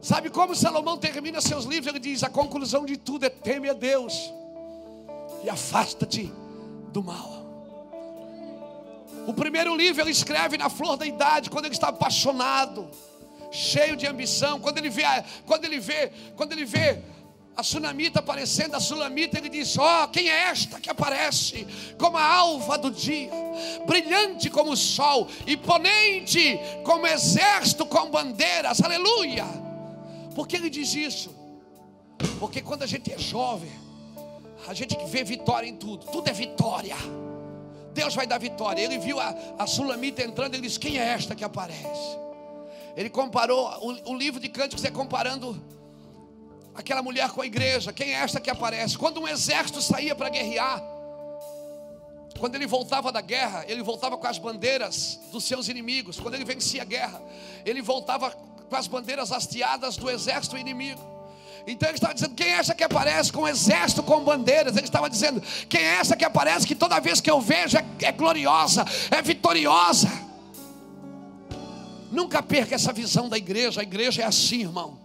[0.00, 1.88] Sabe como Salomão termina seus livros?
[1.88, 4.32] Ele diz: a conclusão de tudo é teme a Deus
[5.44, 6.32] e afasta-te
[6.92, 7.40] do mal.
[9.26, 12.88] O primeiro livro ele escreve na flor da idade, quando ele está apaixonado,
[13.50, 15.04] cheio de ambição, quando ele vê,
[15.46, 16.98] quando ele vê, quando ele vê
[17.54, 21.66] a sunamita aparecendo, a sulamita, ele diz: Ó, oh, quem é esta que aparece
[21.98, 23.30] como a alva do dia,
[23.86, 29.69] brilhante como o sol, imponente como exército com bandeiras, aleluia.
[30.40, 31.36] Por que ele diz isso?
[32.38, 33.70] Porque quando a gente é jovem,
[34.66, 36.96] a gente vê vitória em tudo, tudo é vitória.
[37.92, 38.80] Deus vai dar vitória.
[38.80, 42.18] Ele viu a, a Sulamita entrando, ele disse: Quem é esta que aparece?
[42.96, 45.62] Ele comparou, o, o livro de cânticos é comparando
[46.74, 47.92] aquela mulher com a igreja.
[47.92, 48.96] Quem é esta que aparece?
[48.96, 50.82] Quando um exército saía para guerrear,
[52.38, 56.18] quando ele voltava da guerra, ele voltava com as bandeiras dos seus inimigos.
[56.18, 57.20] Quando ele vencia a guerra,
[57.66, 58.34] ele voltava
[58.70, 61.00] com as bandeiras hasteadas do exército inimigo.
[61.66, 64.76] Então ele estava dizendo: quem é essa que aparece com um exército com bandeiras?
[64.76, 67.84] Ele estava dizendo: quem é essa que aparece que toda vez que eu vejo é,
[68.02, 70.08] é gloriosa, é vitoriosa.
[72.10, 73.80] Nunca perca essa visão da igreja.
[73.80, 74.98] A igreja é assim, irmão.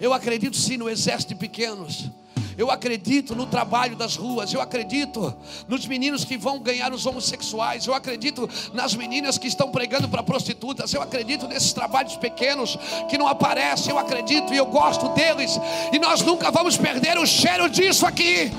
[0.00, 2.10] Eu acredito sim no exército de pequenos.
[2.56, 5.34] Eu acredito no trabalho das ruas, eu acredito
[5.68, 10.22] nos meninos que vão ganhar os homossexuais, eu acredito nas meninas que estão pregando para
[10.22, 12.76] prostitutas, eu acredito nesses trabalhos pequenos
[13.08, 15.58] que não aparecem, eu acredito e eu gosto deles,
[15.92, 18.50] e nós nunca vamos perder o cheiro disso aqui.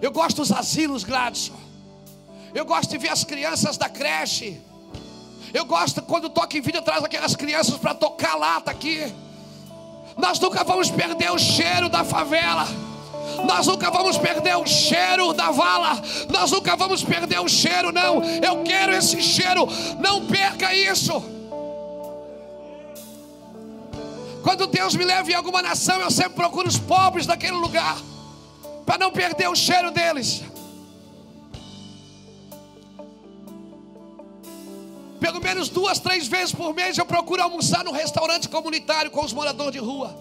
[0.00, 1.54] Eu gosto dos asilos, Gladson.
[2.54, 4.60] Eu gosto de ver as crianças da creche.
[5.52, 9.12] Eu gosto quando toca em vídeo traz aquelas crianças para tocar lata aqui.
[10.18, 12.66] Nós nunca vamos perder o cheiro da favela.
[13.46, 16.02] Nós nunca vamos perder o cheiro da vala.
[16.28, 18.22] Nós nunca vamos perder o cheiro, não.
[18.42, 19.68] Eu quero esse cheiro.
[20.00, 21.22] Não perca isso.
[24.42, 27.96] Quando Deus me leva em alguma nação, eu sempre procuro os pobres daquele lugar.
[28.84, 30.42] Para não perder o cheiro deles.
[35.20, 39.32] Pelo menos duas, três vezes por mês eu procuro almoçar no restaurante comunitário com os
[39.32, 40.16] moradores de rua.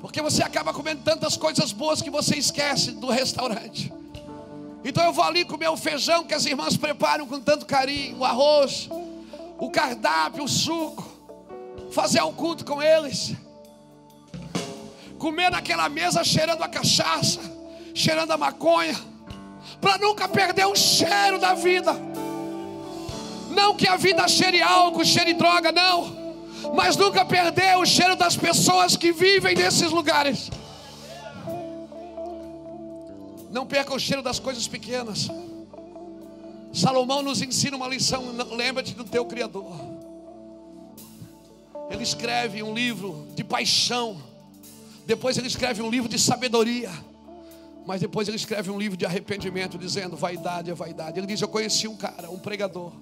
[0.00, 3.92] Porque você acaba comendo tantas coisas boas que você esquece do restaurante.
[4.84, 8.24] Então eu vou ali comer o feijão que as irmãs preparam com tanto carinho, o
[8.24, 8.88] arroz,
[9.58, 11.06] o cardápio, o suco,
[11.92, 13.32] fazer um culto com eles.
[15.18, 17.38] Comer naquela mesa cheirando a cachaça,
[17.94, 18.98] cheirando a maconha,
[19.80, 21.94] para nunca perder o cheiro da vida.
[23.52, 26.22] Não que a vida cheire álcool, cheire droga, não.
[26.74, 30.50] Mas nunca perder o cheiro das pessoas que vivem nesses lugares.
[33.50, 35.28] Não perca o cheiro das coisas pequenas.
[36.72, 38.24] Salomão nos ensina uma lição.
[38.52, 39.74] Lembra-te do teu Criador.
[41.90, 44.16] Ele escreve um livro de paixão.
[45.04, 46.90] Depois ele escreve um livro de sabedoria.
[47.84, 51.18] Mas depois ele escreve um livro de arrependimento, dizendo: vaidade é vaidade.
[51.18, 52.92] Ele diz: Eu conheci um cara, um pregador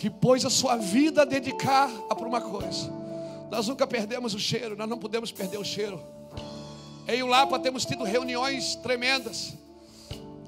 [0.00, 2.90] que pôs a sua vida a dedicar a para uma coisa.
[3.50, 6.02] Nós nunca perdemos o cheiro, nós não podemos perder o cheiro.
[7.06, 9.52] Em Ulapa temos tido reuniões tremendas.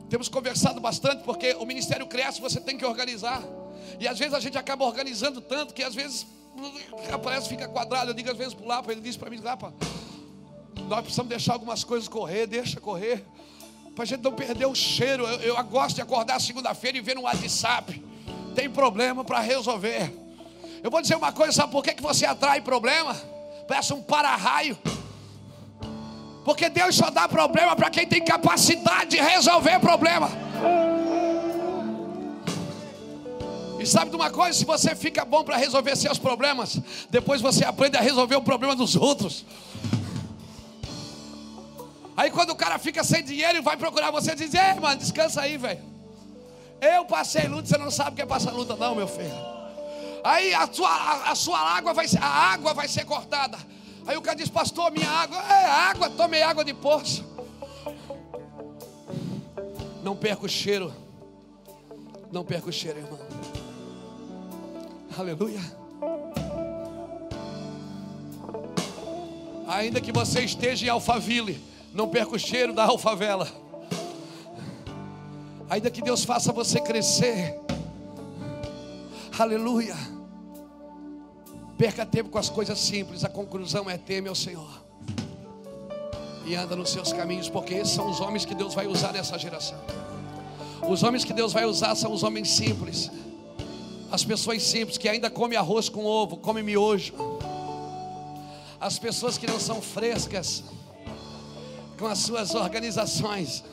[0.08, 3.42] Temos conversado bastante, porque o ministério cresce, você tem que organizar.
[4.00, 6.26] E às vezes a gente acaba organizando tanto que às vezes
[7.12, 8.12] aparece, fica quadrado.
[8.12, 9.74] Eu digo às vezes para o Lapa, ele diz para mim, Lapa,
[10.88, 13.22] nós precisamos deixar algumas coisas correr, deixa correr.
[13.94, 15.26] Para a gente não perder o cheiro.
[15.26, 18.11] Eu, eu gosto de acordar segunda-feira e ver no WhatsApp
[18.54, 20.12] tem problema para resolver.
[20.82, 23.14] Eu vou dizer uma coisa, sabe por que, que você atrai problema?
[23.68, 24.76] Peça um para-raio.
[26.44, 30.28] Porque Deus só dá problema para quem tem capacidade de resolver problema.
[33.78, 34.56] E sabe de uma coisa?
[34.58, 36.78] Se você fica bom para resolver seus problemas,
[37.10, 39.44] depois você aprende a resolver o problema dos outros.
[42.16, 45.40] Aí quando o cara fica sem dinheiro e vai procurar você, diz: Ei, mano, descansa
[45.40, 45.91] aí, velho.
[46.82, 49.30] Eu passei luta, você não sabe o que é passar luta, não, meu filho.
[50.24, 53.56] Aí a sua, a, a sua água vai ser, a água vai ser cortada.
[54.04, 57.24] Aí o cara diz, pastor, minha água, é água, tomei água de poço.
[60.02, 60.92] Não perca o cheiro.
[62.32, 63.20] Não perca o cheiro, irmão.
[65.16, 65.60] Aleluia.
[69.68, 71.62] Ainda que você esteja em Alphaville,
[71.94, 73.48] não perca o cheiro da alfavela.
[75.72, 77.58] Ainda que Deus faça você crescer.
[79.38, 79.96] Aleluia.
[81.78, 83.24] Perca tempo com as coisas simples.
[83.24, 84.68] A conclusão é teme ao Senhor.
[86.44, 89.38] E anda nos seus caminhos, porque esses são os homens que Deus vai usar nessa
[89.38, 89.78] geração.
[90.86, 93.10] Os homens que Deus vai usar são os homens simples.
[94.10, 97.14] As pessoas simples que ainda comem arroz com ovo, comem miojo.
[98.78, 100.64] As pessoas que não são frescas
[101.98, 103.64] com as suas organizações.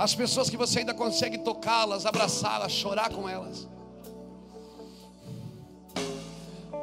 [0.00, 3.68] As pessoas que você ainda consegue tocá-las, abraçá-las, chorar com elas.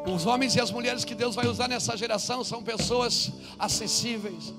[0.05, 4.53] Os homens e as mulheres que Deus vai usar nessa geração são pessoas acessíveis.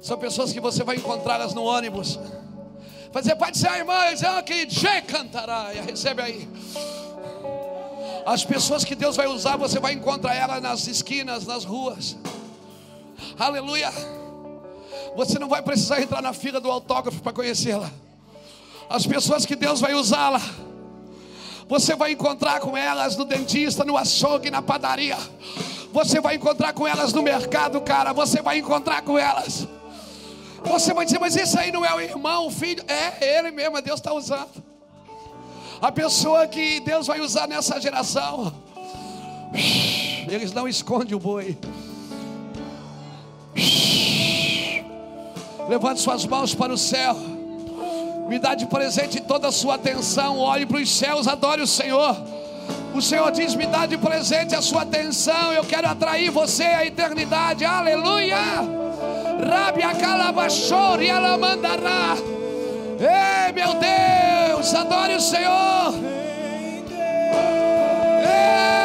[0.00, 2.16] São pessoas que você vai encontrá-las no ônibus.
[3.10, 5.72] Fazer pode ser a irmã, dizer que G cantará.
[5.84, 6.48] Recebe aí.
[8.24, 12.16] As pessoas que Deus vai usar, você vai encontrar elas nas esquinas, nas ruas.
[13.36, 13.90] Aleluia.
[15.16, 17.90] Você não vai precisar entrar na fila do autógrafo para conhecê-la.
[18.88, 20.40] As pessoas que Deus vai usá-la,
[21.68, 25.18] você vai encontrar com elas no dentista, no açougue, na padaria.
[25.92, 28.12] Você vai encontrar com elas no mercado, cara.
[28.12, 29.68] Você vai encontrar com elas.
[30.64, 32.82] Você vai dizer, mas esse aí não é o irmão, o filho?
[32.88, 34.62] É, ele mesmo, Deus está usando.
[35.80, 38.52] A pessoa que Deus vai usar nessa geração,
[40.28, 41.56] eles não escondem o boi.
[45.68, 47.14] Levante suas mãos para o céu.
[48.26, 50.38] Me dá de presente toda a sua atenção.
[50.38, 52.16] Olhe para os céus, adore o Senhor.
[52.94, 55.52] O Senhor diz: Me dá de presente a sua atenção.
[55.52, 57.66] Eu quero atrair você à eternidade.
[57.66, 58.38] Aleluia.
[59.46, 62.16] Rabia calabachori alamandará.
[62.98, 65.94] Ei, meu Deus, adore o Senhor.
[68.24, 68.77] Ei,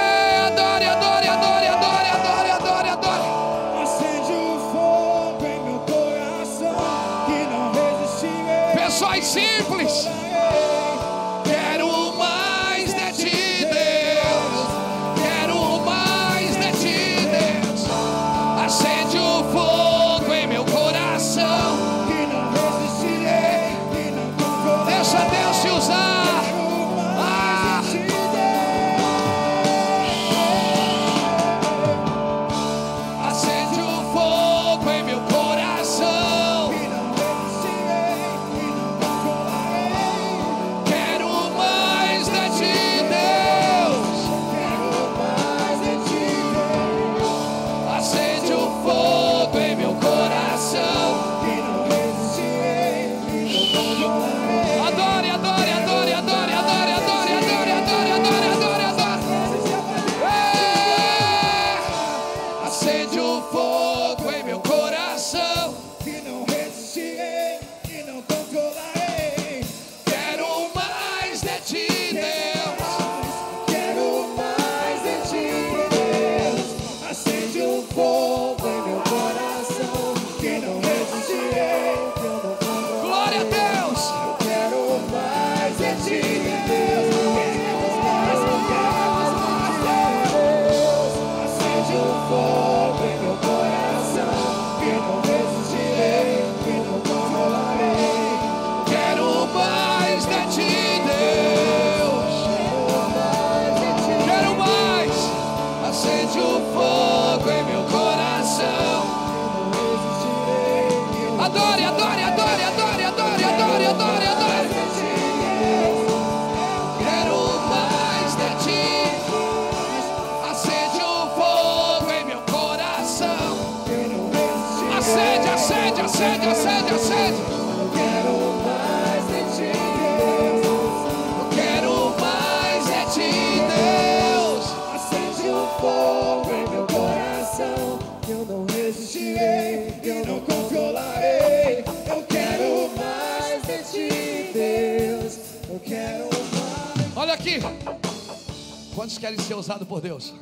[149.23, 150.33] querem ser usados por Deus?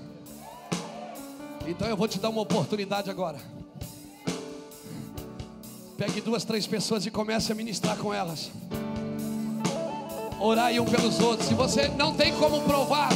[1.68, 3.38] Então eu vou te dar uma oportunidade agora.
[5.96, 8.50] Pegue duas, três pessoas e comece a ministrar com elas.
[10.40, 11.48] Orar um pelos outros.
[11.48, 13.12] Se você não tem como provar,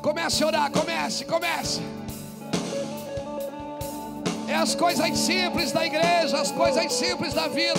[0.00, 1.82] comece a orar, comece, comece.
[4.48, 7.78] É as coisas simples da igreja, as coisas simples da vida.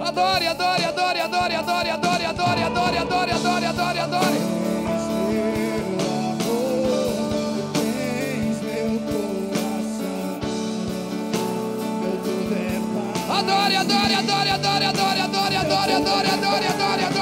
[0.00, 4.58] Adore, adore, adore, adore, adore, adore, adore, adore, adore, adore, adore, adore.
[4.58, 4.67] Tens
[13.48, 17.17] adore, adore, adore, adore, adore, adore, adore, adore, adore, adore, adore.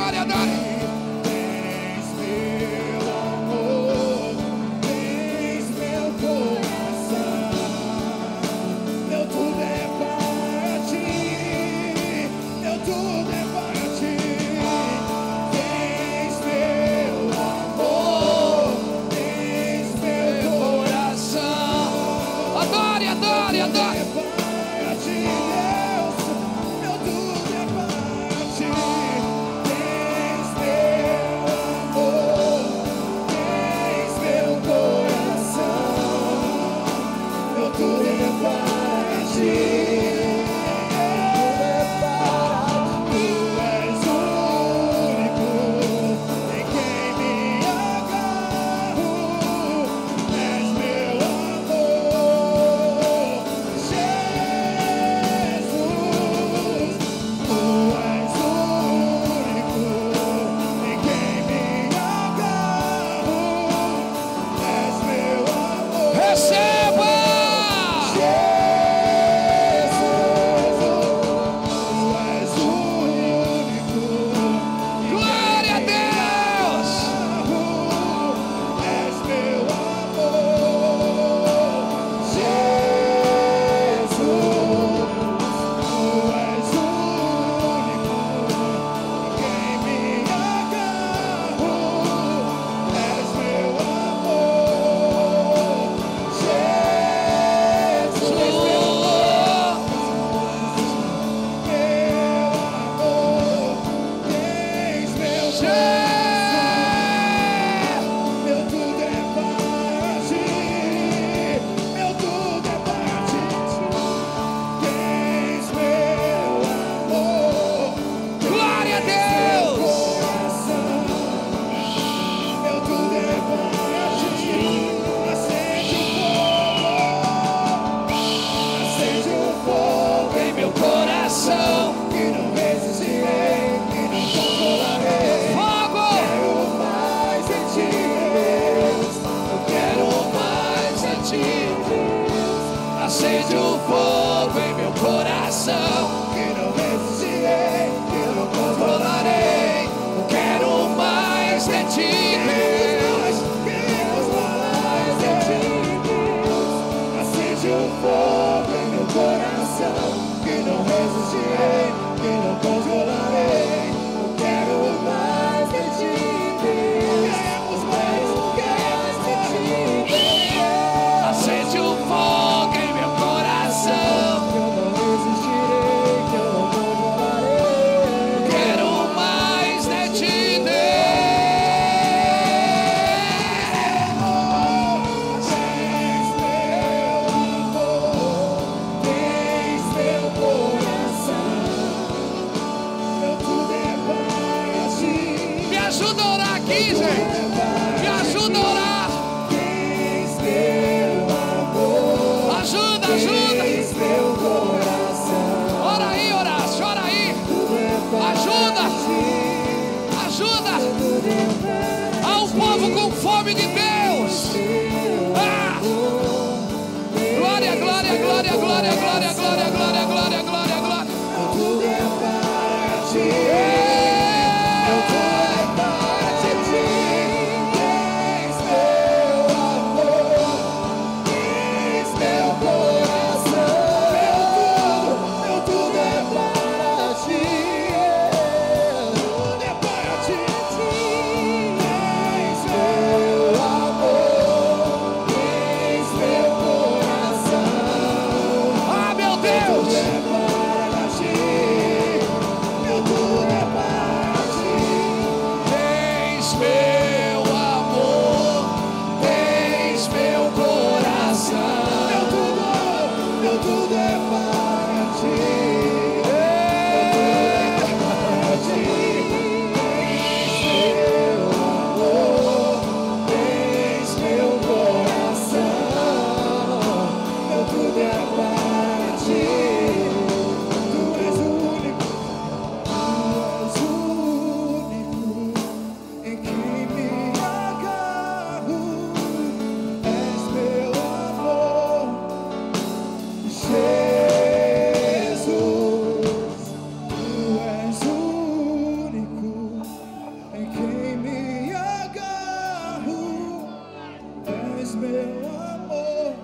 [304.96, 306.34] meu amor.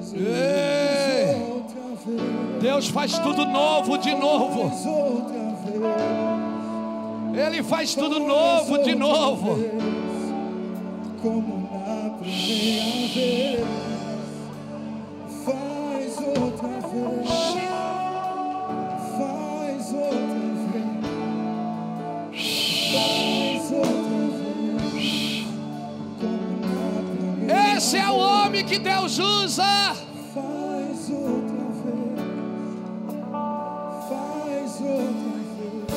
[0.00, 1.34] Jesus, Ei,
[2.04, 4.72] vez, Deus faz tudo novo de novo.
[7.34, 9.58] Ele faz tudo novo de novo.
[11.22, 11.65] Como
[28.76, 29.96] que Deus usa.
[30.34, 32.20] Faz outra vez.
[34.08, 35.88] Faz outra vez.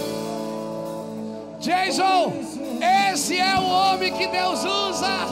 [1.60, 2.32] Jason,
[3.12, 5.28] esse é o homem que Deus usa.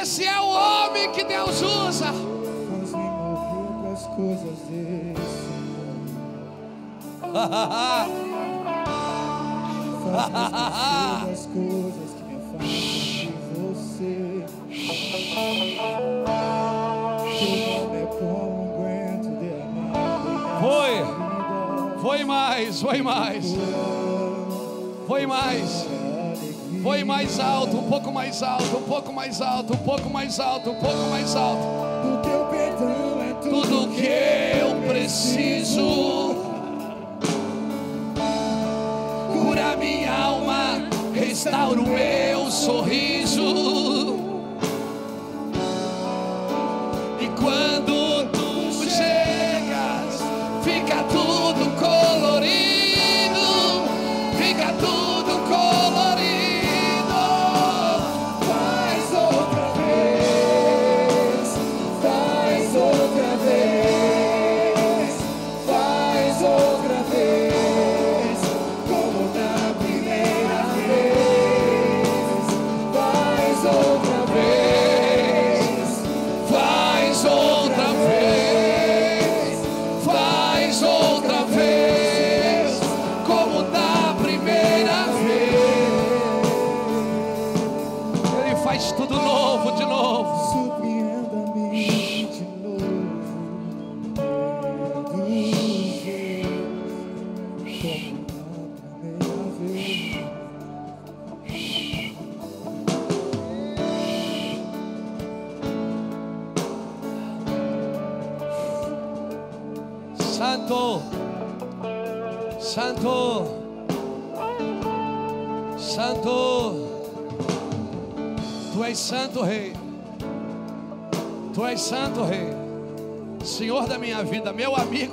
[0.00, 2.14] Esse é o homem que Deus usa.
[22.58, 23.44] mais, foi mais.
[25.06, 25.86] Foi mais.
[26.82, 30.70] Foi mais alto, um pouco mais alto, um pouco mais alto, um pouco mais alto,
[30.70, 31.62] um pouco mais alto.
[31.62, 36.36] O teu perdão é tudo, Tudo que eu preciso.
[39.32, 44.16] Cura minha alma, restaura o meu sorriso.
[47.20, 50.22] E quando tu chegas,
[50.64, 51.47] fica tudo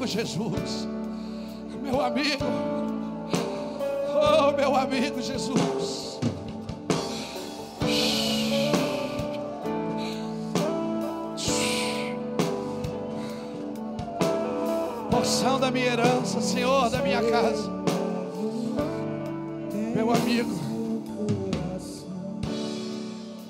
[0.06, 0.88] Jesus.
[1.82, 2.44] Meu amigo.
[4.14, 6.20] Oh, meu amigo Jesus.
[15.12, 17.70] Porção da minha herança, Senhor da minha casa.
[19.96, 20.66] Meu amigo.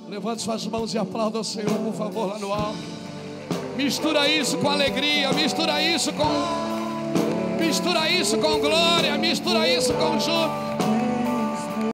[0.07, 2.94] Levante suas mãos e aplauda o Senhor, por favor, lá no alto.
[3.75, 6.75] Mistura isso com alegria, mistura isso com
[7.59, 10.64] mistura isso com glória, mistura isso com júbilo.